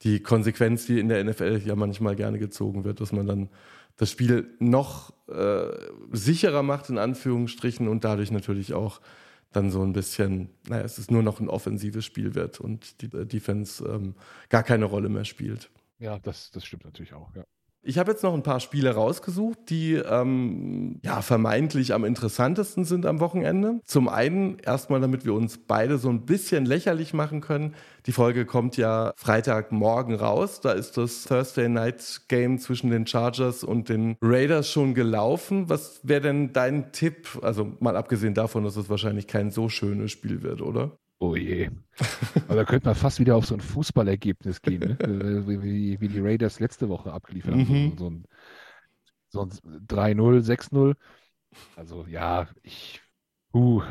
die 0.01 0.21
Konsequenz, 0.21 0.85
die 0.85 0.97
in 0.97 1.09
der 1.09 1.21
NFL 1.23 1.61
ja 1.65 1.75
manchmal 1.75 2.15
gerne 2.15 2.39
gezogen 2.39 2.85
wird, 2.85 3.01
dass 3.01 3.11
man 3.11 3.27
dann 3.27 3.49
das 3.97 4.09
Spiel 4.09 4.49
noch 4.59 5.11
äh, 5.27 5.67
sicherer 6.11 6.63
macht, 6.63 6.89
in 6.89 6.97
Anführungsstrichen, 6.97 7.89
und 7.89 8.05
dadurch 8.05 8.31
natürlich 8.31 8.73
auch 8.73 9.01
dann 9.51 9.71
so 9.71 9.83
ein 9.83 9.91
bisschen, 9.91 10.49
naja, 10.69 10.85
es 10.85 10.97
ist 10.97 11.11
nur 11.11 11.21
noch 11.21 11.41
ein 11.41 11.49
offensives 11.49 12.05
Spiel 12.05 12.33
wird 12.33 12.61
und 12.61 13.01
die 13.01 13.15
äh, 13.15 13.25
Defense 13.25 13.83
ähm, 13.85 14.15
gar 14.49 14.63
keine 14.63 14.85
Rolle 14.85 15.09
mehr 15.09 15.25
spielt. 15.25 15.69
Ja, 15.99 16.17
das, 16.19 16.49
das 16.51 16.65
stimmt 16.65 16.85
natürlich 16.85 17.13
auch, 17.13 17.35
ja. 17.35 17.43
Ich 17.85 17.97
habe 17.97 18.11
jetzt 18.11 18.23
noch 18.23 18.33
ein 18.33 18.43
paar 18.43 18.61
Spiele 18.61 18.91
rausgesucht, 18.91 19.59
die 19.69 19.95
ähm, 19.95 20.99
ja 21.03 21.21
vermeintlich 21.21 21.93
am 21.93 22.05
interessantesten 22.05 22.85
sind 22.85 23.05
am 23.05 23.19
Wochenende. 23.19 23.81
Zum 23.83 24.07
einen 24.07 24.57
erstmal, 24.59 25.01
damit 25.01 25.25
wir 25.25 25.33
uns 25.33 25.57
beide 25.57 25.97
so 25.97 26.09
ein 26.09 26.25
bisschen 26.25 26.65
lächerlich 26.65 27.13
machen 27.13 27.41
können. 27.41 27.75
Die 28.05 28.13
Folge 28.13 28.45
kommt 28.45 28.77
ja 28.77 29.11
Freitagmorgen 29.17 30.15
raus. 30.15 30.61
Da 30.61 30.71
ist 30.71 30.95
das 30.95 31.25
Thursday 31.25 31.67
Night 31.67 32.21
Game 32.29 32.57
zwischen 32.57 32.89
den 32.89 33.05
Chargers 33.05 33.65
und 33.65 33.89
den 33.89 34.15
Raiders 34.21 34.69
schon 34.69 34.93
gelaufen. 34.93 35.69
Was 35.69 35.99
wäre 36.03 36.21
denn 36.21 36.53
dein 36.53 36.93
Tipp? 36.93 37.39
Also 37.41 37.73
mal 37.81 37.97
abgesehen 37.97 38.33
davon, 38.33 38.63
dass 38.63 38.77
es 38.77 38.89
wahrscheinlich 38.89 39.27
kein 39.27 39.51
so 39.51 39.67
schönes 39.67 40.11
Spiel 40.11 40.41
wird, 40.41 40.61
oder? 40.61 40.97
Oh 41.23 41.37
je. 41.37 41.69
Aber 42.49 42.55
da 42.55 42.65
könnte 42.65 42.87
man 42.87 42.95
fast 42.95 43.17
wieder 43.21 43.37
auf 43.37 43.45
so 43.45 43.53
ein 43.53 43.61
Fußballergebnis 43.61 44.61
gehen, 44.61 44.79
ne? 44.79 44.97
Äh, 44.99 45.47
wie, 45.47 46.01
wie, 46.01 46.07
die 46.09 46.19
Raiders 46.19 46.59
letzte 46.59 46.89
Woche 46.89 47.13
abgeliefert 47.13 47.53
haben. 47.53 47.61
Mhm. 47.61 47.97
So, 47.97 48.09
ein, 48.09 48.25
so 49.29 49.41
ein 49.43 49.49
3-0, 49.87 50.41
6-0. 50.45 50.95
Also 51.77 52.05
ja, 52.07 52.49
ich, 52.61 53.01
uh, 53.53 53.81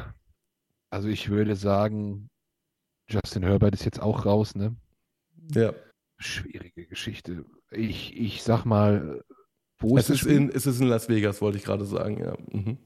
also 0.91 1.09
ich 1.09 1.31
würde 1.31 1.57
sagen, 1.57 2.29
Justin 3.09 3.45
Herbert 3.45 3.73
ist 3.73 3.87
jetzt 3.87 4.03
auch 4.03 4.27
raus, 4.27 4.55
ne? 4.55 4.77
Ja. 5.55 5.73
Schwierige 6.19 6.87
Geschichte. 6.87 7.47
Ich, 7.71 8.15
ich 8.15 8.43
sag 8.43 8.67
mal, 8.67 9.25
wo 9.79 9.97
Es 9.97 10.11
ist 10.11 10.21
Spiel? 10.21 10.33
in, 10.33 10.51
es 10.51 10.67
ist 10.67 10.83
in 10.83 10.89
Las 10.89 11.09
Vegas, 11.09 11.41
wollte 11.41 11.57
ich 11.57 11.65
gerade 11.65 11.87
sagen, 11.87 12.19
ja. 12.19 12.37
Mhm. 12.51 12.77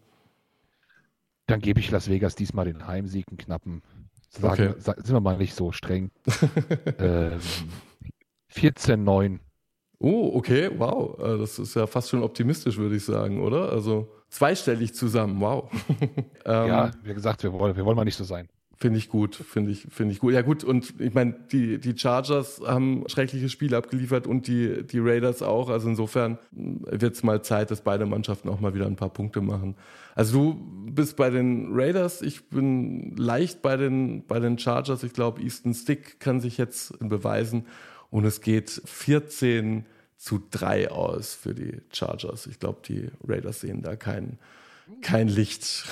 Dann 1.47 1.61
gebe 1.61 1.81
ich 1.81 1.91
Las 1.91 2.09
Vegas 2.09 2.37
diesmal 2.37 2.67
den 2.67 2.87
Heimsieg, 2.87 3.27
einen 3.29 3.39
knappen. 3.39 3.83
Sagen, 4.29 4.75
Okay. 4.77 4.81
sind 4.81 5.12
wir 5.12 5.21
mal 5.21 5.37
nicht 5.39 5.55
so 5.55 5.73
streng. 5.73 6.11
ähm, 6.99 7.41
14-9. 8.53 9.39
Oh, 9.99 10.33
okay, 10.35 10.71
wow. 10.77 11.19
Äh, 11.19 11.39
Das 11.39 11.59
ist 11.59 11.75
ja 11.75 11.87
fast 11.87 12.11
schon 12.11 12.23
optimistisch, 12.23 12.77
würde 12.77 12.97
ich 12.97 13.05
sagen, 13.05 13.43
oder? 13.43 13.71
Also 13.71 14.11
zweistellig 14.29 14.95
zusammen, 14.95 15.41
wow. 15.41 15.71
ähm, 16.45 16.69
Ja, 16.69 16.91
wie 17.03 17.15
gesagt, 17.15 17.43
wir 17.43 17.53
wollen, 17.53 17.77
wir 17.77 17.85
wollen 17.85 17.97
mal 17.97 18.05
nicht 18.05 18.17
so 18.17 18.25
sein. 18.25 18.49
Finde 18.79 18.99
ich 18.99 19.09
gut, 19.09 19.35
finde 19.35 19.71
ich, 19.71 19.87
finde 19.91 20.12
ich 20.12 20.21
gut. 20.21 20.35
Ja 20.35 20.43
gut, 20.43 20.62
und 20.62 21.01
ich 21.01 21.15
meine, 21.15 21.35
die, 21.51 21.79
die 21.79 21.97
Chargers 21.97 22.61
haben 22.61 23.05
schreckliche 23.09 23.49
Spiele 23.49 23.75
abgeliefert 23.75 24.27
und 24.27 24.47
die, 24.49 24.83
die 24.83 24.99
Raiders 24.99 25.41
auch. 25.41 25.71
Also 25.71 25.89
insofern 25.89 26.39
wird 26.53 27.15
es 27.15 27.23
mal 27.23 27.41
Zeit, 27.43 27.71
dass 27.71 27.81
beide 27.81 28.05
Mannschaften 28.05 28.51
auch 28.51 28.61
mal 28.61 28.75
wieder 28.75 28.87
ein 28.87 28.97
paar 28.97 29.09
Punkte 29.09 29.41
machen. 29.41 29.77
Also 30.15 30.53
du 30.53 30.93
bist 30.93 31.17
bei 31.17 31.31
den 31.31 31.69
Raiders, 31.73 32.21
ich 32.21 32.51
bin 32.51 33.17
leicht 33.17 33.62
bei 33.62 33.79
den, 33.79 34.27
bei 34.27 34.41
den 34.41 34.59
Chargers. 34.59 35.03
Ich 35.05 35.15
glaube, 35.15 35.41
Easton 35.41 35.73
Stick 35.73 36.21
kann 36.21 36.41
sich 36.41 36.59
jetzt 36.59 36.99
beweisen. 36.99 37.65
Und 38.11 38.27
es 38.27 38.43
geht 38.43 38.83
14 38.85 39.87
zu 40.19 40.43
3 40.51 40.91
aus 40.91 41.35
für 41.35 41.55
die 41.55 41.81
Chargers. 41.93 42.47
Ich 42.47 42.59
glaube, 42.59 42.81
die 42.87 43.09
Raiders 43.27 43.61
sehen 43.61 43.81
da 43.81 43.97
kein, 43.97 44.39
kein 45.01 45.29
Licht, 45.29 45.87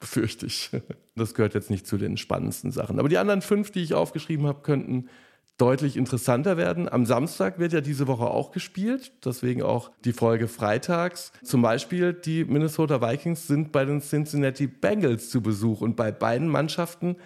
befürchte 0.00 0.46
ich. 0.46 0.70
Das 1.14 1.34
gehört 1.34 1.54
jetzt 1.54 1.68
nicht 1.68 1.84
zu 1.84 1.98
den 1.98 2.16
spannendsten 2.16 2.70
Sachen. 2.70 3.00
Aber 3.00 3.08
die 3.08 3.18
anderen 3.18 3.42
fünf, 3.42 3.72
die 3.72 3.82
ich 3.82 3.92
aufgeschrieben 3.92 4.46
habe, 4.46 4.62
könnten 4.62 5.08
deutlich 5.56 5.96
interessanter 5.96 6.56
werden. 6.56 6.88
Am 6.88 7.04
Samstag 7.04 7.58
wird 7.58 7.72
ja 7.72 7.80
diese 7.80 8.06
Woche 8.06 8.26
auch 8.26 8.52
gespielt, 8.52 9.12
deswegen 9.24 9.62
auch 9.62 9.90
die 10.04 10.12
Folge 10.12 10.46
freitags. 10.46 11.32
Zum 11.42 11.60
Beispiel 11.60 12.12
die 12.12 12.44
Minnesota 12.44 13.02
Vikings 13.02 13.48
sind 13.48 13.72
bei 13.72 13.84
den 13.84 14.00
Cincinnati 14.00 14.68
Bengals 14.68 15.30
zu 15.30 15.42
Besuch 15.42 15.80
und 15.80 15.96
bei 15.96 16.12
beiden 16.12 16.46
Mannschaften 16.46 17.16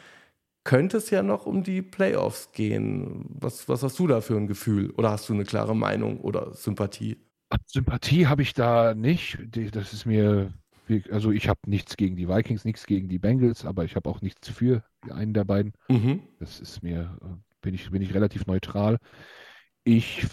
könnte 0.65 0.97
es 0.97 1.11
ja 1.11 1.23
noch 1.23 1.45
um 1.47 1.63
die 1.63 1.83
Playoffs 1.83 2.53
gehen. 2.53 3.27
Was, 3.29 3.69
was 3.69 3.83
hast 3.83 3.99
du 3.99 4.07
da 4.07 4.21
für 4.21 4.37
ein 4.37 4.47
Gefühl? 4.47 4.91
Oder 4.93 5.11
hast 5.11 5.29
du 5.29 5.35
eine 5.35 5.45
klare 5.45 5.77
Meinung 5.77 6.21
oder 6.21 6.55
Sympathie? 6.55 7.19
Sympathie 7.67 8.27
habe 8.27 8.43
ich 8.43 8.55
da 8.55 8.95
nicht. 8.95 9.39
Das 9.73 9.93
ist 9.93 10.07
mir, 10.07 10.55
also 11.11 11.31
ich 11.31 11.49
habe 11.49 11.61
nichts 11.67 11.97
gegen 11.97 12.17
die 12.17 12.29
Vikings, 12.29 12.65
nichts 12.65 12.87
gegen 12.87 13.09
die 13.09 13.19
Bengals, 13.19 13.65
aber 13.65 13.85
ich 13.85 13.97
habe 13.97 14.09
auch 14.09 14.21
nichts 14.21 14.49
für 14.49 14.85
einen 15.11 15.35
der 15.35 15.45
beiden. 15.45 15.73
Mhm. 15.89 16.23
Das 16.39 16.61
ist 16.61 16.83
mir, 16.83 17.19
äh, 17.23 17.27
bin 17.61 17.75
ich, 17.75 17.91
bin 17.91 18.03
ich 18.03 18.15
relativ 18.15 18.47
neutral. 18.47 18.99
Ich 19.85 20.27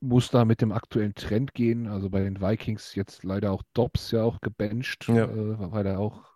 muss 0.00 0.30
da 0.30 0.44
mit 0.44 0.60
dem 0.60 0.72
aktuellen 0.72 1.14
Trend 1.14 1.54
gehen. 1.54 1.86
Also 1.88 2.10
bei 2.10 2.20
den 2.22 2.40
Vikings 2.40 2.94
jetzt 2.94 3.24
leider 3.24 3.52
auch 3.52 3.62
Dobbs 3.74 4.10
ja 4.10 4.22
auch 4.22 4.40
gebencht, 4.40 5.08
Ja. 5.08 5.24
äh, 5.24 5.72
weil 5.72 5.86
er 5.86 5.98
auch 5.98 6.34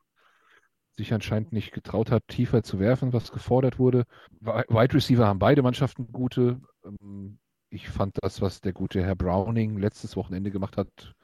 sich 0.97 1.15
anscheinend 1.15 1.53
nicht 1.53 1.73
getraut 1.73 2.11
hat, 2.11 2.27
tiefer 2.27 2.63
zu 2.63 2.81
werfen, 2.81 3.13
was 3.13 3.31
gefordert 3.31 3.79
wurde. 3.79 4.05
Wi- 4.41 4.65
Wide 4.69 4.95
Receiver 4.95 5.27
haben 5.27 5.39
beide 5.39 5.63
Mannschaften 5.63 6.11
gute. 6.11 6.61
Ähm, 6.85 7.39
ich 7.71 7.89
fand 7.89 8.17
das, 8.23 8.41
was 8.41 8.61
der 8.61 8.73
gute 8.73 9.05
Herr 9.05 9.15
Browning 9.15 9.79
letztes 9.79 10.17
Wochenende 10.17 10.51
gemacht 10.51 10.77
hat, 10.77 11.15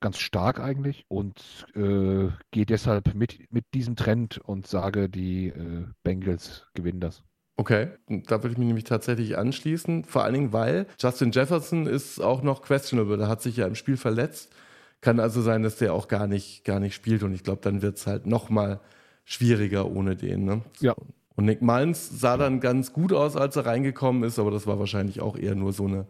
ganz 0.00 0.18
stark 0.18 0.60
eigentlich 0.60 1.04
und 1.08 1.66
äh, 1.74 2.28
gehe 2.50 2.66
deshalb 2.66 3.14
mit, 3.14 3.52
mit 3.52 3.64
diesem 3.74 3.96
Trend 3.96 4.38
und 4.38 4.66
sage, 4.66 5.08
die 5.08 5.48
äh, 5.48 5.86
Bengals 6.02 6.66
gewinnen 6.74 7.00
das. 7.00 7.22
Okay, 7.56 7.88
da 8.06 8.42
würde 8.42 8.52
ich 8.52 8.58
mich 8.58 8.68
nämlich 8.68 8.84
tatsächlich 8.84 9.36
anschließen. 9.36 10.04
Vor 10.04 10.22
allen 10.22 10.34
Dingen, 10.34 10.52
weil 10.52 10.86
Justin 11.00 11.32
Jefferson 11.32 11.86
ist 11.86 12.20
auch 12.20 12.42
noch 12.42 12.62
questionable. 12.62 13.16
Der 13.16 13.26
hat 13.26 13.42
sich 13.42 13.56
ja 13.56 13.66
im 13.66 13.74
Spiel 13.74 13.96
verletzt. 13.96 14.54
Kann 15.00 15.18
also 15.18 15.42
sein, 15.42 15.64
dass 15.64 15.76
der 15.76 15.92
auch 15.92 16.06
gar 16.06 16.28
nicht, 16.28 16.64
gar 16.64 16.78
nicht 16.78 16.94
spielt. 16.94 17.24
Und 17.24 17.34
ich 17.34 17.42
glaube, 17.42 17.60
dann 17.62 17.82
wird 17.82 17.96
es 17.96 18.06
halt 18.06 18.26
noch 18.26 18.48
mal 18.48 18.80
schwieriger 19.24 19.90
ohne 19.90 20.14
den. 20.14 20.44
Ne? 20.44 20.62
Ja. 20.78 20.94
Und 21.34 21.46
Nick 21.46 21.60
Mullins 21.60 22.08
sah 22.20 22.36
dann 22.36 22.60
ganz 22.60 22.92
gut 22.92 23.12
aus, 23.12 23.36
als 23.36 23.56
er 23.56 23.66
reingekommen 23.66 24.22
ist, 24.22 24.38
aber 24.38 24.52
das 24.52 24.68
war 24.68 24.78
wahrscheinlich 24.78 25.20
auch 25.20 25.36
eher 25.36 25.56
nur 25.56 25.72
so 25.72 25.86
eine 25.86 26.06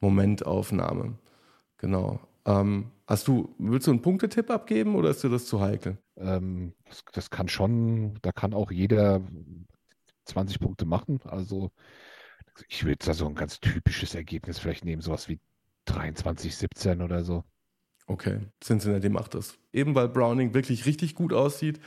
Momentaufnahme. 0.00 1.14
Genau. 1.78 2.20
Ähm, 2.46 2.90
hast 3.06 3.28
du, 3.28 3.54
willst 3.58 3.86
du 3.86 3.90
einen 3.90 4.02
Punktetipp 4.02 4.50
abgeben 4.50 4.96
oder 4.96 5.10
ist 5.10 5.24
dir 5.24 5.30
das 5.30 5.46
zu 5.46 5.60
heikel? 5.60 5.98
Ähm, 6.16 6.74
das, 6.84 7.04
das, 7.12 7.30
kann 7.30 7.48
schon, 7.48 8.18
da 8.22 8.32
kann 8.32 8.54
auch 8.54 8.70
jeder 8.70 9.22
20 10.26 10.60
Punkte 10.60 10.84
machen. 10.84 11.20
Also 11.24 11.70
ich 12.68 12.84
würde 12.84 13.04
da 13.04 13.14
so 13.14 13.26
ein 13.26 13.34
ganz 13.34 13.60
typisches 13.60 14.14
Ergebnis 14.14 14.58
vielleicht 14.58 14.84
nehmen, 14.84 15.02
sowas 15.02 15.28
wie 15.28 15.40
23, 15.86 16.54
17 16.56 17.02
oder 17.02 17.24
so. 17.24 17.44
Okay, 18.06 18.40
Cincinnati 18.62 19.08
macht 19.08 19.34
das. 19.34 19.58
Eben 19.72 19.94
weil 19.94 20.08
Browning 20.08 20.52
wirklich 20.52 20.84
richtig 20.86 21.14
gut 21.14 21.32
aussieht, 21.32 21.80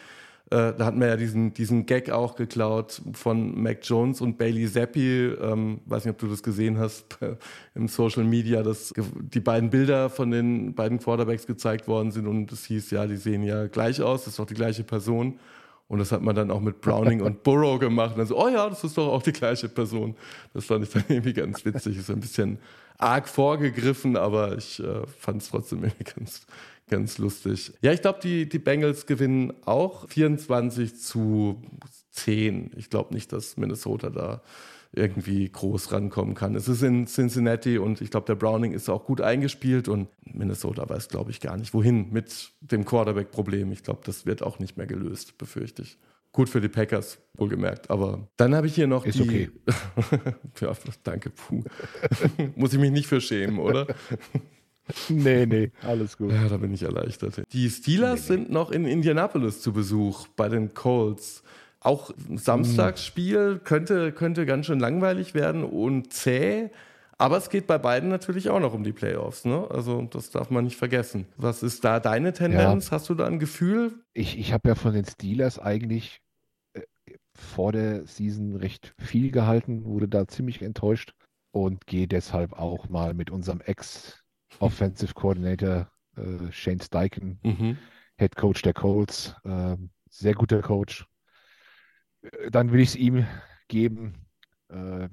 äh, 0.50 0.74
da 0.78 0.86
hatten 0.86 1.00
wir 1.02 1.08
ja 1.08 1.18
diesen, 1.18 1.54
diesen 1.54 1.86
Gag 1.86 2.10
auch 2.10 2.36
geklaut 2.36 3.02
von 3.14 3.62
Mac 3.62 3.80
Jones 3.82 4.22
und 4.22 4.38
Bailey 4.38 4.66
Zappi. 4.72 5.34
Ähm, 5.41 5.82
weiß 5.86 6.06
nicht, 6.06 6.14
ob 6.14 6.20
du 6.20 6.28
das 6.28 6.41
gesehen 6.41 6.80
hast 6.80 7.18
im 7.76 7.89
Social 7.89 8.24
Media, 8.24 8.64
dass 8.64 8.93
die 8.95 9.41
beiden 9.41 9.70
Bilder 9.70 10.10
von 10.10 10.32
den 10.32 10.74
beiden 10.74 11.00
Quarterbacks 11.00 11.48
gezeigt 11.48 11.89
worden 11.89 12.12
sind 12.12 12.28
und 12.28 12.50
es 12.52 12.64
hieß, 12.64 12.91
ja, 12.91 13.06
die 13.08 13.18
sehen 13.18 13.43
ja 13.43 13.68
gleich 13.68 14.02
aus, 14.02 14.22
das 14.22 14.34
ist 14.34 14.39
doch 14.39 14.45
die 14.45 14.54
gleiche 14.54 14.86
Person. 14.86 15.38
Und 15.89 16.00
das 16.00 16.12
hat 16.12 16.22
man 16.22 16.36
dann 16.36 16.52
auch 16.52 16.60
mit 16.60 16.82
Browning 16.82 17.22
und 17.22 17.43
Burrow 17.43 17.80
gemacht. 17.80 18.12
Und 18.12 18.20
dann 18.20 18.28
so, 18.28 18.38
oh 18.38 18.50
ja, 18.50 18.70
das 18.70 18.84
ist 18.84 18.98
doch 18.98 19.08
auch 19.08 19.24
die 19.24 19.32
gleiche 19.32 19.70
Person. 19.70 20.16
Das 20.54 20.66
fand 20.66 20.86
ich 20.86 20.91
dann 20.91 21.04
irgendwie 21.10 21.34
ganz 21.34 21.64
witzig. 21.64 21.98
Ist 21.98 22.10
ein 22.10 22.20
bisschen 22.20 22.58
arg 22.98 23.28
vorgegriffen, 23.28 24.18
aber 24.18 24.58
ich 24.58 24.82
äh, 24.82 25.06
fand 25.18 25.41
es 25.41 25.50
trotzdem 25.50 25.84
irgendwie 25.84 26.04
ganz, 26.04 26.45
ganz 26.90 27.18
lustig. 27.18 27.74
Ja, 27.82 27.92
ich 27.92 28.02
glaube, 28.02 28.20
die, 28.22 28.48
die 28.48 28.60
Bengals 28.60 29.06
gewinnen 29.06 29.54
auch 29.66 30.08
24 30.10 30.96
zu 31.00 31.62
10. 32.12 32.72
Ich 32.76 32.90
glaube 32.90 33.14
nicht, 33.14 33.32
dass 33.32 33.58
Minnesota 33.58 34.10
da 34.10 34.42
irgendwie 34.94 35.50
groß 35.50 35.92
rankommen 35.92 36.34
kann. 36.34 36.56
Es 36.56 36.68
ist 36.68 36.82
in 36.82 37.08
Cincinnati 37.08 37.78
und 37.78 38.02
ich 38.02 38.10
glaube, 38.10 38.26
der 38.26 38.36
Browning 38.36 38.72
ist 38.72 38.90
auch 38.90 39.06
gut 39.06 39.22
eingespielt 39.22 39.88
und 39.88 40.08
Minnesota 40.26 40.88
weiß, 40.90 41.10
glaube 41.10 41.32
ich, 41.32 41.42
gar 41.42 41.58
nicht, 41.58 41.74
wohin 41.74 42.12
mit 42.12 42.52
dem 42.62 42.86
Quarterback-Problem. 42.86 43.72
Ich 43.72 43.84
glaube, 43.84 44.02
das 44.06 44.26
wird 44.26 44.42
auch 44.42 44.60
nicht 44.60 44.78
mehr 44.78 44.88
gelöst, 44.88 45.38
befürchte 45.38 45.82
ich. 45.82 45.98
Gut 46.32 46.50
für 46.50 46.62
die 46.62 46.70
Packers, 46.70 47.20
wohlgemerkt. 47.36 47.90
Aber 47.90 48.28
dann 48.38 48.56
habe 48.56 48.68
ich 48.68 48.76
hier 48.76 48.88
noch 48.88 49.06
ist 49.06 49.20
die. 49.20 49.24
Okay. 49.24 49.50
ja, 50.62 50.74
danke, 51.04 51.32
puh. 51.32 51.64
Muss 52.56 52.74
ich 52.74 52.80
mich 52.80 52.92
nicht 52.92 53.08
für 53.08 53.22
schämen, 53.22 53.60
oder? 53.60 53.88
Nee, 55.10 55.46
nee, 55.46 55.72
alles 55.82 56.18
gut. 56.18 56.32
Ja, 56.32 56.48
da 56.48 56.58
bin 56.58 56.74
ich 56.74 56.84
erleichtert. 56.84 57.44
Die 57.52 57.70
Steelers 57.70 58.30
nee, 58.30 58.36
nee. 58.36 58.44
sind 58.44 58.52
noch 58.52 58.72
in 58.72 58.86
Indianapolis 58.86 59.62
zu 59.62 59.74
Besuch 59.74 60.28
bei 60.36 60.50
den 60.50 60.74
Colts. 60.74 61.44
Auch 61.80 62.12
Samstagsspiel 62.36 63.60
könnte, 63.64 64.12
könnte 64.12 64.46
ganz 64.46 64.66
schön 64.66 64.80
langweilig 64.80 65.34
werden 65.34 65.64
und 65.64 66.12
zäh. 66.12 66.70
Aber 67.20 67.38
es 67.38 67.50
geht 67.50 67.66
bei 67.66 67.78
beiden 67.78 68.10
natürlich 68.10 68.50
auch 68.50 68.60
noch 68.60 68.74
um 68.74 68.84
die 68.84 68.94
Playoffs. 68.94 69.46
Ne? 69.46 69.68
Also 69.70 70.04
das 70.04 70.30
darf 70.30 70.50
man 70.50 70.66
nicht 70.66 70.78
vergessen. 70.78 71.28
Was 71.38 71.64
ist 71.64 71.84
da 71.84 72.00
deine 72.00 72.34
Tendenz? 72.34 72.88
Ja. 72.88 72.92
Hast 72.92 73.10
du 73.10 73.16
da 73.16 73.26
ein 73.26 73.40
Gefühl? 73.40 73.94
Ich, 74.14 74.38
ich 74.38 74.54
habe 74.54 74.70
ja 74.70 74.76
von 74.76 74.94
den 74.94 75.06
Steelers 75.06 75.58
eigentlich 75.60 76.22
äh, 76.74 76.82
vor 77.34 77.72
der 77.72 78.06
Season 78.06 78.56
recht 78.56 78.94
viel 79.00 79.32
gehalten, 79.32 79.86
wurde 79.86 80.08
da 80.08 80.28
ziemlich 80.28 80.62
enttäuscht 80.62 81.14
und 81.52 81.88
gehe 81.88 82.08
deshalb 82.08 82.54
auch 82.54 82.90
mal 82.90 83.14
mit 83.14 83.32
unserem 83.32 83.62
Ex- 83.62 84.24
Offensive 84.60 85.14
Coordinator 85.14 85.91
äh, 86.16 86.51
Shane 86.51 86.82
Steichen, 86.82 87.39
mhm. 87.43 87.78
Head 88.18 88.36
Coach 88.36 88.62
der 88.62 88.74
Colts, 88.74 89.36
äh, 89.43 89.78
sehr 90.10 90.34
guter 90.34 90.62
Coach. 90.62 91.05
Äh, 92.22 92.51
dann 92.51 92.72
will 92.72 92.82
ich 92.82 92.89
es 92.89 92.95
ihm 92.95 93.28
geben. 93.68 94.26
Äh, 94.70 95.10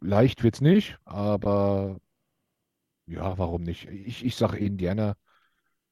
leicht 0.00 0.42
wird 0.42 0.54
es 0.54 0.60
nicht, 0.60 0.98
aber 1.04 1.98
ja, 3.06 3.38
warum 3.38 3.62
nicht? 3.62 3.88
Ich, 3.88 4.24
ich 4.24 4.36
sage 4.36 4.58
Indiana 4.58 5.16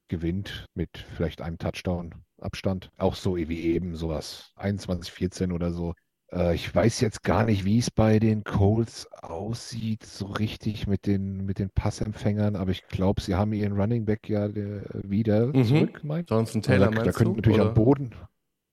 gewinnt 0.08 0.66
mit 0.74 0.98
vielleicht 1.16 1.40
einem 1.40 1.58
Touchdown 1.58 2.14
Abstand. 2.40 2.90
Auch 2.96 3.16
so 3.16 3.36
wie 3.36 3.60
eben 3.60 3.96
sowas. 3.96 4.52
21-14 4.56 5.52
oder 5.52 5.72
so. 5.72 5.94
Äh, 6.32 6.54
ich 6.54 6.74
weiß 6.74 7.00
jetzt 7.00 7.22
gar 7.22 7.44
nicht, 7.44 7.64
wie 7.64 7.78
es 7.78 7.90
bei 7.90 8.18
den 8.18 8.44
Colts 8.44 9.10
aussieht, 9.12 10.04
so 10.04 10.26
richtig 10.26 10.86
mit 10.86 11.06
den, 11.06 11.44
mit 11.44 11.58
den 11.58 11.70
Passempfängern, 11.70 12.56
aber 12.56 12.70
ich 12.70 12.86
glaube, 12.88 13.20
sie 13.20 13.34
haben 13.34 13.52
ihren 13.52 13.78
Running 13.78 14.04
Back 14.04 14.28
ja 14.28 14.48
der, 14.48 14.84
wieder 14.94 15.48
mhm. 15.48 15.64
zurück, 15.64 16.04
meinst 16.04 16.30
Jonathan 16.30 16.62
Taylor, 16.62 16.90
da, 16.90 17.02
da 17.02 17.12
könnte 17.12 17.36
natürlich 17.36 17.60
oder? 17.60 17.68
am 17.68 17.74
Boden, 17.74 18.14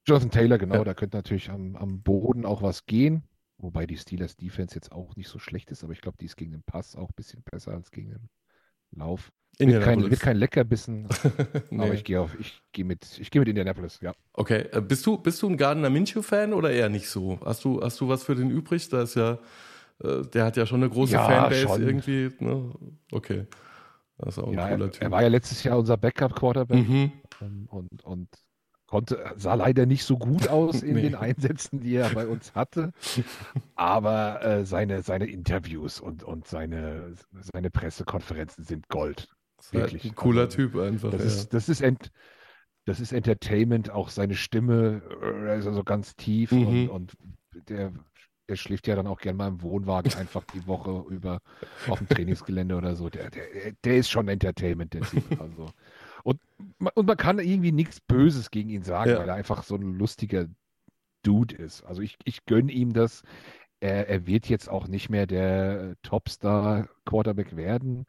Jonathan 0.07 0.31
Taylor, 0.31 0.57
genau, 0.57 0.75
ja. 0.75 0.83
da 0.83 0.93
könnte 0.93 1.17
natürlich 1.17 1.49
am, 1.49 1.75
am 1.75 2.01
Boden 2.01 2.45
auch 2.45 2.61
was 2.61 2.85
gehen. 2.85 3.23
Wobei 3.57 3.87
die 3.87 3.97
Steelers 3.97 4.35
Defense 4.35 4.75
jetzt 4.75 4.91
auch 4.91 5.15
nicht 5.15 5.29
so 5.29 5.39
schlecht 5.39 5.71
ist, 5.71 5.83
aber 5.83 5.93
ich 5.93 6.01
glaube, 6.01 6.17
die 6.19 6.25
ist 6.25 6.35
gegen 6.35 6.51
den 6.51 6.63
Pass 6.63 6.95
auch 6.95 7.09
ein 7.09 7.15
bisschen 7.15 7.41
besser 7.43 7.71
als 7.71 7.89
gegen 7.89 8.09
den 8.09 8.29
Lauf. 8.91 9.31
Wird 9.57 9.83
kein, 9.83 10.09
wird 10.09 10.19
kein 10.19 10.37
Leckerbissen, 10.37 11.07
nee. 11.69 11.83
aber 11.83 11.93
ich 11.93 12.03
gehe 12.03 12.19
auf, 12.19 12.37
ich 12.39 12.61
gehe 12.73 12.83
mit, 12.83 13.19
ich 13.19 13.31
gehe 13.31 13.39
mit 13.39 13.47
Indianapolis, 13.47 13.99
ja. 14.01 14.13
Okay, 14.33 14.67
äh, 14.71 14.81
bist 14.81 15.05
du, 15.05 15.17
bist 15.17 15.41
du 15.41 15.49
ein 15.49 15.57
Gardner 15.57 15.89
Minshew-Fan 15.89 16.53
oder 16.53 16.71
eher 16.71 16.89
nicht 16.89 17.09
so? 17.09 17.39
Hast 17.43 17.63
du, 17.63 17.81
hast 17.81 17.99
du 18.01 18.07
was 18.09 18.23
für 18.23 18.35
den 18.35 18.49
übrig? 18.49 18.89
Da 18.89 19.03
ist 19.03 19.15
ja, 19.15 19.39
äh, 20.03 20.23
der 20.33 20.45
hat 20.45 20.57
ja 20.57 20.65
schon 20.65 20.83
eine 20.83 20.89
große 20.89 21.13
ja, 21.13 21.25
Fanbase 21.25 21.61
schon. 21.61 21.81
irgendwie. 21.81 22.31
Ne? 22.39 22.71
Okay. 23.11 23.45
Das 24.17 24.37
ist 24.37 24.43
auch 24.43 24.47
ein 24.47 24.53
ja, 24.53 24.69
cooler 24.69 24.91
Typ. 24.91 25.01
Er 25.01 25.11
war 25.11 25.21
ja 25.21 25.27
letztes 25.27 25.63
Jahr 25.63 25.77
unser 25.77 25.97
Backup-Quarterback 25.97 26.87
mhm. 26.87 27.11
und, 27.69 28.03
und 28.03 28.29
konnte, 28.87 29.33
sah 29.35 29.55
leider 29.55 29.85
nicht 29.85 30.03
so 30.03 30.17
gut 30.17 30.47
aus 30.47 30.83
in 30.83 30.93
nee. 30.95 31.01
den 31.01 31.15
Einsätzen, 31.15 31.81
die 31.81 31.95
er 31.95 32.09
bei 32.09 32.27
uns 32.27 32.55
hatte. 32.55 32.91
Aber 33.75 34.43
äh, 34.43 34.65
seine, 34.65 35.01
seine 35.01 35.25
Interviews 35.25 35.99
und, 35.99 36.23
und 36.23 36.47
seine, 36.47 37.13
seine 37.53 37.69
Pressekonferenzen 37.69 38.63
sind 38.63 38.87
Gold. 38.87 39.27
Wirklich. 39.73 40.03
Halt 40.03 40.11
ein 40.11 40.15
cooler 40.15 40.43
also, 40.43 40.57
Typ 40.57 40.75
einfach. 40.77 41.11
Das, 41.11 41.21
ja. 41.21 41.27
ist, 41.27 41.53
das, 41.53 41.69
ist 41.69 41.81
ent, 41.81 42.11
das 42.85 42.99
ist 42.99 43.11
Entertainment, 43.11 43.89
auch 43.89 44.09
seine 44.09 44.35
Stimme 44.35 45.01
äh, 45.21 45.59
ist 45.59 45.67
also 45.67 45.83
ganz 45.83 46.15
tief 46.15 46.51
mhm. 46.51 46.89
und, 46.89 46.89
und 46.89 47.13
der, 47.69 47.93
der 48.47 48.55
schläft 48.55 48.87
ja 48.87 48.95
dann 48.95 49.07
auch 49.07 49.19
gerne 49.19 49.37
mal 49.37 49.47
im 49.47 49.61
Wohnwagen 49.61 50.13
einfach 50.15 50.43
die 50.53 50.67
Woche 50.67 51.05
über 51.09 51.39
auf 51.87 51.99
dem 51.99 52.07
Trainingsgelände 52.07 52.75
oder 52.75 52.95
so. 52.95 53.09
Der, 53.09 53.29
der, 53.29 53.43
der 53.83 53.97
ist 53.97 54.09
schon 54.09 54.27
Entertainment, 54.27 54.93
der 54.93 55.01
Typ. 55.01 55.23
Also. 55.39 55.69
Und, 56.23 56.39
und 56.95 57.05
man 57.05 57.17
kann 57.17 57.37
irgendwie 57.39 57.71
nichts 57.71 57.99
Böses 57.99 58.49
gegen 58.49 58.69
ihn 58.69 58.83
sagen, 58.83 59.11
ja. 59.11 59.19
weil 59.19 59.29
er 59.29 59.35
einfach 59.35 59.63
so 59.63 59.75
ein 59.75 59.93
lustiger 59.93 60.47
Dude 61.21 61.55
ist. 61.55 61.83
Also 61.83 62.01
ich, 62.01 62.17
ich 62.23 62.45
gönne 62.45 62.71
ihm 62.71 62.93
das. 62.93 63.23
Er, 63.79 64.07
er 64.07 64.25
wird 64.25 64.47
jetzt 64.47 64.69
auch 64.69 64.87
nicht 64.87 65.09
mehr 65.09 65.27
der 65.27 65.95
Topstar-Quarterback 66.01 67.55
werden. 67.55 68.05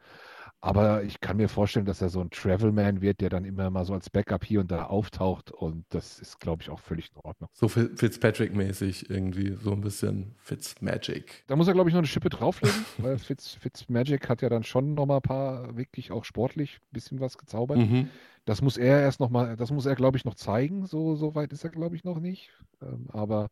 Aber 0.59 1.03
ich 1.03 1.19
kann 1.19 1.37
mir 1.37 1.49
vorstellen, 1.49 1.85
dass 1.85 2.01
er 2.01 2.09
so 2.09 2.19
ein 2.19 2.31
Travelman 2.31 3.01
wird, 3.01 3.21
der 3.21 3.29
dann 3.29 3.45
immer 3.45 3.69
mal 3.69 3.85
so 3.85 3.93
als 3.93 4.09
Backup 4.09 4.43
hier 4.43 4.59
und 4.59 4.71
da 4.71 4.85
auftaucht. 4.85 5.51
Und 5.51 5.85
das 5.89 6.19
ist, 6.19 6.39
glaube 6.39 6.63
ich, 6.63 6.69
auch 6.69 6.79
völlig 6.79 7.11
in 7.13 7.21
Ordnung. 7.23 7.49
So 7.53 7.67
Fitzpatrick-mäßig 7.67 9.09
irgendwie, 9.09 9.55
so 9.61 9.71
ein 9.71 9.81
bisschen 9.81 10.33
Fitzmagic. 10.39 11.43
Da 11.47 11.55
muss 11.55 11.67
er, 11.67 11.73
glaube 11.73 11.89
ich, 11.89 11.93
noch 11.93 11.99
eine 11.99 12.07
Schippe 12.07 12.29
drauflegen, 12.29 12.85
weil 12.97 13.19
Fitz, 13.19 13.53
Fitzmagic 13.53 14.27
hat 14.29 14.41
ja 14.41 14.49
dann 14.49 14.63
schon 14.63 14.95
noch 14.95 15.05
mal 15.05 15.17
ein 15.17 15.21
paar, 15.21 15.77
wirklich 15.77 16.11
auch 16.11 16.25
sportlich 16.25 16.79
ein 16.81 16.93
bisschen 16.93 17.19
was 17.19 17.37
gezaubert. 17.37 17.77
Mhm. 17.77 18.09
Das 18.45 18.61
muss 18.61 18.77
er 18.77 19.01
erst 19.01 19.19
noch 19.19 19.29
mal, 19.29 19.57
das 19.57 19.71
muss 19.71 19.85
er, 19.85 19.95
glaube 19.95 20.17
ich, 20.17 20.25
noch 20.25 20.35
zeigen. 20.35 20.85
So, 20.87 21.15
so 21.15 21.35
weit 21.35 21.53
ist 21.53 21.65
er, 21.65 21.69
glaube 21.69 21.95
ich, 21.95 22.03
noch 22.03 22.19
nicht. 22.19 22.49
Ähm, 22.81 23.07
aber 23.11 23.49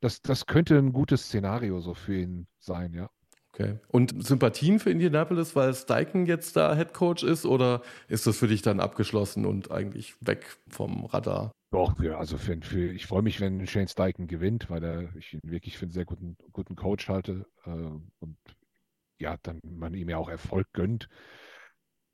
das, 0.00 0.22
das 0.22 0.46
könnte 0.46 0.76
ein 0.78 0.92
gutes 0.92 1.24
Szenario 1.24 1.80
so 1.80 1.94
für 1.94 2.16
ihn 2.16 2.46
sein, 2.58 2.94
ja. 2.94 3.10
Okay. 3.58 3.78
Und 3.88 4.24
Sympathien 4.24 4.78
für 4.78 4.90
Indianapolis, 4.90 5.56
weil 5.56 5.74
Steichen 5.74 6.26
jetzt 6.26 6.56
da 6.56 6.76
Head 6.76 6.94
Coach 6.94 7.24
ist, 7.24 7.44
oder 7.44 7.82
ist 8.06 8.26
das 8.26 8.38
für 8.38 8.46
dich 8.46 8.62
dann 8.62 8.78
abgeschlossen 8.78 9.44
und 9.44 9.72
eigentlich 9.72 10.14
weg 10.20 10.58
vom 10.68 11.06
Radar? 11.06 11.50
Doch, 11.72 12.00
ja, 12.00 12.18
also 12.18 12.38
für, 12.38 12.56
für, 12.62 12.92
ich 12.92 13.06
freue 13.06 13.22
mich, 13.22 13.40
wenn 13.40 13.66
Shane 13.66 13.88
Steichen 13.88 14.28
gewinnt, 14.28 14.70
weil 14.70 14.84
er, 14.84 15.16
ich 15.16 15.34
ihn 15.34 15.40
wirklich 15.42 15.76
für 15.76 15.86
einen 15.86 15.90
sehr 15.90 16.04
guten, 16.04 16.36
guten 16.52 16.76
Coach 16.76 17.08
halte 17.08 17.46
äh, 17.64 17.70
und 17.70 18.36
ja, 19.20 19.36
dann 19.42 19.58
man 19.64 19.92
ihm 19.94 20.08
ja 20.08 20.18
auch 20.18 20.28
Erfolg 20.28 20.68
gönnt. 20.72 21.08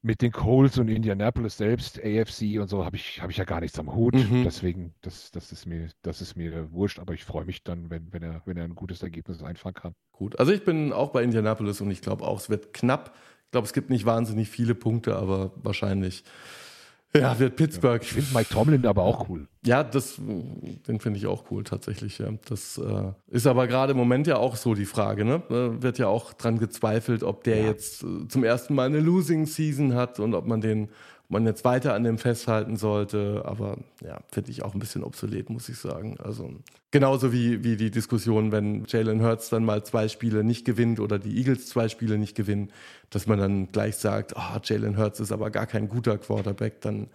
Mit 0.04 0.20
den 0.20 0.32
Colts 0.32 0.76
und 0.76 0.88
Indianapolis 0.88 1.56
selbst, 1.56 1.98
AFC 1.98 2.60
und 2.60 2.68
so, 2.68 2.84
habe 2.84 2.96
ich, 2.96 3.22
hab 3.22 3.30
ich 3.30 3.38
ja 3.38 3.44
gar 3.44 3.60
nichts 3.60 3.78
am 3.78 3.94
Hut. 3.94 4.14
Mhm. 4.14 4.44
Deswegen, 4.44 4.92
das, 5.00 5.30
das, 5.30 5.50
ist 5.50 5.64
mir, 5.64 5.88
das 6.02 6.20
ist 6.20 6.36
mir 6.36 6.70
wurscht, 6.72 6.98
aber 6.98 7.14
ich 7.14 7.24
freue 7.24 7.46
mich 7.46 7.64
dann, 7.64 7.88
wenn, 7.88 8.12
wenn, 8.12 8.22
er, 8.22 8.42
wenn 8.44 8.58
er 8.58 8.64
ein 8.64 8.74
gutes 8.74 9.02
Ergebnis 9.02 9.42
einfahren 9.42 9.72
kann. 9.72 9.94
Gut, 10.12 10.38
also 10.38 10.52
ich 10.52 10.62
bin 10.62 10.92
auch 10.92 11.10
bei 11.10 11.22
Indianapolis 11.22 11.80
und 11.80 11.90
ich 11.90 12.02
glaube 12.02 12.26
auch, 12.26 12.38
es 12.38 12.50
wird 12.50 12.74
knapp. 12.74 13.16
Ich 13.46 13.50
glaube, 13.52 13.64
es 13.64 13.72
gibt 13.72 13.88
nicht 13.88 14.04
wahnsinnig 14.04 14.50
viele 14.50 14.74
Punkte, 14.74 15.16
aber 15.16 15.52
wahrscheinlich 15.56 16.22
ja, 17.16 17.38
wird 17.38 17.56
Pittsburgh. 17.56 18.02
Ich 18.02 18.12
finde 18.12 18.30
Mike 18.34 18.52
Tomlin 18.52 18.86
aber 18.86 19.02
auch 19.02 19.28
cool. 19.28 19.46
Ja, 19.64 19.82
das, 19.84 20.16
den 20.18 21.00
finde 21.00 21.18
ich 21.18 21.26
auch 21.26 21.44
cool 21.50 21.64
tatsächlich. 21.64 22.18
Ja. 22.18 22.28
Das 22.48 22.76
äh, 22.78 23.12
ist 23.28 23.46
aber 23.46 23.66
gerade 23.66 23.92
im 23.92 23.98
Moment 23.98 24.26
ja 24.26 24.36
auch 24.36 24.56
so 24.56 24.74
die 24.74 24.84
Frage. 24.84 25.24
Ne? 25.24 25.42
Äh, 25.48 25.82
wird 25.82 25.98
ja 25.98 26.08
auch 26.08 26.32
dran 26.32 26.58
gezweifelt, 26.58 27.22
ob 27.22 27.44
der 27.44 27.58
Ja. 27.60 27.66
jetzt 27.66 28.02
äh, 28.02 28.28
zum 28.28 28.44
ersten 28.44 28.74
Mal 28.74 28.86
eine 28.86 29.00
Losing 29.00 29.46
Season 29.46 29.94
hat 29.94 30.20
und 30.20 30.34
ob 30.34 30.46
man 30.46 30.60
den, 30.60 30.88
man 31.34 31.44
jetzt 31.44 31.64
weiter 31.64 31.94
an 31.94 32.04
dem 32.04 32.16
festhalten 32.16 32.76
sollte. 32.76 33.42
Aber 33.44 33.76
ja, 34.02 34.20
finde 34.32 34.50
ich 34.50 34.62
auch 34.62 34.72
ein 34.72 34.78
bisschen 34.78 35.04
obsolet, 35.04 35.50
muss 35.50 35.68
ich 35.68 35.76
sagen. 35.76 36.16
Also 36.22 36.50
genauso 36.90 37.32
wie, 37.32 37.62
wie 37.64 37.76
die 37.76 37.90
Diskussion, 37.90 38.52
wenn 38.52 38.84
Jalen 38.86 39.22
Hurts 39.22 39.50
dann 39.50 39.64
mal 39.64 39.84
zwei 39.84 40.08
Spiele 40.08 40.44
nicht 40.44 40.64
gewinnt 40.64 41.00
oder 41.00 41.18
die 41.18 41.36
Eagles 41.36 41.66
zwei 41.66 41.88
Spiele 41.88 42.16
nicht 42.16 42.36
gewinnen, 42.36 42.70
dass 43.10 43.26
man 43.26 43.38
dann 43.38 43.72
gleich 43.72 43.96
sagt, 43.96 44.36
ah, 44.36 44.60
Jalen 44.62 44.96
Hurts 44.96 45.20
ist 45.20 45.32
aber 45.32 45.50
gar 45.50 45.66
kein 45.66 45.88
guter 45.88 46.16
Quarterback, 46.16 46.80
dann 46.80 47.08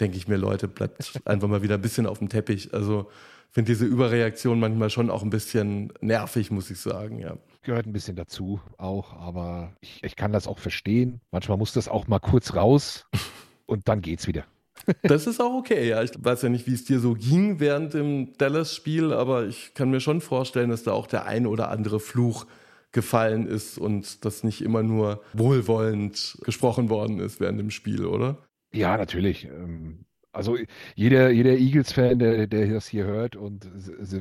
denke 0.00 0.16
ich 0.16 0.28
mir, 0.28 0.36
Leute, 0.36 0.68
bleibt 0.68 1.20
einfach 1.24 1.48
mal 1.48 1.62
wieder 1.62 1.76
ein 1.76 1.80
bisschen 1.80 2.06
auf 2.06 2.18
dem 2.18 2.28
Teppich. 2.28 2.74
Also 2.74 3.08
finde 3.50 3.72
diese 3.72 3.86
Überreaktion 3.86 4.60
manchmal 4.60 4.90
schon 4.90 5.10
auch 5.10 5.22
ein 5.22 5.30
bisschen 5.30 5.92
nervig, 6.00 6.50
muss 6.50 6.70
ich 6.70 6.80
sagen, 6.80 7.18
ja. 7.18 7.36
Gehört 7.62 7.86
ein 7.86 7.92
bisschen 7.92 8.16
dazu 8.16 8.60
auch, 8.78 9.12
aber 9.12 9.74
ich, 9.80 10.02
ich 10.02 10.16
kann 10.16 10.32
das 10.32 10.46
auch 10.46 10.58
verstehen. 10.58 11.20
Manchmal 11.30 11.58
muss 11.58 11.72
das 11.72 11.88
auch 11.88 12.08
mal 12.08 12.18
kurz 12.18 12.54
raus 12.54 13.06
und 13.70 13.88
dann 13.88 14.00
geht's 14.02 14.26
wieder. 14.26 14.44
Das 15.02 15.26
ist 15.26 15.40
auch 15.40 15.54
okay, 15.54 15.88
ja. 15.88 16.02
Ich 16.02 16.12
weiß 16.18 16.42
ja 16.42 16.48
nicht, 16.48 16.66
wie 16.66 16.72
es 16.74 16.84
dir 16.84 17.00
so 17.00 17.14
ging 17.14 17.60
während 17.60 17.92
dem 17.94 18.32
Dallas-Spiel, 18.38 19.12
aber 19.12 19.46
ich 19.46 19.74
kann 19.74 19.90
mir 19.90 20.00
schon 20.00 20.20
vorstellen, 20.20 20.70
dass 20.70 20.84
da 20.84 20.92
auch 20.92 21.06
der 21.06 21.26
ein 21.26 21.46
oder 21.46 21.70
andere 21.70 22.00
Fluch 22.00 22.46
gefallen 22.92 23.46
ist 23.46 23.78
und 23.78 24.24
das 24.24 24.42
nicht 24.42 24.62
immer 24.62 24.82
nur 24.82 25.22
wohlwollend 25.34 26.38
gesprochen 26.44 26.88
worden 26.88 27.20
ist 27.20 27.40
während 27.40 27.60
dem 27.60 27.70
Spiel, 27.70 28.04
oder? 28.06 28.38
Ja, 28.72 28.96
natürlich. 28.96 29.44
Ähm, 29.46 30.06
Also 30.32 30.56
jeder, 30.94 31.30
jeder 31.30 31.52
Eagles-Fan, 31.58 32.18
der, 32.18 32.46
der 32.46 32.66
das 32.68 32.86
hier 32.86 33.04
hört 33.04 33.36
und 33.36 33.68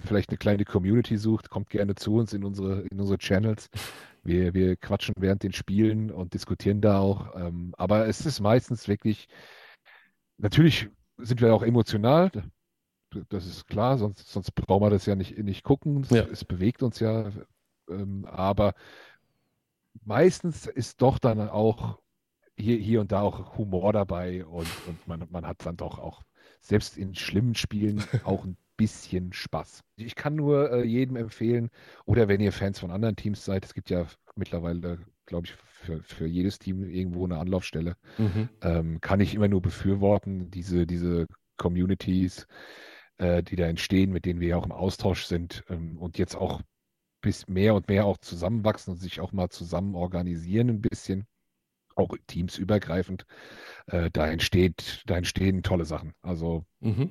vielleicht 0.06 0.30
eine 0.30 0.38
kleine 0.38 0.66
Community 0.66 1.18
sucht, 1.18 1.50
kommt 1.50 1.70
gerne 1.70 1.95
zu 1.95 2.16
uns 2.16 2.34
in 2.34 2.43
unsere, 2.43 2.82
in 2.91 3.00
unsere 3.00 3.18
Channels. 3.20 3.70
Wir, 4.24 4.54
wir 4.54 4.76
quatschen 4.76 5.16
während 5.18 5.44
den 5.44 5.54
Spielen 5.54 6.12
und 6.12 6.34
diskutieren 6.34 6.82
da 6.82 7.00
auch. 7.00 7.36
Ähm, 7.36 7.74
aber 7.78 8.08
es 8.08 8.26
ist 8.26 8.40
meistens 8.40 8.88
wirklich, 8.88 9.28
natürlich 10.38 10.90
sind 11.18 11.42
wir 11.42 11.54
auch 11.54 11.64
emotional, 11.64 12.32
das 13.30 13.46
ist 13.46 13.68
klar, 13.68 13.98
sonst, 13.98 14.30
sonst 14.30 14.54
brauchen 14.54 14.84
wir 14.84 14.90
das 14.90 15.06
ja 15.06 15.16
nicht, 15.16 15.38
nicht 15.38 15.64
gucken. 15.64 16.02
Es, 16.02 16.10
Ja. 16.12 16.24
es 16.24 16.46
bewegt 16.46 16.84
uns 16.84 17.00
ja. 17.00 17.32
Ähm, 17.90 18.26
aber 18.26 18.74
meistens 20.06 20.68
ist 20.68 21.02
doch 21.02 21.20
dann 21.20 21.50
auch 21.50 22.00
hier, 22.56 22.78
hier 22.78 23.02
und 23.02 23.12
da 23.12 23.22
auch 23.22 23.58
Humor 23.58 23.94
dabei 23.94 24.46
und, 24.46 24.68
und 24.88 25.08
man, 25.08 25.26
man 25.30 25.46
hat 25.46 25.66
dann 25.66 25.78
doch 25.78 25.98
auch, 25.98 26.22
selbst 26.62 26.98
in 26.98 27.16
schlimmen 27.16 27.56
Spielen, 27.56 28.04
auch 28.26 28.44
ein 28.44 28.58
bisschen 28.80 29.34
Spaß. 29.34 29.82
Ich 29.98 30.16
kann 30.16 30.36
nur 30.36 30.72
äh, 30.72 30.86
jedem 30.86 31.18
empfehlen, 31.18 31.70
oder 32.06 32.28
wenn 32.30 32.42
ihr 32.42 32.52
Fans 32.54 32.80
von 32.80 32.92
anderen 32.92 33.16
Teams 33.16 33.46
seid, 33.46 33.66
es 33.66 33.74
gibt 33.74 33.90
ja 33.90 34.08
mittlerweile, 34.36 35.00
glaube 35.28 35.48
ich, 35.48 35.54
für, 35.54 36.02
für 36.04 36.28
jedes 36.28 36.60
Team 36.60 36.84
irgendwo 36.90 37.26
eine 37.26 37.38
Anlaufstelle, 37.40 37.96
Mhm. 38.18 38.50
ähm, 38.62 39.02
kann 39.02 39.20
ich 39.20 39.36
immer 39.36 39.48
nur 39.48 39.62
befürworten, 39.62 40.52
diese, 40.52 40.88
diese 40.88 41.28
Communities, 41.58 42.48
äh, 43.18 43.44
die 43.44 43.56
da 43.56 43.66
entstehen, 43.68 44.12
mit 44.12 44.26
denen 44.26 44.40
wir 44.40 44.50
ja 44.50 44.58
auch 44.58 44.66
im 44.66 44.72
Austausch 44.72 45.26
sind 45.26 45.64
ähm, 45.70 45.98
und 45.98 46.18
jetzt 46.18 46.36
auch 46.36 46.62
bis 47.22 47.48
mehr 47.48 47.76
und 47.76 47.90
mehr 47.90 48.06
auch 48.06 48.18
zusammenwachsen 48.18 48.94
und 48.94 49.00
sich 49.00 49.20
auch 49.22 49.34
mal 49.34 49.50
zusammen 49.50 49.96
organisieren 49.96 50.70
ein 50.70 50.82
bisschen, 50.82 51.26
auch 51.96 52.16
teamsübergreifend. 52.28 53.26
Äh, 53.88 54.10
da 54.12 54.28
entsteht, 54.28 55.04
da 55.06 55.18
entstehen 55.18 55.64
tolle 55.64 55.86
Sachen. 55.86 56.14
Also 56.22 56.66
Mhm. 56.82 57.10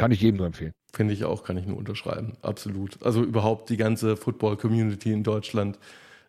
Kann 0.00 0.12
ich 0.12 0.22
jedem 0.22 0.38
nur 0.38 0.46
empfehlen. 0.46 0.72
Finde 0.92 1.12
ich 1.12 1.24
auch, 1.24 1.44
kann 1.44 1.56
ich 1.56 1.66
nur 1.66 1.76
unterschreiben. 1.76 2.32
Absolut. 2.42 3.02
Also 3.02 3.22
überhaupt 3.22 3.68
die 3.68 3.76
ganze 3.76 4.16
Football-Community 4.16 5.12
in 5.12 5.22
Deutschland 5.22 5.78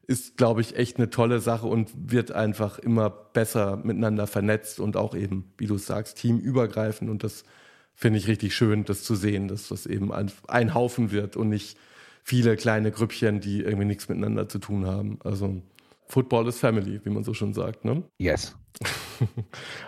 ist, 0.08 0.36
glaube 0.36 0.60
ich, 0.60 0.76
echt 0.76 0.98
eine 0.98 1.10
tolle 1.10 1.40
Sache 1.40 1.68
und 1.68 1.90
wird 1.96 2.34
einfach 2.34 2.80
immer 2.80 3.10
besser 3.10 3.78
miteinander 3.78 4.28
vernetzt 4.28 4.82
und 4.82 4.98
auch 4.98 5.16
eben, 5.16 5.54
wie 5.58 5.68
du 5.68 5.78
sagst, 5.78 6.18
teamübergreifend. 6.18 7.10
Und 7.10 7.24
das 7.24 7.46
finde 7.96 8.20
ich 8.20 8.28
richtig 8.28 8.54
schön, 8.54 8.84
das 8.84 9.04
zu 9.04 9.16
sehen, 9.16 9.48
dass 9.48 9.70
das 9.70 9.86
eben 9.86 10.12
ein, 10.12 10.32
ein 10.50 10.74
Haufen 10.74 11.12
wird 11.12 11.38
und 11.38 11.48
nicht 11.48 11.78
viele 12.24 12.58
kleine 12.58 12.92
Grüppchen, 12.92 13.40
die 13.40 13.62
irgendwie 13.62 13.86
nichts 13.86 14.10
miteinander 14.10 14.50
zu 14.50 14.60
tun 14.60 14.86
haben. 14.86 15.18
Also 15.24 15.62
Football 16.12 16.48
ist 16.50 16.60
Family, 16.60 17.00
wie 17.04 17.10
man 17.10 17.24
so 17.24 17.34
schon 17.34 17.54
sagt. 17.54 17.86
Ne? 17.86 18.04
Yes. 18.18 18.56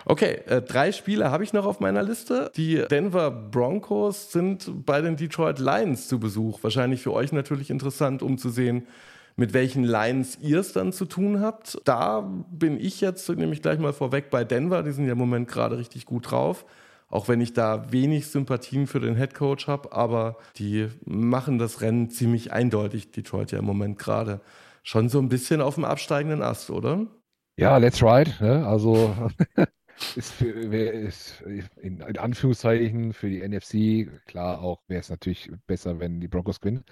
Okay, 0.04 0.42
äh, 0.46 0.62
drei 0.62 0.92
Spiele 0.92 1.32
habe 1.32 1.42
ich 1.42 1.52
noch 1.52 1.66
auf 1.66 1.80
meiner 1.80 2.04
Liste. 2.04 2.52
Die 2.54 2.84
Denver 2.88 3.32
Broncos 3.32 4.30
sind 4.30 4.86
bei 4.86 5.00
den 5.00 5.16
Detroit 5.16 5.58
Lions 5.58 6.06
zu 6.06 6.20
Besuch. 6.20 6.62
Wahrscheinlich 6.62 7.02
für 7.02 7.12
euch 7.12 7.32
natürlich 7.32 7.70
interessant, 7.70 8.22
um 8.22 8.38
zu 8.38 8.50
sehen, 8.50 8.86
mit 9.34 9.52
welchen 9.52 9.82
Lions 9.82 10.38
ihr 10.40 10.60
es 10.60 10.72
dann 10.72 10.92
zu 10.92 11.06
tun 11.06 11.40
habt. 11.40 11.80
Da 11.84 12.20
bin 12.20 12.78
ich 12.78 13.00
jetzt 13.00 13.28
nämlich 13.28 13.60
gleich 13.60 13.80
mal 13.80 13.92
vorweg 13.92 14.30
bei 14.30 14.44
Denver. 14.44 14.84
Die 14.84 14.92
sind 14.92 15.06
ja 15.06 15.12
im 15.12 15.18
Moment 15.18 15.48
gerade 15.48 15.78
richtig 15.78 16.06
gut 16.06 16.30
drauf. 16.30 16.64
Auch 17.08 17.26
wenn 17.26 17.40
ich 17.40 17.52
da 17.52 17.90
wenig 17.90 18.28
Sympathien 18.28 18.86
für 18.86 19.00
den 19.00 19.16
Head 19.16 19.34
Coach 19.34 19.66
habe, 19.66 19.92
aber 19.92 20.36
die 20.56 20.88
machen 21.04 21.58
das 21.58 21.80
Rennen 21.80 22.10
ziemlich 22.10 22.52
eindeutig, 22.52 23.10
Detroit 23.10 23.50
ja 23.52 23.58
im 23.58 23.64
Moment 23.64 23.98
gerade. 23.98 24.40
Schon 24.84 25.08
so 25.08 25.18
ein 25.18 25.28
bisschen 25.28 25.60
auf 25.60 25.74
dem 25.74 25.84
absteigenden 25.84 26.40
Ast, 26.42 26.70
oder? 26.70 27.08
Ja, 27.56 27.76
let's 27.78 28.02
ride. 28.02 28.32
Ne? 28.40 28.66
Also 28.66 29.14
ist, 30.14 30.32
für, 30.32 30.48
ist 30.50 31.40
in, 31.42 32.00
in 32.00 32.18
Anführungszeichen 32.18 33.12
für 33.12 33.28
die 33.28 33.42
NFC, 33.42 34.08
klar 34.26 34.60
auch 34.60 34.82
wäre 34.88 35.00
es 35.00 35.10
natürlich 35.10 35.50
besser, 35.66 36.00
wenn 36.00 36.20
die 36.20 36.28
Broncos 36.28 36.60
gewinnen. 36.60 36.84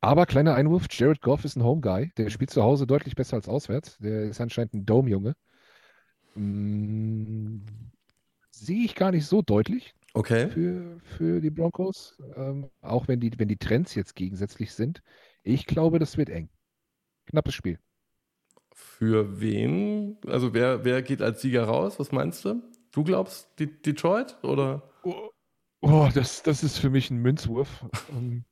Aber 0.00 0.26
kleiner 0.26 0.54
Einwurf, 0.54 0.86
Jared 0.90 1.20
Goff 1.22 1.44
ist 1.44 1.56
ein 1.56 1.64
Home 1.64 1.80
Guy. 1.80 2.12
Der 2.16 2.30
spielt 2.30 2.50
zu 2.50 2.62
Hause 2.62 2.86
deutlich 2.86 3.16
besser 3.16 3.36
als 3.36 3.48
auswärts. 3.48 3.98
Der 3.98 4.24
ist 4.24 4.40
anscheinend 4.40 4.74
ein 4.74 4.86
Dome-Junge. 4.86 5.34
Mm, 6.36 7.58
sehe 8.50 8.84
ich 8.84 8.94
gar 8.94 9.10
nicht 9.12 9.26
so 9.26 9.42
deutlich 9.42 9.94
Okay. 10.14 10.48
für, 10.48 11.00
für 11.02 11.40
die 11.40 11.50
Broncos. 11.50 12.18
Ähm, 12.36 12.70
auch 12.82 13.08
wenn 13.08 13.20
die, 13.20 13.32
wenn 13.38 13.48
die 13.48 13.56
Trends 13.58 13.94
jetzt 13.94 14.14
gegensätzlich 14.14 14.74
sind. 14.74 15.02
Ich 15.42 15.66
glaube, 15.66 15.98
das 15.98 16.16
wird 16.16 16.30
eng. 16.30 16.50
Knappes 17.26 17.54
Spiel. 17.54 17.78
Für 18.72 19.40
wen? 19.40 20.18
Also 20.26 20.54
wer, 20.54 20.84
wer 20.84 21.02
geht 21.02 21.22
als 21.22 21.42
Sieger 21.42 21.64
raus? 21.64 21.98
Was 21.98 22.12
meinst 22.12 22.44
du? 22.44 22.62
Du 22.92 23.04
glaubst 23.04 23.58
die, 23.58 23.82
Detroit 23.82 24.38
oder? 24.42 24.90
Oh, 25.02 25.30
oh, 25.82 26.08
das, 26.14 26.42
das 26.42 26.62
ist 26.62 26.78
für 26.78 26.90
mich 26.90 27.10
ein 27.10 27.18
Münzwurf. 27.18 27.84
Ähm, 28.08 28.44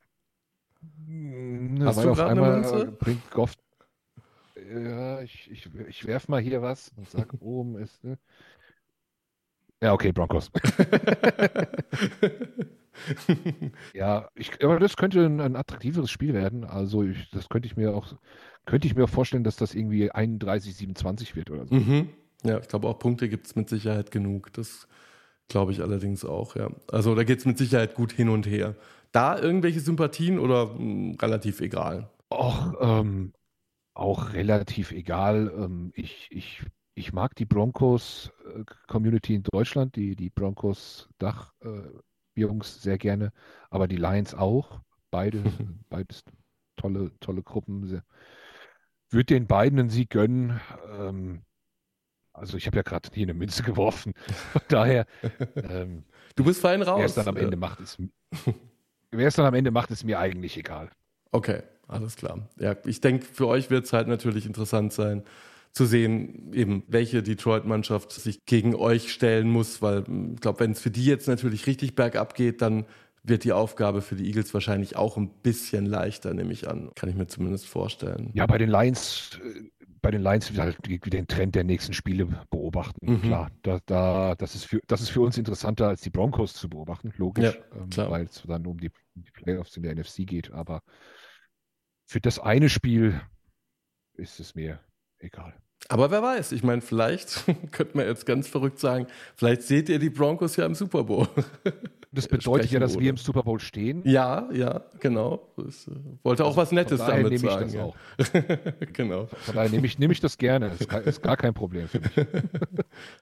Hast 1.84 2.04
du 2.04 2.10
auf 2.10 2.12
gerade 2.12 2.26
eine 2.26 2.40
einmal 2.40 2.42
Münze? 2.42 2.88
äh, 2.88 2.90
bringt 2.90 3.30
Goff. 3.30 3.54
Ja, 4.56 5.20
ich, 5.22 5.50
ich, 5.50 5.68
ich 5.88 6.06
werf 6.06 6.28
mal 6.28 6.40
hier 6.40 6.62
was 6.62 6.90
und 6.96 7.10
sag, 7.10 7.34
oben 7.40 7.76
ist. 7.76 8.02
Ne? 8.04 8.18
Ja, 9.82 9.92
okay, 9.92 10.12
Broncos. 10.12 10.50
Ja, 13.92 14.30
ich, 14.34 14.62
aber 14.64 14.78
das 14.78 14.96
könnte 14.96 15.24
ein, 15.24 15.40
ein 15.40 15.56
attraktiveres 15.56 16.10
Spiel 16.10 16.34
werden. 16.34 16.64
Also 16.64 17.02
ich, 17.04 17.30
das 17.30 17.48
könnte 17.48 17.66
ich 17.66 17.76
mir 17.76 17.94
auch, 17.94 18.14
könnte 18.66 18.86
ich 18.86 18.94
mir 18.96 19.04
auch 19.04 19.08
vorstellen, 19.10 19.44
dass 19.44 19.56
das 19.56 19.74
irgendwie 19.74 20.10
31, 20.10 20.74
27 20.76 21.36
wird 21.36 21.50
oder 21.50 21.66
so. 21.66 21.74
mhm. 21.76 22.08
Ja, 22.44 22.58
ich 22.58 22.68
glaube 22.68 22.88
auch 22.88 22.98
Punkte 22.98 23.28
gibt 23.28 23.46
es 23.46 23.56
mit 23.56 23.68
Sicherheit 23.68 24.10
genug. 24.10 24.52
Das 24.52 24.86
glaube 25.48 25.72
ich 25.72 25.80
allerdings 25.82 26.24
auch, 26.24 26.56
ja. 26.56 26.70
Also 26.90 27.14
da 27.14 27.24
geht 27.24 27.38
es 27.40 27.44
mit 27.46 27.58
Sicherheit 27.58 27.94
gut 27.94 28.12
hin 28.12 28.28
und 28.28 28.46
her. 28.46 28.74
Da 29.12 29.38
irgendwelche 29.38 29.80
Sympathien 29.80 30.38
oder 30.38 30.74
mh, 30.74 31.16
relativ 31.22 31.60
egal? 31.60 32.10
Auch, 32.30 32.74
ähm, 32.80 33.32
auch 33.94 34.32
relativ 34.34 34.92
egal. 34.92 35.52
Ähm, 35.56 35.92
ich, 35.94 36.28
ich, 36.30 36.62
ich 36.94 37.12
mag 37.12 37.34
die 37.36 37.44
Broncos-Community 37.46 39.34
in 39.36 39.42
Deutschland, 39.44 39.96
die, 39.96 40.16
die 40.16 40.30
Broncos-Dach-Jungs 40.30 42.82
sehr 42.82 42.98
gerne, 42.98 43.32
aber 43.70 43.88
die 43.88 43.96
Lions 43.96 44.34
auch. 44.34 44.80
Beide, 45.10 45.42
beides 45.90 46.24
tolle, 46.76 47.12
tolle 47.20 47.42
Gruppen. 47.42 47.86
Sehr- 47.86 48.04
Würde 49.14 49.26
den 49.26 49.46
beiden 49.46 49.78
einen 49.78 49.90
Sieg 49.90 50.10
gönnen. 50.10 50.60
Ähm, 50.98 51.42
also 52.32 52.56
ich 52.56 52.66
habe 52.66 52.76
ja 52.76 52.82
gerade 52.82 53.08
hier 53.12 53.24
eine 53.24 53.34
Münze 53.34 53.62
geworfen. 53.64 54.12
Von 54.52 54.62
daher, 54.68 55.06
ähm, 55.54 56.04
Du 56.36 56.42
bist 56.44 56.60
fein 56.60 56.82
raus. 56.82 56.98
wer 56.98 57.06
es 57.06 57.14
dann 57.14 57.28
am 57.28 57.36
Ende 57.36 57.56
macht, 57.56 57.78
ist, 57.80 57.98
wer 59.12 59.28
es 59.28 59.36
dann 59.36 59.46
am 59.46 59.54
Ende 59.54 59.70
macht, 59.70 59.90
ist 59.92 60.02
mir 60.04 60.18
eigentlich 60.18 60.56
egal. 60.56 60.90
Okay, 61.30 61.62
alles 61.86 62.16
klar. 62.16 62.48
Ja, 62.58 62.74
ich 62.84 63.00
denke, 63.00 63.24
für 63.24 63.46
euch 63.46 63.70
wird 63.70 63.84
es 63.84 63.92
halt 63.92 64.08
natürlich 64.08 64.46
interessant 64.46 64.92
sein 64.92 65.22
zu 65.70 65.86
sehen, 65.86 66.52
eben 66.52 66.84
welche 66.88 67.22
Detroit-Mannschaft 67.22 68.12
sich 68.12 68.44
gegen 68.46 68.74
euch 68.76 69.12
stellen 69.12 69.50
muss, 69.50 69.82
weil 69.82 70.04
ich 70.34 70.40
glaube, 70.40 70.60
wenn 70.60 70.70
es 70.72 70.80
für 70.80 70.90
die 70.90 71.04
jetzt 71.04 71.26
natürlich 71.26 71.66
richtig 71.66 71.96
bergab 71.96 72.34
geht, 72.34 72.62
dann 72.62 72.84
wird 73.24 73.44
die 73.44 73.52
Aufgabe 73.52 74.02
für 74.02 74.16
die 74.16 74.26
Eagles 74.26 74.52
wahrscheinlich 74.52 74.96
auch 74.96 75.16
ein 75.16 75.30
bisschen 75.42 75.86
leichter, 75.86 76.34
nehme 76.34 76.52
ich 76.52 76.68
an. 76.68 76.90
Kann 76.94 77.08
ich 77.08 77.16
mir 77.16 77.26
zumindest 77.26 77.66
vorstellen. 77.66 78.30
Ja, 78.34 78.46
bei 78.46 78.58
den 78.58 78.68
Lions, 78.68 79.40
äh, 79.42 79.62
bei 80.02 80.10
den 80.10 80.22
Lions 80.22 80.56
halt 80.58 80.78
den 80.86 81.26
Trend 81.26 81.54
der 81.54 81.64
nächsten 81.64 81.94
Spiele 81.94 82.26
beobachten. 82.50 83.10
Mhm. 83.10 83.22
Klar, 83.22 83.50
da, 83.62 83.80
da, 83.86 84.34
das, 84.34 84.54
ist 84.54 84.66
für, 84.66 84.80
das 84.86 85.00
ist 85.00 85.08
für 85.08 85.22
uns 85.22 85.38
interessanter, 85.38 85.88
als 85.88 86.02
die 86.02 86.10
Broncos 86.10 86.52
zu 86.52 86.68
beobachten, 86.68 87.14
logisch, 87.16 87.54
ja, 87.54 87.76
ähm, 87.76 88.10
weil 88.10 88.26
es 88.26 88.42
dann 88.46 88.66
um 88.66 88.78
die, 88.78 88.90
die 89.14 89.30
Playoffs 89.30 89.76
in 89.78 89.82
der 89.82 89.94
NFC 89.94 90.26
geht. 90.26 90.52
Aber 90.52 90.82
für 92.06 92.20
das 92.20 92.38
eine 92.38 92.68
Spiel 92.68 93.18
ist 94.12 94.38
es 94.38 94.54
mir 94.54 94.80
egal. 95.18 95.54
Aber 95.88 96.10
wer 96.10 96.22
weiß, 96.22 96.52
ich 96.52 96.62
meine, 96.62 96.80
vielleicht 96.80 97.44
könnte 97.72 97.96
man 97.96 98.06
jetzt 98.06 98.26
ganz 98.26 98.48
verrückt 98.48 98.78
sagen, 98.78 99.06
vielleicht 99.36 99.62
seht 99.62 99.88
ihr 99.88 99.98
die 99.98 100.10
Broncos 100.10 100.56
ja 100.56 100.66
im 100.66 100.74
Super 100.74 101.04
Bowl. 101.04 101.28
Das 102.14 102.28
bedeutet 102.28 102.70
ja, 102.70 102.78
dass 102.78 102.98
wir 102.98 103.10
im 103.10 103.16
Super 103.16 103.42
Bowl 103.42 103.58
stehen. 103.58 104.00
Ja, 104.04 104.48
ja, 104.52 104.82
genau. 105.00 105.48
Ich 105.68 105.88
äh, 105.88 105.90
wollte 106.22 106.44
auch 106.44 106.56
also 106.56 106.60
was 106.60 106.72
Nettes 106.72 107.00
damit 107.00 107.32
nehme 107.32 107.38
sagen. 107.38 107.68
Ich 107.68 107.74
das 107.74 108.34
auch. 108.34 108.82
genau. 108.92 109.26
Von 109.26 109.54
daher 109.56 109.68
nehme 109.68 109.86
ich, 109.86 109.98
nehme 109.98 110.12
ich 110.12 110.20
das 110.20 110.38
gerne. 110.38 110.70
Das 110.70 111.06
ist 111.06 111.22
gar 111.22 111.36
kein 111.36 111.54
Problem 111.54 111.88
für 111.88 111.98
mich. 111.98 112.12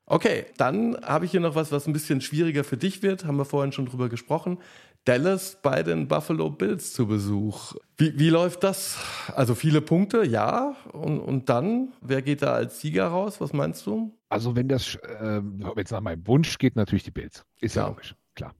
okay, 0.06 0.44
dann 0.58 0.98
habe 1.02 1.24
ich 1.24 1.30
hier 1.30 1.40
noch 1.40 1.54
was, 1.54 1.72
was 1.72 1.86
ein 1.86 1.94
bisschen 1.94 2.20
schwieriger 2.20 2.64
für 2.64 2.76
dich 2.76 3.02
wird. 3.02 3.24
Haben 3.24 3.38
wir 3.38 3.46
vorhin 3.46 3.72
schon 3.72 3.86
drüber 3.86 4.10
gesprochen. 4.10 4.58
Dallas 5.04 5.58
bei 5.62 5.82
den 5.82 6.06
Buffalo 6.06 6.50
Bills 6.50 6.92
zu 6.92 7.06
Besuch. 7.06 7.74
Wie, 7.96 8.18
wie 8.18 8.30
läuft 8.30 8.62
das? 8.62 8.98
Also 9.34 9.54
viele 9.54 9.80
Punkte, 9.80 10.24
ja. 10.24 10.76
Und, 10.92 11.18
und 11.18 11.48
dann, 11.48 11.92
wer 12.00 12.22
geht 12.22 12.42
da 12.42 12.52
als 12.52 12.80
Sieger 12.80 13.08
raus? 13.08 13.40
Was 13.40 13.52
meinst 13.52 13.86
du? 13.86 14.16
Also 14.28 14.54
wenn 14.54 14.68
das, 14.68 14.94
äh, 14.94 15.40
wenn 15.42 15.84
es 15.84 15.90
nach 15.90 16.00
meinem 16.00 16.26
Wunsch 16.26 16.56
geht, 16.58 16.76
natürlich 16.76 17.02
die 17.02 17.10
Bills. 17.10 17.44
Ist 17.60 17.74
ja, 17.74 17.82
ja 17.82 17.88
logisch, 17.88 18.14
klar. 18.34 18.54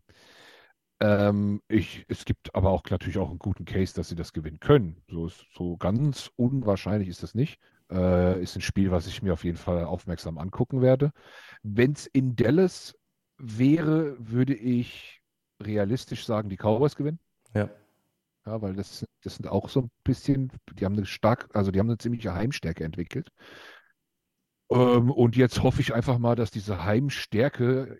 Ähm, 1.00 1.62
ich, 1.68 2.04
es 2.08 2.24
gibt 2.24 2.54
aber 2.54 2.70
auch 2.70 2.82
natürlich 2.90 3.18
auch 3.18 3.30
einen 3.30 3.38
guten 3.38 3.64
Case, 3.64 3.94
dass 3.94 4.08
sie 4.08 4.16
das 4.16 4.32
gewinnen 4.32 4.60
können. 4.60 5.02
So, 5.08 5.26
ist, 5.26 5.46
so 5.54 5.76
ganz 5.76 6.30
unwahrscheinlich 6.36 7.08
ist 7.08 7.22
das 7.22 7.34
nicht. 7.34 7.60
Äh, 7.90 8.42
ist 8.42 8.56
ein 8.56 8.62
Spiel, 8.62 8.90
was 8.90 9.06
ich 9.06 9.22
mir 9.22 9.32
auf 9.32 9.44
jeden 9.44 9.58
Fall 9.58 9.84
aufmerksam 9.84 10.38
angucken 10.38 10.80
werde. 10.80 11.12
Wenn 11.62 11.92
es 11.92 12.06
in 12.06 12.34
Dallas 12.34 12.96
wäre, 13.38 14.16
würde 14.18 14.54
ich 14.54 15.21
realistisch 15.66 16.24
sagen, 16.26 16.48
die 16.48 16.56
Cowboys 16.56 16.96
gewinnen. 16.96 17.18
Ja. 17.54 17.70
Ja, 18.44 18.60
weil 18.60 18.74
das, 18.74 19.06
das 19.22 19.36
sind 19.36 19.46
auch 19.46 19.68
so 19.68 19.82
ein 19.82 19.90
bisschen, 20.02 20.50
die 20.72 20.84
haben 20.84 20.96
eine 20.96 21.06
stark, 21.06 21.48
also 21.54 21.70
die 21.70 21.78
haben 21.78 21.88
eine 21.88 21.98
ziemliche 21.98 22.34
Heimstärke 22.34 22.82
entwickelt. 22.84 23.30
Ähm, 24.70 25.10
und 25.10 25.36
jetzt 25.36 25.62
hoffe 25.62 25.80
ich 25.80 25.94
einfach 25.94 26.18
mal, 26.18 26.34
dass 26.34 26.50
diese 26.50 26.84
Heimstärke, 26.84 27.98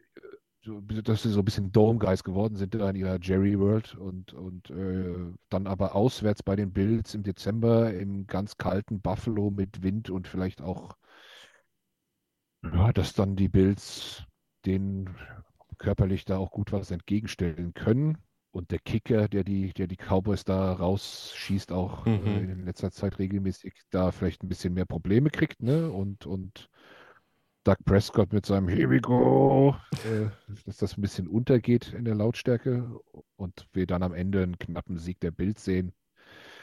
äh, 0.67 1.03
dass 1.03 1.23
sie 1.23 1.31
so 1.31 1.41
ein 1.41 1.45
bisschen 1.45 1.71
Dome 1.71 1.99
Guys 1.99 2.25
geworden 2.25 2.57
sind 2.57 2.75
in 2.75 2.97
ihrer 2.97 3.19
Jerry 3.21 3.59
World 3.59 3.95
und, 3.95 4.33
und 4.33 4.71
äh, 4.71 5.33
dann 5.49 5.67
aber 5.67 5.95
auswärts 5.95 6.43
bei 6.43 6.57
den 6.57 6.73
Bills 6.73 7.15
im 7.15 7.23
Dezember 7.23 7.93
im 7.93 8.27
ganz 8.27 8.57
kalten 8.57 9.01
Buffalo 9.01 9.51
mit 9.51 9.83
Wind 9.83 10.11
und 10.11 10.27
vielleicht 10.29 10.61
auch, 10.63 10.97
ja, 12.65 12.93
dass 12.93 13.13
dann 13.13 13.37
die 13.37 13.49
Bills 13.49 14.25
den 14.65 15.11
körperlich 15.79 16.25
da 16.25 16.39
auch 16.39 16.51
gut 16.51 16.73
was 16.73 16.91
entgegenstellen 16.91 17.75
können. 17.75 18.19
Und 18.51 18.71
der 18.71 18.81
Kicker, 18.81 19.29
der 19.29 19.45
die, 19.45 19.73
der 19.73 19.87
die 19.87 19.97
Cowboys 19.97 20.45
da 20.45 20.75
rausschießt, 20.75 21.73
auch 21.73 22.07
äh, 22.07 22.11
mhm. 22.11 22.27
äh, 22.27 22.53
in 22.53 22.65
letzter 22.67 22.91
Zeit 22.91 23.19
regelmäßig 23.19 23.73
da 23.91 24.11
vielleicht 24.11 24.43
ein 24.43 24.49
bisschen 24.49 24.75
mehr 24.75 24.85
Probleme 24.85 25.31
kriegt, 25.31 25.63
ne? 25.63 25.91
Und, 25.91 26.27
und 26.27 26.69
Doug 27.65 27.77
Prescott 27.87 28.33
mit 28.33 28.45
seinem 28.45 28.69
Here 28.69 28.91
we 28.91 29.01
go, 29.01 29.75
äh, 30.05 30.27
dass 30.67 30.77
das 30.77 30.99
ein 30.99 31.01
bisschen 31.01 31.29
untergeht 31.29 31.95
in 31.97 32.05
der 32.05 32.15
Lautstärke 32.15 32.91
und 33.37 33.67
wir 33.73 33.87
dann 33.87 34.03
am 34.03 34.13
Ende 34.13 34.43
einen 34.43 34.59
knappen 34.59 34.99
Sieg 34.99 35.21
der 35.21 35.31
Bild 35.31 35.59
sehen. 35.59 35.93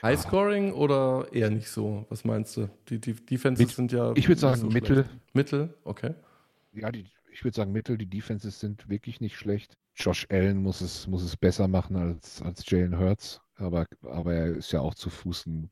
Highscoring 0.03 0.73
oder 0.73 1.27
eher 1.31 1.49
nicht 1.49 1.69
so? 1.69 2.05
Was 2.09 2.23
meinst 2.23 2.55
du? 2.57 2.69
Die, 2.89 2.99
die 2.99 3.13
Defenses 3.13 3.65
mit, 3.65 3.75
sind 3.75 3.91
ja. 3.91 4.13
Ich 4.15 4.27
würde 4.27 4.39
sagen 4.39 4.61
so 4.61 4.67
Mittel. 4.67 5.05
Mittel, 5.33 5.73
okay. 5.83 6.13
Ja, 6.73 6.91
die, 6.91 7.05
ich 7.31 7.43
würde 7.43 7.55
sagen, 7.55 7.71
Mittel, 7.71 7.97
die 7.97 8.09
Defenses 8.09 8.59
sind 8.59 8.89
wirklich 8.89 9.21
nicht 9.21 9.35
schlecht. 9.35 9.77
Josh 9.95 10.27
Allen 10.29 10.61
muss 10.61 10.81
es, 10.81 11.07
muss 11.07 11.23
es 11.23 11.35
besser 11.35 11.67
machen 11.67 11.95
als, 11.95 12.41
als 12.41 12.69
Jalen 12.69 12.97
Hurts, 12.97 13.41
aber, 13.55 13.85
aber 14.01 14.33
er 14.33 14.55
ist 14.55 14.71
ja 14.71 14.81
auch 14.81 14.95
zu 14.95 15.09
Fuß 15.09 15.45
ein 15.47 15.69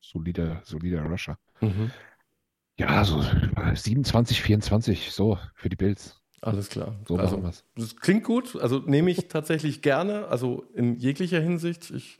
solider, 0.00 0.60
solider 0.64 1.02
Rusher. 1.02 1.38
Mhm. 1.60 1.90
Ja, 2.78 3.04
so 3.04 3.22
27, 3.74 4.40
24, 4.40 5.12
so 5.12 5.38
für 5.54 5.68
die 5.68 5.76
Bills. 5.76 6.20
Alles 6.40 6.70
klar. 6.70 6.98
So 7.06 7.16
also, 7.16 7.42
das 7.76 7.96
klingt 7.96 8.24
gut. 8.24 8.56
Also 8.56 8.78
nehme 8.78 9.10
ich 9.10 9.18
tatsächlich 9.28 9.82
gerne, 9.82 10.28
also 10.28 10.64
in 10.74 10.96
jeglicher 10.96 11.40
Hinsicht. 11.40 11.90
Ich 11.90 12.18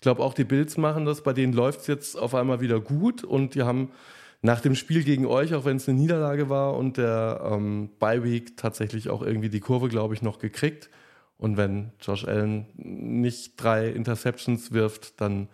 glaube 0.00 0.22
auch 0.22 0.32
die 0.32 0.44
Bills 0.44 0.78
machen 0.78 1.04
das. 1.04 1.22
Bei 1.22 1.34
denen 1.34 1.52
läuft 1.52 1.80
es 1.80 1.86
jetzt 1.86 2.16
auf 2.16 2.34
einmal 2.34 2.60
wieder 2.60 2.80
gut 2.80 3.24
und 3.24 3.54
die 3.54 3.62
haben 3.62 3.92
nach 4.40 4.60
dem 4.60 4.74
Spiel 4.74 5.02
gegen 5.02 5.26
euch, 5.26 5.54
auch 5.54 5.64
wenn 5.64 5.78
es 5.78 5.88
eine 5.88 5.98
Niederlage 5.98 6.48
war 6.48 6.76
und 6.76 6.96
der 6.96 7.40
ähm, 7.44 7.90
Bye-Week 7.98 8.56
tatsächlich 8.56 9.10
auch 9.10 9.22
irgendwie 9.22 9.48
die 9.48 9.60
Kurve, 9.60 9.88
glaube 9.88 10.14
ich, 10.14 10.22
noch 10.22 10.38
gekriegt. 10.38 10.90
Und 11.38 11.56
wenn 11.56 11.92
Josh 12.00 12.24
Allen 12.24 12.66
nicht 12.76 13.54
drei 13.56 13.88
Interceptions 13.88 14.72
wirft, 14.72 15.20
dann 15.20 15.48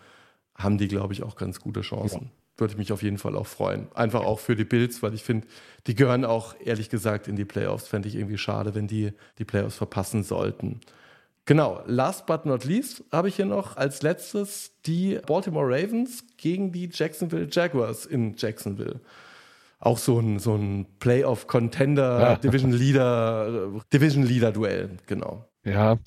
haben 0.55 0.79
die, 0.79 0.89
glaube 0.89 1.13
ich, 1.13 1.23
auch 1.23 1.37
ganz 1.37 1.61
gute 1.61 1.81
Chancen. 1.81 2.23
Ja. 2.23 2.31
Würde 2.57 2.77
mich 2.77 2.93
auf 2.93 3.03
jeden 3.03 3.19
Fall 3.19 3.37
auch 3.37 3.47
freuen. 3.47 3.89
Einfach 3.95 4.23
auch 4.23 4.39
für 4.39 4.55
die 4.55 4.65
Bills, 4.65 5.03
weil 5.03 5.13
ich 5.15 5.25
finde, 5.25 5.47
die 5.87 5.95
gehören 5.95 6.25
auch, 6.25 6.55
ehrlich 6.65 6.89
gesagt, 6.89 7.27
in 7.27 7.37
die 7.37 7.45
Playoffs. 7.45 7.89
Fände 7.89 8.09
ich 8.09 8.15
irgendwie 8.15 8.39
schade, 8.39 8.75
wenn 8.75 8.87
die 8.87 9.13
die 9.39 9.45
Playoffs 9.45 9.77
verpassen 9.77 10.23
sollten. 10.23 10.81
Genau, 11.47 11.83
last 11.87 12.27
but 12.27 12.47
not 12.47 12.65
least 12.65 13.05
habe 13.13 13.29
ich 13.29 13.37
hier 13.37 13.45
noch 13.45 13.77
als 13.77 14.01
letztes 14.01 14.81
die 14.87 15.19
Baltimore 15.27 15.67
Ravens 15.67 16.25
gegen 16.39 16.73
die 16.73 16.89
Jacksonville 16.91 17.49
Jaguars 17.51 18.07
in 18.07 18.35
Jacksonville. 18.37 19.01
Auch 19.79 19.99
so 19.99 20.19
ein, 20.19 20.39
so 20.39 20.55
ein 20.55 20.87
Playoff-Contender, 21.01 22.37
Division 22.43 22.73
Leader, 22.73 23.83
Division 23.93 24.23
Leader 24.23 24.53
Duell, 24.53 24.97
genau. 25.07 25.47
Ja. 25.65 25.99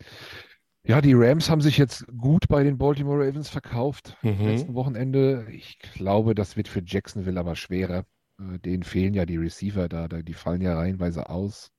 Ja, 0.83 1.01
die 1.01 1.13
Rams 1.13 1.49
haben 1.49 1.61
sich 1.61 1.77
jetzt 1.77 2.05
gut 2.17 2.47
bei 2.47 2.63
den 2.63 2.77
Baltimore 2.77 3.19
Ravens 3.19 3.49
verkauft 3.49 4.15
mhm. 4.23 4.47
letzten 4.47 4.73
Wochenende. 4.73 5.45
Ich 5.51 5.77
glaube, 5.79 6.33
das 6.33 6.55
wird 6.55 6.69
für 6.69 6.81
Jacksonville 6.83 7.39
aber 7.39 7.55
schwerer. 7.55 8.05
Äh, 8.39 8.57
denen 8.59 8.83
fehlen 8.83 9.13
ja 9.13 9.25
die 9.25 9.37
Receiver 9.37 9.89
da, 9.89 10.07
die 10.07 10.33
fallen 10.33 10.61
ja 10.61 10.75
reihenweise 10.75 11.29
aus. 11.29 11.71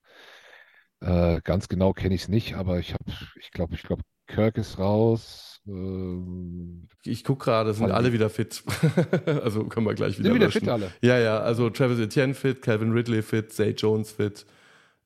Äh, 1.01 1.41
ganz 1.43 1.67
genau 1.67 1.93
kenne 1.93 2.15
ich 2.15 2.23
es 2.23 2.27
nicht, 2.27 2.55
aber 2.55 2.79
ich 2.79 2.93
habe, 2.93 3.05
ich 3.39 3.51
glaube, 3.51 3.75
ich 3.75 3.83
glaube, 3.83 4.03
Kirk 4.27 4.57
ist 4.57 4.79
raus. 4.79 5.61
Ähm, 5.67 6.87
ich 7.03 7.23
gucke 7.23 7.45
gerade, 7.45 7.73
sind 7.73 7.91
alle 7.91 8.13
wieder 8.13 8.29
fit. 8.29 8.63
also 9.25 9.65
können 9.65 9.85
wir 9.85 9.93
gleich 9.93 10.19
wieder. 10.19 10.29
Sind 10.29 10.35
wieder 10.35 10.51
fit 10.51 10.67
alle. 10.67 10.91
Ja, 11.01 11.17
ja, 11.17 11.39
also 11.39 11.69
Travis 11.69 11.99
Etienne 11.99 12.33
fit, 12.33 12.61
Calvin 12.61 12.91
Ridley 12.91 13.21
fit, 13.21 13.51
Zay 13.51 13.71
Jones 13.71 14.11
fit. 14.11 14.45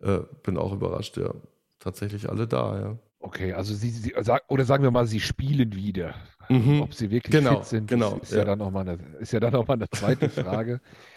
Äh, 0.01 0.19
bin 0.43 0.57
auch 0.57 0.73
überrascht, 0.73 1.17
ja. 1.17 1.33
Tatsächlich 1.79 2.29
alle 2.29 2.47
da, 2.47 2.79
ja. 2.79 2.99
Okay, 3.19 3.53
also 3.53 3.73
sie, 3.73 3.89
sie 3.89 4.13
oder 4.47 4.65
sagen 4.65 4.83
wir 4.83 4.91
mal, 4.91 5.07
sie 5.07 5.21
spielen 5.21 5.73
wieder. 5.75 6.15
Mhm. 6.49 6.81
Ob 6.81 6.93
sie 6.93 7.09
wirklich 7.09 7.31
genau, 7.31 7.59
fit 7.59 7.65
sind, 7.65 7.87
genau, 7.87 8.15
ist, 8.17 8.23
ist 8.23 8.31
ja. 8.33 8.39
ja 8.39 8.45
dann 8.45 8.59
nochmal 8.59 8.87
eine, 8.87 8.99
ist 9.19 9.31
ja 9.31 9.39
dann 9.39 9.53
noch 9.53 9.65
mal 9.67 9.75
eine 9.75 9.89
zweite 9.89 10.29
Frage. 10.29 10.81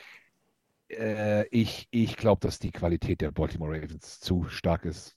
Äh, 0.89 1.47
ich 1.49 1.89
ich 1.91 2.17
glaube, 2.17 2.41
dass 2.41 2.59
die 2.59 2.71
Qualität 2.71 3.21
der 3.21 3.33
Baltimore 3.33 3.73
Ravens 3.73 4.21
zu 4.21 4.45
stark 4.45 4.85
ist. 4.85 5.17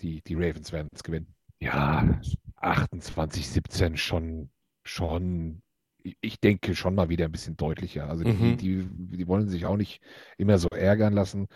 Die, 0.00 0.22
die 0.22 0.34
Ravens 0.34 0.72
werden 0.72 0.88
es 0.92 1.02
gewinnen. 1.02 1.34
Ja, 1.60 2.20
28, 2.56 3.48
17 3.48 3.96
schon, 3.96 4.50
schon, 4.84 5.62
ich 6.20 6.38
denke 6.40 6.76
schon 6.76 6.94
mal 6.94 7.08
wieder 7.08 7.24
ein 7.24 7.32
bisschen 7.32 7.56
deutlicher. 7.56 8.08
Also 8.08 8.22
die, 8.22 8.32
mhm. 8.32 8.56
die, 8.56 8.88
die 9.16 9.26
wollen 9.26 9.48
sich 9.48 9.66
auch 9.66 9.76
nicht 9.76 10.00
immer 10.36 10.58
so 10.58 10.68
ärgern 10.68 11.14
lassen. 11.14 11.48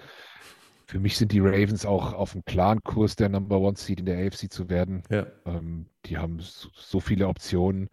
Für 0.87 0.99
mich 0.99 1.17
sind 1.17 1.33
die 1.33 1.41
Ravens 1.41 1.87
auch 1.87 2.13
auf 2.13 2.35
einem 2.35 2.45
klaren 2.45 2.83
Kurs, 2.83 3.17
der 3.17 3.29
Number 3.29 3.61
One 3.61 3.77
Seed 3.77 4.01
in 4.01 4.07
der 4.07 4.27
AFC 4.27 4.53
zu 4.53 4.69
werden. 4.69 5.03
Ja. 5.09 5.27
Ähm, 5.47 5.87
die 6.05 6.19
haben 6.19 6.41
so, 6.41 6.69
so, 6.75 7.01
viele 7.01 7.29
Optionen. 7.29 7.89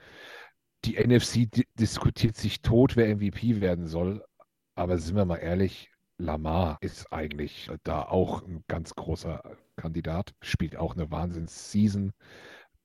Die 0.84 0.98
NFC 0.98 1.48
diskutiert 1.80 2.36
sich 2.36 2.62
tot, 2.62 2.96
wer 2.96 3.16
MVP 3.16 3.62
werden 3.62 3.88
soll. 3.88 4.24
Aber 4.80 4.98
sind 4.98 5.18
wir 5.18 5.26
mal 5.26 5.36
ehrlich, 5.36 5.92
Lamar 6.18 6.78
ist 6.80 7.12
eigentlich 7.12 7.70
da 7.84 8.02
auch 8.02 8.48
ein 8.48 8.64
ganz 8.70 8.96
großer 8.96 9.58
Kandidat, 9.76 10.34
spielt 10.42 10.78
auch 10.78 10.96
eine 10.96 11.12
Wahnsinns-Season, 11.12 12.14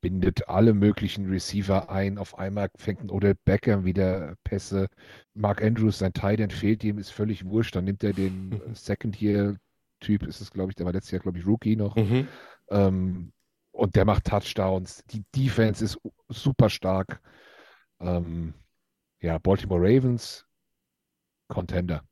bindet 0.01 0.49
alle 0.49 0.73
möglichen 0.73 1.29
Receiver 1.29 1.89
ein. 1.89 2.17
Auf 2.17 2.37
einmal 2.37 2.69
fängt 2.75 2.99
ein 2.99 3.09
Odell 3.09 3.35
Beckham 3.45 3.85
wieder 3.85 4.35
Pässe. 4.43 4.89
Mark 5.33 5.63
Andrews, 5.63 5.99
sein 5.99 6.11
Tight 6.11 6.51
fehlt 6.51 6.83
ihm, 6.83 6.97
ist 6.97 7.11
völlig 7.11 7.45
wurscht. 7.45 7.77
Dann 7.77 7.85
nimmt 7.85 8.03
er 8.03 8.11
den 8.11 8.59
Second-Year-Typ, 8.75 10.23
ist 10.23 10.41
es, 10.41 10.51
glaube 10.51 10.71
ich, 10.71 10.75
der 10.75 10.85
war 10.85 10.91
letztes 10.91 11.11
Jahr, 11.11 11.21
glaube 11.21 11.39
ich, 11.39 11.47
Rookie 11.47 11.77
noch. 11.77 11.95
Mhm. 11.95 12.27
Ähm, 12.71 13.31
und 13.71 13.95
der 13.95 14.03
macht 14.03 14.25
Touchdowns. 14.25 15.05
Die 15.11 15.23
Defense 15.33 15.81
ist 15.81 15.97
super 16.27 16.69
stark. 16.69 17.21
Ähm, 18.01 18.53
ja, 19.21 19.37
Baltimore 19.37 19.79
Ravens 19.81 20.44
Contender. 21.47 22.03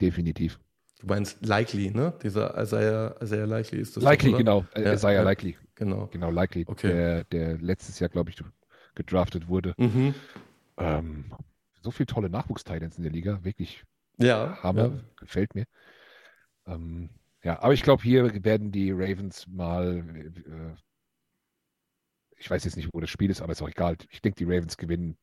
definitiv. 0.00 0.60
Du 1.00 1.06
meinst 1.06 1.44
Likely, 1.44 1.90
ne? 1.90 2.14
Dieser 2.22 2.60
Isaiah, 2.60 3.16
Isaiah 3.22 3.46
Likely 3.46 3.78
ist 3.80 3.96
das. 3.96 4.04
Likely, 4.04 4.30
doch, 4.32 4.38
genau. 4.38 4.64
Äh, 4.74 4.84
Ja, 4.84 4.92
Isaiah 4.94 5.12
ja. 5.14 5.22
Likely. 5.22 5.56
Genau. 5.74 6.06
Genau, 6.06 6.30
Likely. 6.30 6.64
Okay. 6.66 6.88
Der, 6.88 7.24
der 7.24 7.58
letztes 7.58 7.98
Jahr, 7.98 8.08
glaube 8.08 8.30
ich, 8.30 8.36
gedraftet 8.94 9.48
wurde. 9.48 9.74
Mhm. 9.76 10.14
Ähm, 10.78 11.32
so 11.82 11.90
viele 11.90 12.06
tolle 12.06 12.30
Nachwuchstitans 12.30 12.96
in 12.96 13.02
der 13.02 13.12
Liga. 13.12 13.42
Wirklich 13.44 13.84
Ja. 14.18 14.56
Hammer. 14.62 14.86
ja. 14.86 15.00
Gefällt 15.16 15.54
mir. 15.54 15.64
Ähm, 16.66 17.10
ja, 17.42 17.60
aber 17.62 17.74
ich 17.74 17.82
glaube, 17.82 18.02
hier 18.02 18.42
werden 18.44 18.70
die 18.72 18.90
Ravens 18.92 19.46
mal. 19.48 19.98
Äh, 20.16 20.74
ich 22.38 22.50
weiß 22.50 22.64
jetzt 22.64 22.76
nicht, 22.76 22.88
wo 22.92 23.00
das 23.00 23.10
Spiel 23.10 23.30
ist, 23.30 23.40
aber 23.42 23.52
ist 23.52 23.62
auch 23.62 23.68
egal. 23.68 23.96
Ich 24.10 24.22
denke, 24.22 24.36
die 24.36 24.44
Ravens 24.44 24.76
gewinnen. 24.76 25.16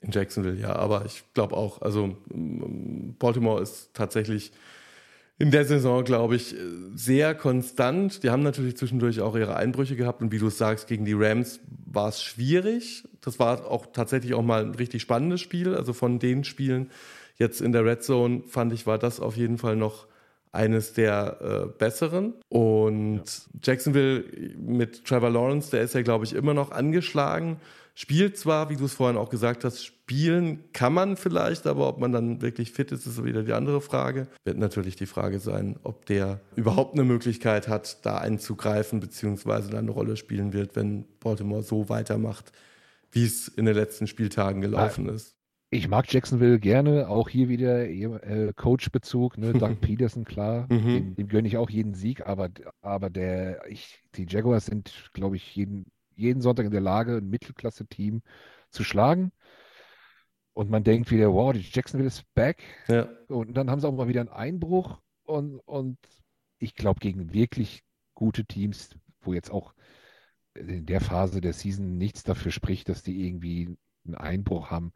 In 0.00 0.12
Jacksonville, 0.12 0.58
ja, 0.58 0.76
aber 0.76 1.04
ich 1.06 1.24
glaube 1.34 1.56
auch, 1.56 1.82
also 1.82 2.16
Baltimore 2.30 3.60
ist 3.60 3.90
tatsächlich 3.94 4.52
in 5.38 5.50
der 5.52 5.64
Saison, 5.64 6.04
glaube 6.04 6.36
ich, 6.36 6.54
sehr 6.94 7.34
konstant. 7.34 8.22
Die 8.22 8.30
haben 8.30 8.42
natürlich 8.42 8.76
zwischendurch 8.76 9.20
auch 9.20 9.36
ihre 9.36 9.56
Einbrüche 9.56 9.94
gehabt 9.94 10.20
und 10.20 10.32
wie 10.32 10.38
du 10.38 10.48
es 10.48 10.58
sagst, 10.58 10.88
gegen 10.88 11.04
die 11.04 11.14
Rams 11.14 11.60
war 11.86 12.08
es 12.08 12.22
schwierig. 12.22 13.04
Das 13.20 13.38
war 13.38 13.70
auch 13.70 13.86
tatsächlich 13.86 14.34
auch 14.34 14.42
mal 14.42 14.64
ein 14.64 14.74
richtig 14.74 15.02
spannendes 15.02 15.40
Spiel. 15.40 15.74
Also 15.74 15.92
von 15.92 16.18
den 16.18 16.42
Spielen 16.44 16.90
jetzt 17.36 17.60
in 17.60 17.72
der 17.72 17.84
Red 17.84 18.02
Zone 18.02 18.42
fand 18.46 18.72
ich, 18.72 18.86
war 18.86 18.98
das 18.98 19.20
auf 19.20 19.36
jeden 19.36 19.58
Fall 19.58 19.76
noch 19.76 20.08
eines 20.50 20.92
der 20.92 21.38
äh, 21.40 21.78
besseren. 21.78 22.34
Und 22.48 23.22
Jacksonville 23.62 24.24
mit 24.56 25.04
Trevor 25.04 25.30
Lawrence, 25.30 25.70
der 25.70 25.82
ist 25.82 25.94
ja, 25.94 26.02
glaube 26.02 26.24
ich, 26.24 26.34
immer 26.34 26.54
noch 26.54 26.72
angeschlagen. 26.72 27.60
Spielt 28.00 28.38
zwar, 28.38 28.70
wie 28.70 28.76
du 28.76 28.84
es 28.84 28.94
vorhin 28.94 29.16
auch 29.16 29.28
gesagt 29.28 29.64
hast, 29.64 29.84
spielen 29.84 30.72
kann 30.72 30.92
man 30.92 31.16
vielleicht, 31.16 31.66
aber 31.66 31.88
ob 31.88 31.98
man 31.98 32.12
dann 32.12 32.40
wirklich 32.40 32.70
fit 32.70 32.92
ist, 32.92 33.06
ist 33.08 33.24
wieder 33.24 33.42
die 33.42 33.54
andere 33.54 33.80
Frage. 33.80 34.28
Wird 34.44 34.56
natürlich 34.56 34.94
die 34.94 35.06
Frage 35.06 35.40
sein, 35.40 35.80
ob 35.82 36.06
der 36.06 36.40
überhaupt 36.54 36.94
eine 36.94 37.02
Möglichkeit 37.02 37.66
hat, 37.66 38.06
da 38.06 38.18
einzugreifen, 38.18 39.00
beziehungsweise 39.00 39.70
dann 39.70 39.80
eine 39.80 39.90
Rolle 39.90 40.16
spielen 40.16 40.52
wird, 40.52 40.76
wenn 40.76 41.06
Baltimore 41.18 41.64
so 41.64 41.88
weitermacht, 41.88 42.52
wie 43.10 43.24
es 43.24 43.48
in 43.48 43.64
den 43.64 43.74
letzten 43.74 44.06
Spieltagen 44.06 44.60
gelaufen 44.60 45.08
ist. 45.08 45.34
Ich 45.70 45.88
mag 45.88 46.10
Jacksonville 46.12 46.60
gerne, 46.60 47.08
auch 47.08 47.28
hier 47.28 47.48
wieder 47.48 47.84
äh, 47.88 48.52
Coach-Bezug, 48.54 49.38
ne? 49.38 49.54
Doug 49.54 49.74
Peterson, 49.80 50.24
klar, 50.24 50.68
Mhm. 50.70 50.94
dem, 50.94 51.14
dem 51.16 51.26
gönne 51.26 51.48
ich 51.48 51.56
auch 51.56 51.68
jeden 51.68 51.94
Sieg, 51.94 52.24
aber, 52.24 52.48
aber 52.80 53.10
der, 53.10 53.68
ich, 53.68 54.04
die 54.14 54.26
Jaguars 54.28 54.66
sind, 54.66 55.10
glaube 55.14 55.34
ich, 55.34 55.56
jeden, 55.56 55.86
jeden 56.18 56.42
Sonntag 56.42 56.66
in 56.66 56.72
der 56.72 56.80
Lage, 56.80 57.16
ein 57.16 57.28
Mittelklasse-Team 57.28 58.22
zu 58.70 58.84
schlagen. 58.84 59.32
Und 60.52 60.70
man 60.70 60.82
denkt 60.82 61.10
wieder, 61.10 61.32
wow, 61.32 61.52
die 61.52 61.60
Jacksonville 61.60 62.08
ist 62.08 62.24
back. 62.34 62.62
Ja, 62.88 63.08
Und 63.28 63.54
dann 63.54 63.70
haben 63.70 63.80
sie 63.80 63.86
auch 63.88 63.94
mal 63.94 64.08
wieder 64.08 64.20
einen 64.20 64.30
Einbruch. 64.30 65.00
Und, 65.22 65.60
und 65.60 65.98
ich 66.58 66.74
glaube, 66.74 67.00
gegen 67.00 67.32
wirklich 67.32 67.82
gute 68.14 68.44
Teams, 68.44 68.90
wo 69.20 69.32
jetzt 69.32 69.50
auch 69.50 69.74
in 70.54 70.86
der 70.86 71.00
Phase 71.00 71.40
der 71.40 71.52
Season 71.52 71.96
nichts 71.96 72.24
dafür 72.24 72.50
spricht, 72.50 72.88
dass 72.88 73.02
die 73.04 73.24
irgendwie 73.26 73.76
einen 74.04 74.16
Einbruch 74.16 74.70
haben, 74.70 74.92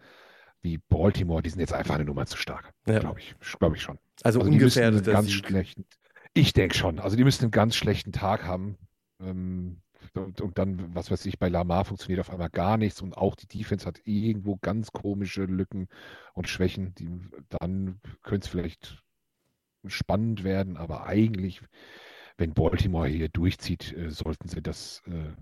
wie 0.62 0.78
Baltimore, 0.78 1.42
die 1.42 1.50
sind 1.50 1.60
jetzt 1.60 1.72
einfach 1.72 1.94
eine 1.94 2.04
Nummer 2.04 2.26
zu 2.26 2.36
stark. 2.36 2.72
Ja. 2.86 2.98
Glaube 2.98 3.20
ich. 3.20 3.34
Glaube 3.58 3.76
ich 3.76 3.82
schon. 3.82 3.98
also, 4.22 4.40
Also 4.40 4.50
ungefährdeter 4.50 5.12
ganz 5.12 5.28
Sieg. 5.28 5.46
schlechten, 5.46 5.86
ich 6.34 6.52
denke 6.52 6.74
schon. 6.76 6.98
Also 6.98 7.16
die 7.16 7.24
müssen 7.24 7.44
einen 7.44 7.50
ganz 7.52 7.76
schlechten 7.76 8.12
Tag 8.12 8.44
haben. 8.44 8.78
Ähm, 9.20 9.80
und, 10.14 10.40
und 10.40 10.58
dann, 10.58 10.94
was 10.94 11.10
weiß 11.10 11.26
ich, 11.26 11.38
bei 11.38 11.48
Lamar 11.48 11.84
funktioniert 11.84 12.20
auf 12.20 12.30
einmal 12.30 12.50
gar 12.50 12.76
nichts 12.76 13.02
und 13.02 13.16
auch 13.16 13.34
die 13.36 13.46
Defense 13.46 13.86
hat 13.86 14.00
irgendwo 14.04 14.56
ganz 14.56 14.92
komische 14.92 15.44
Lücken 15.44 15.88
und 16.34 16.48
Schwächen. 16.48 16.94
Die, 16.96 17.10
dann 17.60 18.00
könnte 18.22 18.44
es 18.46 18.48
vielleicht 18.50 19.02
spannend 19.86 20.44
werden, 20.44 20.76
aber 20.76 21.06
eigentlich, 21.06 21.62
wenn 22.38 22.54
Baltimore 22.54 23.08
hier 23.08 23.28
durchzieht, 23.28 23.92
äh, 23.94 24.10
sollten 24.10 24.48
sie 24.48 24.62
das 24.62 25.02
äh, 25.06 25.32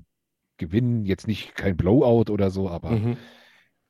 gewinnen. 0.59 1.07
Jetzt 1.07 1.27
nicht 1.29 1.55
kein 1.57 1.77
Blowout 1.77 2.33
oder 2.33 2.51
so, 2.51 2.69
aber 2.71 3.03
Mhm. 3.03 3.17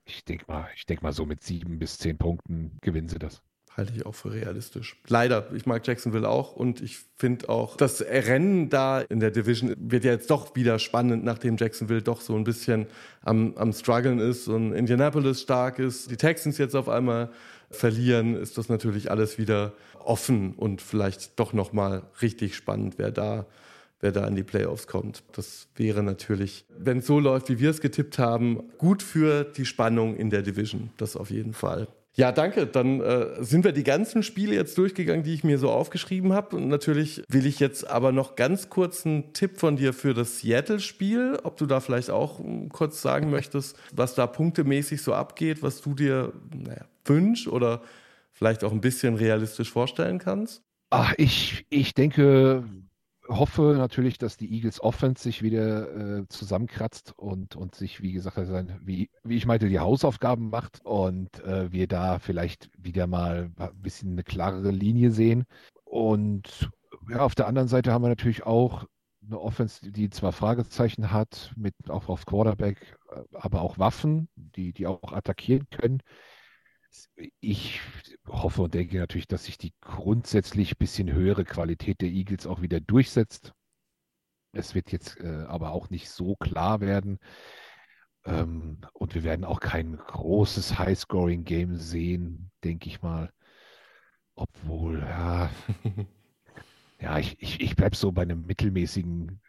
ich 0.05 0.25
denke 0.25 0.47
mal, 0.49 0.69
ich 0.77 0.87
denke 0.87 1.05
mal 1.05 1.13
so 1.13 1.27
mit 1.27 1.43
sieben 1.43 1.79
bis 1.79 1.99
zehn 1.99 2.19
Punkten 2.19 2.79
gewinnen 2.83 3.09
sie 3.09 3.19
das. 3.21 3.43
Halte 3.81 3.95
ich 3.97 4.05
auch 4.05 4.15
für 4.15 4.31
realistisch. 4.31 4.99
Leider, 5.09 5.47
ich 5.55 5.65
mag 5.65 5.87
Jacksonville 5.87 6.29
auch 6.29 6.55
und 6.55 6.83
ich 6.83 6.99
finde 7.17 7.49
auch, 7.49 7.79
das 7.79 8.03
Rennen 8.03 8.69
da 8.69 9.01
in 9.01 9.21
der 9.21 9.31
Division 9.31 9.75
wird 9.79 10.05
ja 10.05 10.13
jetzt 10.13 10.31
doch 10.31 10.55
wieder 10.55 10.79
spannend, 10.79 11.25
nachdem 11.25 11.57
Jacksonville 11.57 12.03
doch 12.03 12.21
so 12.21 12.37
ein 12.37 12.45
bisschen 12.45 12.89
am, 13.23 13.55
am 13.57 13.73
Struggeln 13.73 14.19
ist 14.19 14.49
und 14.49 14.75
Indianapolis 14.75 15.41
stark 15.41 15.79
ist, 15.79 16.11
die 16.11 16.19
Texans 16.19 16.59
jetzt 16.59 16.77
auf 16.77 16.91
einmal 16.91 17.31
verlieren, 17.71 18.37
ist 18.37 18.59
das 18.59 18.69
natürlich 18.69 19.11
alles 19.11 19.39
wieder 19.39 19.73
offen 19.99 20.53
und 20.53 20.83
vielleicht 20.83 21.41
doch 21.41 21.55
nochmal 21.55 22.03
richtig 22.21 22.57
spannend, 22.57 22.97
wer 22.99 23.11
da 23.11 23.47
wer 24.03 24.13
da 24.13 24.27
in 24.27 24.35
die 24.35 24.43
Playoffs 24.43 24.87
kommt. 24.87 25.23
Das 25.33 25.69
wäre 25.77 26.03
natürlich, 26.03 26.67
wenn 26.69 26.99
es 26.99 27.07
so 27.07 27.19
läuft, 27.19 27.49
wie 27.49 27.59
wir 27.59 27.71
es 27.71 27.81
getippt 27.81 28.19
haben, 28.19 28.71
gut 28.77 29.03
für 29.03 29.45
die 29.45 29.65
Spannung 29.65 30.17
in 30.17 30.29
der 30.29 30.43
Division. 30.43 30.91
Das 30.99 31.17
auf 31.17 31.31
jeden 31.31 31.55
Fall. 31.55 31.87
Ja, 32.17 32.33
danke. 32.33 32.67
Dann 32.67 33.01
äh, 33.01 33.43
sind 33.43 33.65
wir 33.65 33.73
die 33.73 33.85
ganzen 33.85 34.23
Spiele 34.23 34.55
jetzt 34.55 34.77
durchgegangen, 34.77 35.23
die 35.23 35.33
ich 35.33 35.45
mir 35.45 35.59
so 35.59 35.71
aufgeschrieben 35.71 36.33
habe. 36.33 36.57
Und 36.57 36.69
natürlich 36.69 37.23
will 37.29 37.47
ich 37.47 37.61
jetzt 37.61 37.89
aber 37.89 38.13
noch 38.13 38.35
ganz 38.35 38.69
kurz 38.69 39.07
einen 39.07 39.33
Tipp 39.33 39.59
von 39.59 39.77
dir 39.77 39.93
für 39.93 40.13
das 40.13 40.41
Seattle-Spiel. 40.41 41.39
Ob 41.45 41.57
du 41.57 41.67
da 41.67 41.81
vielleicht 41.81 42.11
auch 42.11 42.41
mm, 42.41 42.69
kurz 42.69 43.01
sagen 43.01 43.31
möchtest, 43.31 43.79
was 43.93 44.15
da 44.15 44.27
punktemäßig 44.27 45.03
so 45.03 45.15
abgeht, 45.15 45.63
was 45.63 45.81
du 45.81 45.95
dir 45.95 46.33
naja, 46.53 46.85
wünschst 47.05 47.47
oder 47.47 47.81
vielleicht 48.33 48.65
auch 48.65 48.73
ein 48.73 48.81
bisschen 48.81 49.15
realistisch 49.15 49.71
vorstellen 49.71 50.19
kannst. 50.19 50.63
Ach, 50.91 51.15
ich, 51.17 51.65
ich 51.71 51.95
denke, 51.95 52.65
hoffe 53.31 53.75
natürlich, 53.77 54.19
dass 54.19 54.37
die 54.37 54.53
Eagles 54.53 54.83
Offense 54.83 55.23
sich 55.23 55.43
wieder 55.43 56.19
äh, 56.21 56.29
zusammenkratzt 56.29 57.17
und, 57.17 57.57
und 57.57 57.75
sich, 57.75 58.03
wie 58.03 58.13
gesagt, 58.13 58.39
also 58.39 58.61
wie, 58.83 59.09
wie 59.23 59.37
ich 59.37 59.47
meinte, 59.47 59.69
die 59.69 59.79
Hausaufgaben 59.79 60.51
macht 60.51 60.85
und 60.85 61.43
äh, 61.45 61.71
wir 61.73 61.87
da 61.87 62.19
vielleicht 62.19 62.71
wieder 62.77 63.07
mal 63.07 63.51
ein 63.57 63.83
bisschen 63.83 64.13
eine 64.13 64.25
klarere 64.25 64.71
Linie 64.71 65.13
sehen. 65.13 65.45
Und 65.85 66.71
ja, 67.09 67.21
auf 67.21 67.35
der 67.35 67.47
anderen 67.47 67.69
Seite 67.69 67.93
haben 67.93 68.03
wir 68.03 68.09
natürlich 68.09 68.45
auch 68.45 68.85
eine 69.25 69.41
Offense, 69.41 69.91
die 69.91 70.11
zwar 70.11 70.33
Fragezeichen 70.33 71.13
hat, 71.13 71.53
mit 71.57 71.75
auch 71.89 72.09
auf 72.09 72.27
Quarterback, 72.27 72.99
äh, 73.13 73.23
aber 73.35 73.63
auch 73.63 73.79
Waffen, 73.79 74.29
die, 74.35 74.73
die 74.73 74.87
auch 74.87 75.13
attackieren 75.13 75.69
können. 75.71 76.03
Ich 77.41 77.81
hoffe 78.27 78.63
und 78.63 78.75
denke 78.75 78.99
natürlich, 78.99 79.29
dass 79.29 79.45
sich 79.45 79.59
die 79.59 79.73
grundsätzlich 79.81 80.79
bisschen 80.79 81.13
höhere 81.13 81.45
Qualität 81.45 82.01
der 82.01 82.09
Eagles 82.09 82.47
auch 82.47 82.63
wieder 82.63 82.81
durchsetzt. 82.81 83.53
Es 84.53 84.75
wird 84.75 84.91
jetzt 84.93 85.19
äh, 85.21 85.45
aber 85.47 85.71
auch 85.73 85.91
nicht 85.91 86.11
so 86.11 86.35
klar 86.37 86.81
werden. 86.81 87.19
Ähm, 88.25 88.81
und 88.93 89.15
wir 89.15 89.23
werden 89.23 89.45
auch 89.45 89.61
kein 89.61 89.97
großes 89.97 90.79
High-Scoring-Game 90.79 91.77
sehen, 91.77 92.51
denke 92.65 92.89
ich 92.89 93.03
mal. 93.03 93.31
Obwohl, 94.35 95.01
ja, 95.01 95.51
ja 97.01 97.19
ich, 97.19 97.41
ich, 97.41 97.61
ich 97.61 97.77
bleibe 97.77 97.97
so 97.97 98.13
bei 98.13 98.23
einem 98.23 98.47
mittelmäßigen 98.47 99.41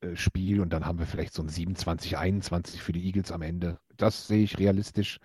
äh, 0.00 0.16
Spiel 0.16 0.60
und 0.60 0.70
dann 0.72 0.86
haben 0.86 0.98
wir 0.98 1.06
vielleicht 1.06 1.34
so 1.34 1.42
ein 1.42 1.48
27, 1.48 2.16
21 2.18 2.82
für 2.82 2.92
die 2.92 3.04
Eagles 3.04 3.32
am 3.32 3.42
Ende. 3.42 3.78
Das 3.96 4.26
sehe 4.26 4.44
ich 4.44 4.58
realistisch 4.58 5.20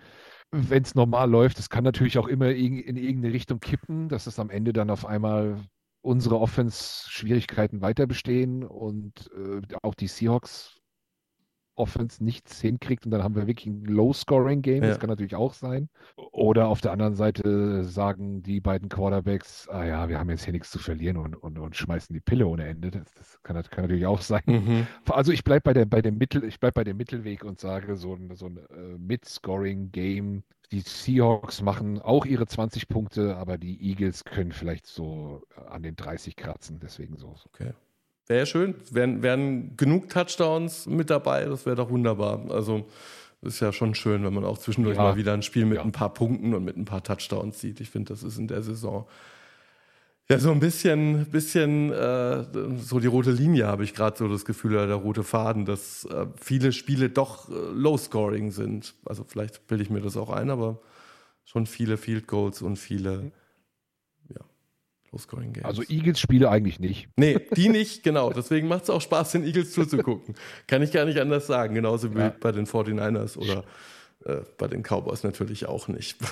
wenn 0.54 0.82
es 0.82 0.94
normal 0.94 1.30
läuft, 1.30 1.58
es 1.58 1.68
kann 1.68 1.84
natürlich 1.84 2.18
auch 2.18 2.28
immer 2.28 2.50
in, 2.50 2.78
in 2.78 2.96
irgendeine 2.96 3.34
Richtung 3.34 3.60
kippen, 3.60 4.08
dass 4.08 4.26
es 4.26 4.38
am 4.38 4.50
Ende 4.50 4.72
dann 4.72 4.90
auf 4.90 5.04
einmal 5.04 5.60
unsere 6.00 6.38
Offense-Schwierigkeiten 6.38 7.80
weiter 7.80 8.06
bestehen 8.06 8.62
und 8.62 9.30
äh, 9.36 9.60
auch 9.82 9.94
die 9.94 10.06
Seahawks 10.06 10.80
Offense 11.76 12.22
nichts 12.22 12.60
hinkriegt 12.60 13.04
und 13.04 13.10
dann 13.10 13.22
haben 13.22 13.34
wir 13.34 13.46
wirklich 13.46 13.66
ein 13.66 13.84
Low-Scoring-Game, 13.84 14.82
Ja. 14.82 14.88
das 14.90 15.00
kann 15.00 15.10
natürlich 15.10 15.34
auch 15.34 15.54
sein. 15.54 15.88
Oder 16.16 16.68
auf 16.68 16.80
der 16.80 16.92
anderen 16.92 17.14
Seite 17.14 17.84
sagen 17.84 18.42
die 18.42 18.60
beiden 18.60 18.88
Quarterbacks, 18.88 19.68
ah 19.68 19.84
ja, 19.84 20.08
wir 20.08 20.18
haben 20.18 20.30
jetzt 20.30 20.44
hier 20.44 20.52
nichts 20.52 20.70
zu 20.70 20.78
verlieren 20.78 21.16
und, 21.16 21.34
und, 21.34 21.58
und 21.58 21.76
schmeißen 21.76 22.12
die 22.14 22.20
Pille 22.20 22.46
ohne 22.46 22.66
Ende. 22.66 22.90
Das, 22.90 23.12
das 23.14 23.42
kann, 23.42 23.60
kann 23.70 23.84
natürlich 23.84 24.06
auch 24.06 24.20
sein. 24.20 24.42
Mhm. 24.46 24.86
Also 25.10 25.32
ich 25.32 25.44
bleibe 25.44 25.62
bei 25.62 25.72
der 25.74 25.86
bei 25.86 26.02
dem 26.02 26.18
Mittel, 26.18 26.44
ich 26.44 26.60
bleib 26.60 26.74
bei 26.74 26.84
dem 26.84 26.96
Mittelweg 26.96 27.44
und 27.44 27.60
sage 27.60 27.96
so 27.96 28.14
ein, 28.14 28.34
so 28.34 28.46
ein 28.46 28.58
äh, 28.58 28.98
Mid-Scoring-Game. 28.98 30.42
Die 30.72 30.80
Seahawks 30.80 31.62
machen 31.62 32.00
auch 32.00 32.24
ihre 32.26 32.46
20 32.46 32.88
Punkte, 32.88 33.36
aber 33.36 33.58
die 33.58 33.80
Eagles 33.80 34.24
können 34.24 34.52
vielleicht 34.52 34.86
so 34.86 35.42
an 35.68 35.82
den 35.82 35.94
30 35.94 36.36
kratzen. 36.36 36.80
Deswegen 36.82 37.16
so. 37.16 37.34
so. 37.36 37.48
Okay. 37.52 37.72
Wäre 38.26 38.40
ja 38.40 38.46
schön. 38.46 38.74
Wären, 38.90 39.22
wären 39.22 39.76
genug 39.76 40.08
Touchdowns 40.08 40.86
mit 40.86 41.10
dabei, 41.10 41.44
das 41.44 41.66
wäre 41.66 41.76
doch 41.76 41.90
wunderbar. 41.90 42.40
Also 42.50 42.86
ist 43.42 43.60
ja 43.60 43.72
schon 43.72 43.94
schön, 43.94 44.24
wenn 44.24 44.32
man 44.32 44.44
auch 44.44 44.56
zwischendurch 44.56 44.96
Ja. 44.96 45.02
mal 45.02 45.16
wieder 45.16 45.34
ein 45.34 45.42
Spiel 45.42 45.66
mit 45.66 45.76
Ja. 45.76 45.82
ein 45.84 45.92
paar 45.92 46.14
Punkten 46.14 46.54
und 46.54 46.64
mit 46.64 46.76
ein 46.78 46.86
paar 46.86 47.02
Touchdowns 47.02 47.60
sieht. 47.60 47.80
Ich 47.80 47.90
finde, 47.90 48.14
das 48.14 48.22
ist 48.22 48.38
in 48.38 48.48
der 48.48 48.62
Saison 48.62 49.06
ja 50.30 50.38
so 50.38 50.50
ein 50.52 50.60
bisschen, 50.60 51.26
bisschen 51.26 51.92
äh, 51.92 52.44
so 52.78 52.98
die 52.98 53.06
rote 53.08 53.30
Linie, 53.30 53.66
habe 53.66 53.84
ich 53.84 53.92
gerade 53.92 54.16
so 54.16 54.26
das 54.26 54.46
Gefühl, 54.46 54.72
oder 54.72 54.86
der 54.86 54.96
rote 54.96 55.22
Faden, 55.22 55.66
dass 55.66 56.06
äh, 56.06 56.24
viele 56.40 56.72
Spiele 56.72 57.10
doch 57.10 57.50
äh, 57.50 57.52
Low-Scoring 57.74 58.50
sind. 58.50 58.94
Also 59.04 59.24
vielleicht 59.28 59.66
bilde 59.66 59.84
ich 59.84 59.90
mir 59.90 60.00
das 60.00 60.16
auch 60.16 60.30
ein, 60.30 60.48
aber 60.48 60.80
schon 61.44 61.66
viele 61.66 61.98
Field 61.98 62.26
Goals 62.26 62.62
und 62.62 62.76
viele 62.76 63.32
Low-Scoring 65.14 65.52
Games. 65.52 65.64
Also 65.64 65.82
Eagles-Spiele 65.82 66.50
eigentlich 66.50 66.80
nicht. 66.80 67.08
Nee, 67.16 67.38
die 67.56 67.68
nicht, 67.68 68.02
genau. 68.02 68.32
Deswegen 68.32 68.68
macht 68.68 68.84
es 68.84 68.90
auch 68.90 69.00
Spaß, 69.00 69.32
den 69.32 69.44
Eagles 69.44 69.72
zuzugucken. 69.72 70.34
Kann 70.66 70.82
ich 70.82 70.92
gar 70.92 71.04
nicht 71.04 71.18
anders 71.18 71.46
sagen. 71.46 71.74
Genauso 71.74 72.14
wie 72.14 72.18
ja. 72.18 72.34
bei 72.40 72.52
den 72.52 72.66
49ers 72.66 73.38
oder 73.38 73.64
äh, 74.24 74.42
bei 74.58 74.66
den 74.66 74.82
Cowboys 74.82 75.22
natürlich 75.22 75.66
auch 75.66 75.88
nicht. 75.88 76.16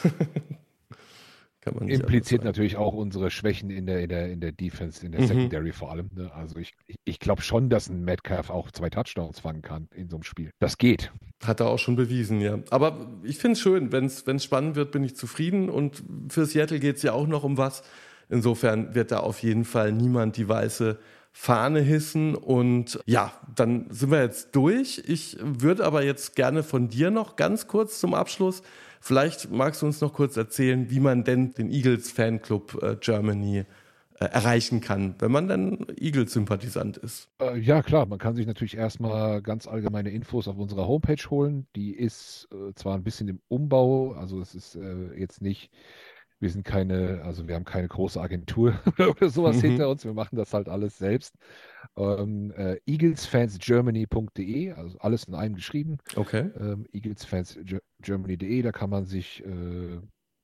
Kann 1.61 1.76
man 1.76 1.89
Impliziert 1.89 2.43
natürlich 2.43 2.76
auch 2.76 2.93
unsere 2.93 3.30
Schwächen 3.30 3.70
in 3.70 3.87
der, 3.87 4.01
in 4.01 4.09
der, 4.09 4.28
in 4.28 4.41
der 4.41 4.51
Defense, 4.51 5.07
in 5.07 5.12
der 5.12 5.20
mhm. 5.20 5.26
Secondary 5.26 5.70
vor 5.70 5.93
allem. 5.93 6.11
Ne? 6.12 6.28
Also 6.35 6.57
ich, 6.57 6.74
ich, 6.89 6.97
ich 7.05 7.20
glaube 7.20 7.43
schon, 7.43 7.70
dass 7.70 7.89
ein 7.89 8.03
Metcalf 8.03 8.51
auch 8.51 8.72
zwei 8.72 8.91
Touchdowns 8.91 9.39
fangen 9.39 9.62
kann 9.62 9.87
in 9.95 10.09
so 10.09 10.16
einem 10.16 10.24
Spiel. 10.24 10.51
Das 10.59 10.76
geht. 10.76 11.12
Hat 11.45 11.61
er 11.61 11.68
auch 11.68 11.78
schon 11.78 11.95
bewiesen, 11.95 12.41
ja. 12.41 12.59
Aber 12.70 13.12
ich 13.22 13.39
finde 13.39 13.53
es 13.53 13.61
schön, 13.61 13.93
wenn 13.93 14.07
es 14.07 14.45
spannend 14.45 14.74
wird, 14.74 14.91
bin 14.91 15.05
ich 15.05 15.14
zufrieden. 15.14 15.70
Und 15.70 16.03
für 16.30 16.47
Seattle 16.47 16.80
geht 16.80 16.97
es 16.97 17.05
ja 17.05 17.12
auch 17.12 17.28
noch 17.28 17.45
um 17.45 17.57
was. 17.57 17.85
Insofern 18.33 18.95
wird 18.95 19.12
da 19.12 19.20
auf 19.20 19.43
jeden 19.43 19.64
Fall 19.64 19.93
niemand 19.93 20.37
die 20.37 20.49
weiße 20.49 20.99
Fahne 21.30 21.80
hissen. 21.80 22.35
Und 22.35 22.99
ja, 23.07 23.33
dann 23.55 23.87
sind 23.91 24.11
wir 24.11 24.22
jetzt 24.22 24.57
durch. 24.57 25.03
Ich 25.07 25.37
würde 25.41 25.85
aber 25.85 26.03
jetzt 26.03 26.35
gerne 26.35 26.62
von 26.62 26.89
dir 26.89 27.11
noch 27.11 27.37
ganz 27.37 27.68
kurz 27.68 28.01
zum 28.01 28.14
Abschluss 28.14 28.62
Vielleicht 29.05 29.51
magst 29.51 29.83
du 29.83 29.87
uns 29.87 30.01
noch 30.01 30.12
kurz 30.12 30.37
erzählen, 30.37 30.89
wie 30.89 31.01
man 31.01 31.24
denn 31.24 31.53
den 31.55 31.70
Eagles 31.70 32.12
Fanclub 32.12 32.80
äh, 32.80 32.97
Germany 33.01 33.59
äh, 33.59 33.64
erreichen 34.26 34.80
kann, 34.80 35.16
wenn 35.18 35.33
man 35.33 35.49
dann 35.49 35.87
Eagles-Sympathisant 35.99 36.99
ist. 36.99 37.28
Äh, 37.41 37.59
ja, 37.59 37.83
klar. 37.83 38.07
Man 38.07 38.20
kann 38.20 38.37
sich 38.37 38.47
natürlich 38.47 38.76
erstmal 38.76 39.43
ganz 39.43 39.66
allgemeine 39.66 40.11
Infos 40.11 40.47
auf 40.47 40.57
unserer 40.57 40.87
Homepage 40.87 41.28
holen. 41.30 41.66
Die 41.74 41.91
ist 41.91 42.49
zwar 42.76 42.95
ein 42.95 43.03
bisschen 43.03 43.26
im 43.26 43.41
Umbau, 43.49 44.12
also 44.12 44.41
es 44.41 44.55
ist 44.55 44.78
jetzt 45.16 45.43
nicht 45.43 45.72
wir 46.43 46.51
sind 46.51 46.64
keine, 46.64 47.22
also 47.24 47.47
wir 47.47 47.55
haben 47.55 47.64
keine 47.64 47.86
große 47.86 48.20
Agentur 48.20 48.74
oder 48.99 49.30
sowas 49.30 49.59
mhm. 49.59 49.61
hinter 49.61 49.88
uns. 49.88 50.05
Wir 50.05 50.12
machen 50.12 50.34
das 50.34 50.53
halt 50.53 50.68
alles 50.68 50.99
selbst. 50.99 51.36
Ähm, 51.97 52.51
äh, 52.57 52.78
eaglesfansgermany.de, 52.84 54.72
also 54.72 54.99
alles 54.99 55.24
in 55.24 55.36
einem 55.36 55.55
geschrieben. 55.55 55.99
Okay. 56.16 56.51
Ähm, 56.59 56.86
eaglesfansgermany.de, 56.93 58.62
da 58.62 58.72
kann 58.72 58.90
man 58.90 59.07
sich 59.07 59.45
äh, 59.47 60.01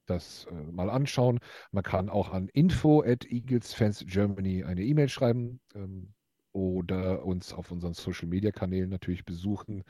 das 0.07 0.47
äh, 0.53 0.71
mal 0.71 0.89
anschauen. 0.89 1.41
Man 1.73 1.83
kann 1.83 2.09
auch 2.09 2.33
an 2.33 2.49
info 2.53 3.03
at 3.03 3.27
eaglesfansgermany 3.27 4.63
eine 4.63 4.83
E-Mail 4.83 5.09
schreiben 5.09 5.59
ähm, 5.75 6.15
oder 6.53 7.25
uns 7.25 7.53
auf 7.53 7.73
unseren 7.73 7.95
Social 7.95 8.29
Media 8.29 8.53
Kanälen 8.53 8.91
natürlich 8.91 9.25
besuchen. 9.25 9.83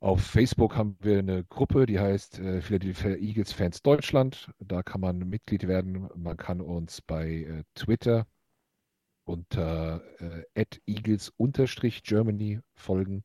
Auf 0.00 0.22
Facebook 0.22 0.76
haben 0.76 0.96
wir 1.00 1.18
eine 1.18 1.44
Gruppe, 1.44 1.86
die 1.86 1.98
heißt 1.98 2.38
äh, 2.38 2.60
Philadelphia 2.60 3.16
Eagles 3.16 3.52
Fans 3.52 3.82
Deutschland. 3.82 4.50
Da 4.58 4.82
kann 4.82 5.00
man 5.00 5.18
Mitglied 5.18 5.66
werden. 5.66 6.08
Man 6.14 6.36
kann 6.36 6.60
uns 6.60 7.00
bei 7.00 7.28
äh, 7.28 7.64
Twitter 7.74 8.26
unter 9.24 10.02
äh, 10.54 10.64
@eagles_germany 10.86 12.60
folgen. 12.74 13.24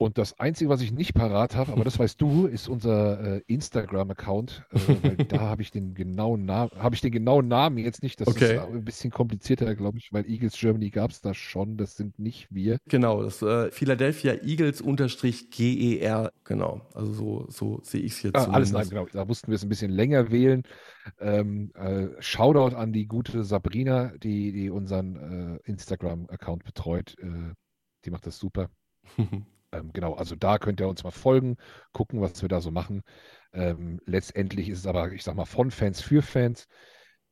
Und 0.00 0.16
das 0.16 0.38
Einzige, 0.38 0.70
was 0.70 0.80
ich 0.80 0.92
nicht 0.92 1.12
parat 1.12 1.56
habe, 1.56 1.72
aber 1.72 1.82
das 1.82 1.98
weißt 1.98 2.20
du, 2.20 2.46
ist 2.46 2.68
unser 2.68 3.38
äh, 3.38 3.42
Instagram-Account. 3.48 4.64
Äh, 4.70 5.24
da 5.28 5.40
habe 5.40 5.62
ich 5.62 5.72
den 5.72 5.94
genauen 5.94 6.44
Namen, 6.44 6.70
habe 6.76 6.94
ich 6.94 7.00
den 7.00 7.10
genauen 7.10 7.48
Namen 7.48 7.78
jetzt 7.78 8.04
nicht. 8.04 8.20
Das 8.20 8.28
okay. 8.28 8.54
ist 8.54 8.62
ein 8.62 8.84
bisschen 8.84 9.10
komplizierter, 9.10 9.74
glaube 9.74 9.98
ich, 9.98 10.12
weil 10.12 10.24
Eagles 10.30 10.56
Germany 10.56 10.90
gab 10.90 11.10
es 11.10 11.20
da 11.20 11.34
schon. 11.34 11.76
Das 11.76 11.96
sind 11.96 12.16
nicht 12.20 12.46
wir. 12.54 12.78
Genau, 12.86 13.24
das 13.24 13.42
äh, 13.42 13.72
Philadelphia 13.72 14.34
Eagles 14.34 14.80
unterstrich 14.80 15.50
GER. 15.50 16.32
Genau, 16.44 16.80
also 16.94 17.12
so, 17.12 17.46
so 17.48 17.80
sehe 17.82 18.02
ich 18.02 18.12
es 18.12 18.22
jetzt. 18.22 18.36
Ah, 18.36 18.52
alles 18.52 18.70
nein, 18.70 18.88
genau. 18.88 19.06
Da 19.12 19.24
mussten 19.24 19.48
wir 19.48 19.56
es 19.56 19.64
ein 19.64 19.68
bisschen 19.68 19.90
länger 19.90 20.30
wählen. 20.30 20.62
Ähm, 21.18 21.72
äh, 21.74 22.06
Shoutout 22.20 22.76
an 22.76 22.92
die 22.92 23.08
gute 23.08 23.42
Sabrina, 23.42 24.12
die, 24.22 24.52
die 24.52 24.70
unseren 24.70 25.58
äh, 25.66 25.68
Instagram-Account 25.68 26.62
betreut. 26.62 27.16
Äh, 27.18 27.54
die 28.04 28.10
macht 28.12 28.26
das 28.28 28.38
super. 28.38 28.70
Ähm, 29.72 29.92
genau, 29.92 30.14
also 30.14 30.34
da 30.34 30.58
könnt 30.58 30.80
ihr 30.80 30.88
uns 30.88 31.04
mal 31.04 31.10
folgen, 31.10 31.56
gucken, 31.92 32.20
was 32.20 32.40
wir 32.42 32.48
da 32.48 32.60
so 32.60 32.70
machen. 32.70 33.02
Ähm, 33.52 34.00
letztendlich 34.06 34.68
ist 34.68 34.80
es 34.80 34.86
aber, 34.86 35.12
ich 35.12 35.22
sag 35.24 35.34
mal, 35.34 35.44
von 35.44 35.70
Fans 35.70 36.00
für 36.00 36.22
Fans. 36.22 36.66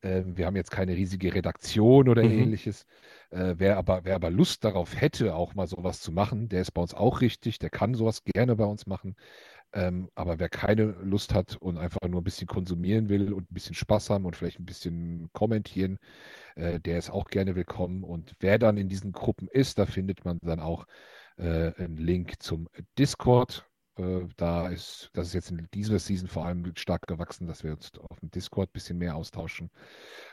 Ähm, 0.02 0.36
wir 0.36 0.46
haben 0.46 0.56
jetzt 0.56 0.70
keine 0.70 0.94
riesige 0.94 1.34
Redaktion 1.34 2.08
oder 2.08 2.22
mhm. 2.22 2.32
ähnliches. 2.32 2.84
Äh, 3.30 3.54
wer, 3.58 3.76
aber, 3.78 4.04
wer 4.04 4.14
aber 4.14 4.30
Lust 4.30 4.64
darauf 4.64 5.00
hätte, 5.00 5.34
auch 5.34 5.54
mal 5.54 5.66
sowas 5.66 6.00
zu 6.00 6.12
machen, 6.12 6.48
der 6.48 6.60
ist 6.60 6.72
bei 6.72 6.82
uns 6.82 6.94
auch 6.94 7.20
richtig, 7.20 7.58
der 7.58 7.70
kann 7.70 7.94
sowas 7.94 8.22
gerne 8.24 8.56
bei 8.56 8.64
uns 8.64 8.86
machen. 8.86 9.16
Ähm, 9.72 10.08
aber 10.14 10.38
wer 10.38 10.48
keine 10.48 10.84
Lust 11.02 11.34
hat 11.34 11.56
und 11.56 11.76
einfach 11.76 12.00
nur 12.08 12.20
ein 12.20 12.24
bisschen 12.24 12.46
konsumieren 12.46 13.08
will 13.08 13.32
und 13.32 13.50
ein 13.50 13.54
bisschen 13.54 13.74
Spaß 13.74 14.10
haben 14.10 14.24
und 14.24 14.36
vielleicht 14.36 14.60
ein 14.60 14.64
bisschen 14.64 15.28
kommentieren, 15.32 15.98
äh, 16.54 16.80
der 16.80 16.98
ist 16.98 17.10
auch 17.10 17.26
gerne 17.26 17.56
willkommen. 17.56 18.04
Und 18.04 18.34
wer 18.40 18.58
dann 18.58 18.76
in 18.76 18.88
diesen 18.88 19.12
Gruppen 19.12 19.48
ist, 19.48 19.78
da 19.78 19.86
findet 19.86 20.24
man 20.24 20.38
dann 20.42 20.60
auch 20.60 20.86
äh, 21.36 21.72
einen 21.76 21.96
Link 21.96 22.42
zum 22.42 22.68
Discord. 22.98 23.68
Äh, 23.96 24.26
da 24.36 24.68
ist, 24.68 25.10
das 25.14 25.28
ist 25.28 25.34
jetzt 25.34 25.50
in 25.50 25.68
dieser 25.72 25.98
Season 25.98 26.28
vor 26.28 26.46
allem 26.46 26.72
stark 26.76 27.06
gewachsen, 27.06 27.46
dass 27.46 27.64
wir 27.64 27.72
uns 27.72 27.92
auf 27.98 28.20
dem 28.20 28.30
Discord 28.30 28.70
ein 28.70 28.72
bisschen 28.72 28.98
mehr 28.98 29.16
austauschen. 29.16 29.70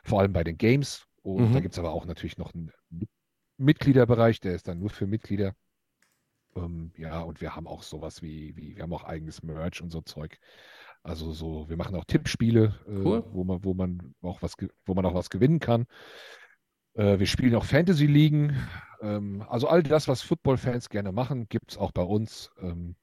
Vor 0.04 0.20
allem 0.20 0.34
bei 0.34 0.44
den 0.44 0.58
Games. 0.58 1.06
Und 1.22 1.50
mhm. 1.50 1.54
da 1.54 1.60
gibt 1.60 1.74
es 1.74 1.80
aber 1.80 1.92
auch 1.94 2.06
natürlich 2.06 2.38
noch 2.38 2.54
einen 2.54 2.72
Mitgliederbereich, 3.58 4.40
der 4.40 4.56
ist 4.56 4.68
dann 4.68 4.80
nur 4.80 4.90
für 4.90 5.08
Mitglieder. 5.08 5.56
Ähm, 6.56 6.92
ja, 6.98 7.22
und 7.22 7.42
wir 7.42 7.56
haben 7.56 7.68
auch 7.68 7.84
sowas 7.84 8.22
wie, 8.22 8.56
wie, 8.56 8.76
wir 8.76 8.84
haben 8.84 8.94
auch 8.94 9.04
eigenes 9.04 9.42
Merch 9.44 9.82
und 9.82 9.92
so 9.92 10.02
Zeug. 10.02 10.38
Also 11.02 11.34
so, 11.34 11.68
wir 11.68 11.76
machen 11.76 11.96
auch 11.96 12.06
Tippspiele, 12.06 12.80
äh, 12.88 12.92
cool. 12.92 13.24
wo 13.32 13.44
man, 13.44 13.64
wo 13.64 13.74
man 13.74 14.14
auch 14.22 14.42
was, 14.42 14.56
wo 14.86 14.94
man 14.94 15.06
auch 15.06 15.14
was 15.14 15.30
gewinnen 15.30 15.60
kann. 15.60 15.86
Äh, 16.96 17.20
wir 17.20 17.26
spielen 17.26 17.56
auch 17.56 17.66
Fantasy-Ligen. 17.66 18.56
Ähm, 19.02 19.44
also 19.50 19.68
all 19.68 19.84
das, 19.84 20.08
was 20.08 20.22
Football-Fans 20.22 20.90
gerne 20.90 21.12
machen, 21.12 21.48
gibt 21.50 21.72
es 21.72 21.78
auch 21.78 21.92
bei 21.92 22.04
uns. 22.04 22.52
Ähm, 22.62 22.96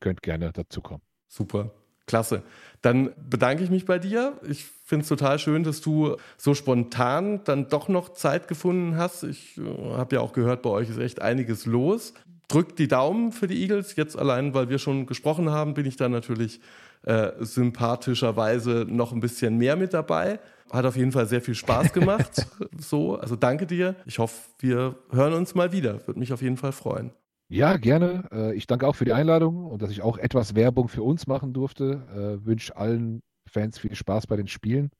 könnt 0.00 0.22
gerne 0.22 0.52
dazu 0.52 0.80
kommen. 0.80 1.02
Super. 1.28 1.70
Klasse. 2.06 2.42
Dann 2.82 3.10
bedanke 3.28 3.64
ich 3.64 3.70
mich 3.70 3.84
bei 3.84 3.98
dir. 3.98 4.40
Ich 4.48 4.64
finde 4.64 5.02
es 5.02 5.08
total 5.08 5.40
schön, 5.40 5.64
dass 5.64 5.80
du 5.80 6.16
so 6.36 6.54
spontan 6.54 7.42
dann 7.44 7.68
doch 7.68 7.88
noch 7.88 8.10
Zeit 8.10 8.46
gefunden 8.46 8.96
hast. 8.96 9.24
Ich 9.24 9.58
äh, 9.58 9.62
habe 9.94 10.16
ja 10.16 10.20
auch 10.20 10.32
gehört, 10.32 10.62
bei 10.62 10.70
euch 10.70 10.88
ist 10.88 10.98
echt 10.98 11.20
einiges 11.20 11.66
los. 11.66 12.14
Drückt 12.48 12.78
die 12.78 12.86
Daumen 12.86 13.32
für 13.32 13.48
die 13.48 13.60
Eagles. 13.60 13.96
Jetzt 13.96 14.16
allein, 14.16 14.54
weil 14.54 14.68
wir 14.68 14.78
schon 14.78 15.06
gesprochen 15.06 15.50
haben, 15.50 15.74
bin 15.74 15.84
ich 15.84 15.96
da 15.96 16.08
natürlich 16.08 16.60
äh, 17.02 17.32
sympathischerweise 17.40 18.86
noch 18.88 19.12
ein 19.12 19.20
bisschen 19.20 19.58
mehr 19.58 19.74
mit 19.74 19.92
dabei. 19.92 20.38
Hat 20.70 20.84
auf 20.84 20.96
jeden 20.96 21.12
Fall 21.12 21.26
sehr 21.26 21.40
viel 21.40 21.54
Spaß 21.54 21.92
gemacht. 21.92 22.46
so, 22.78 23.16
also 23.16 23.36
danke 23.36 23.66
dir. 23.66 23.94
Ich 24.04 24.18
hoffe, 24.18 24.34
wir 24.58 24.96
hören 25.10 25.34
uns 25.34 25.54
mal 25.54 25.72
wieder. 25.72 26.06
Würde 26.06 26.18
mich 26.18 26.32
auf 26.32 26.42
jeden 26.42 26.56
Fall 26.56 26.72
freuen. 26.72 27.12
Ja, 27.48 27.76
gerne. 27.76 28.24
Äh, 28.32 28.54
ich 28.54 28.66
danke 28.66 28.86
auch 28.88 28.96
für 28.96 29.04
die 29.04 29.12
Einladung 29.12 29.66
und 29.66 29.82
dass 29.82 29.90
ich 29.90 30.02
auch 30.02 30.18
etwas 30.18 30.54
Werbung 30.54 30.88
für 30.88 31.02
uns 31.02 31.26
machen 31.26 31.52
durfte. 31.52 32.02
Äh, 32.42 32.44
wünsche 32.44 32.76
allen 32.76 33.22
Fans 33.48 33.78
viel 33.78 33.94
Spaß 33.94 34.26
bei 34.26 34.36
den 34.36 34.48
Spielen 34.48 34.90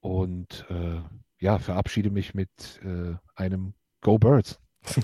und 0.00 0.66
äh, 0.68 1.00
ja, 1.38 1.58
verabschiede 1.58 2.10
mich 2.10 2.34
mit 2.34 2.50
einem 3.34 3.74
Go 4.00 4.18
Birds. 4.18 4.60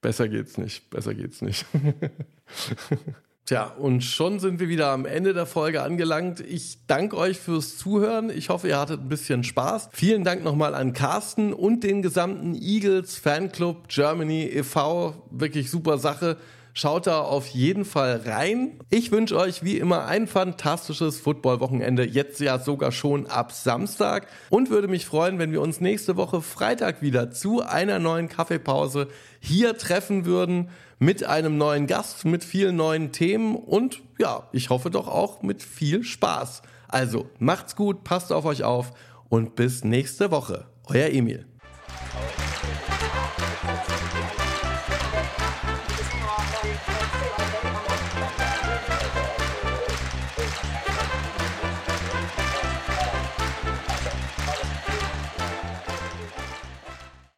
Besser 0.00 0.28
geht's 0.28 0.58
nicht. 0.58 0.90
Besser 0.90 1.14
geht's 1.14 1.42
nicht. 1.42 1.66
Tja, 3.46 3.64
und 3.64 4.04
schon 4.04 4.38
sind 4.38 4.60
wir 4.60 4.68
wieder 4.68 4.90
am 4.90 5.06
Ende 5.06 5.34
der 5.34 5.46
Folge 5.46 5.82
angelangt. 5.82 6.40
Ich 6.40 6.86
danke 6.86 7.16
euch 7.16 7.38
fürs 7.38 7.76
Zuhören. 7.76 8.30
Ich 8.30 8.48
hoffe, 8.48 8.68
ihr 8.68 8.78
hattet 8.78 9.00
ein 9.00 9.08
bisschen 9.08 9.42
Spaß. 9.42 9.88
Vielen 9.92 10.22
Dank 10.22 10.44
nochmal 10.44 10.74
an 10.74 10.92
Carsten 10.92 11.52
und 11.52 11.82
den 11.82 12.00
gesamten 12.00 12.54
Eagles 12.54 13.16
Fanclub 13.16 13.88
Germany 13.88 14.44
e.V. 14.44 15.26
Wirklich 15.30 15.70
super 15.70 15.98
Sache. 15.98 16.36
Schaut 16.72 17.06
da 17.06 17.20
auf 17.20 17.48
jeden 17.48 17.84
Fall 17.84 18.22
rein. 18.24 18.78
Ich 18.90 19.10
wünsche 19.10 19.36
euch 19.36 19.64
wie 19.64 19.78
immer 19.78 20.06
ein 20.06 20.26
fantastisches 20.26 21.18
Footballwochenende, 21.18 22.04
jetzt 22.04 22.40
ja 22.40 22.58
sogar 22.58 22.92
schon 22.92 23.26
ab 23.26 23.52
Samstag 23.52 24.26
und 24.50 24.70
würde 24.70 24.88
mich 24.88 25.06
freuen, 25.06 25.38
wenn 25.38 25.52
wir 25.52 25.60
uns 25.60 25.80
nächste 25.80 26.16
Woche 26.16 26.42
Freitag 26.42 27.02
wieder 27.02 27.30
zu 27.30 27.62
einer 27.62 27.98
neuen 27.98 28.28
Kaffeepause 28.28 29.08
hier 29.40 29.76
treffen 29.76 30.24
würden 30.24 30.70
mit 30.98 31.24
einem 31.24 31.58
neuen 31.58 31.86
Gast, 31.86 32.24
mit 32.24 32.44
vielen 32.44 32.76
neuen 32.76 33.10
Themen 33.10 33.56
und 33.56 34.02
ja, 34.18 34.48
ich 34.52 34.70
hoffe 34.70 34.90
doch 34.90 35.08
auch 35.08 35.42
mit 35.42 35.62
viel 35.62 36.04
Spaß. 36.04 36.62
Also 36.88 37.28
macht's 37.38 37.74
gut, 37.74 38.04
passt 38.04 38.32
auf 38.32 38.44
euch 38.44 38.64
auf 38.64 38.92
und 39.28 39.56
bis 39.56 39.82
nächste 39.82 40.30
Woche. 40.30 40.66
Euer 40.86 41.08
Emil. 41.08 41.46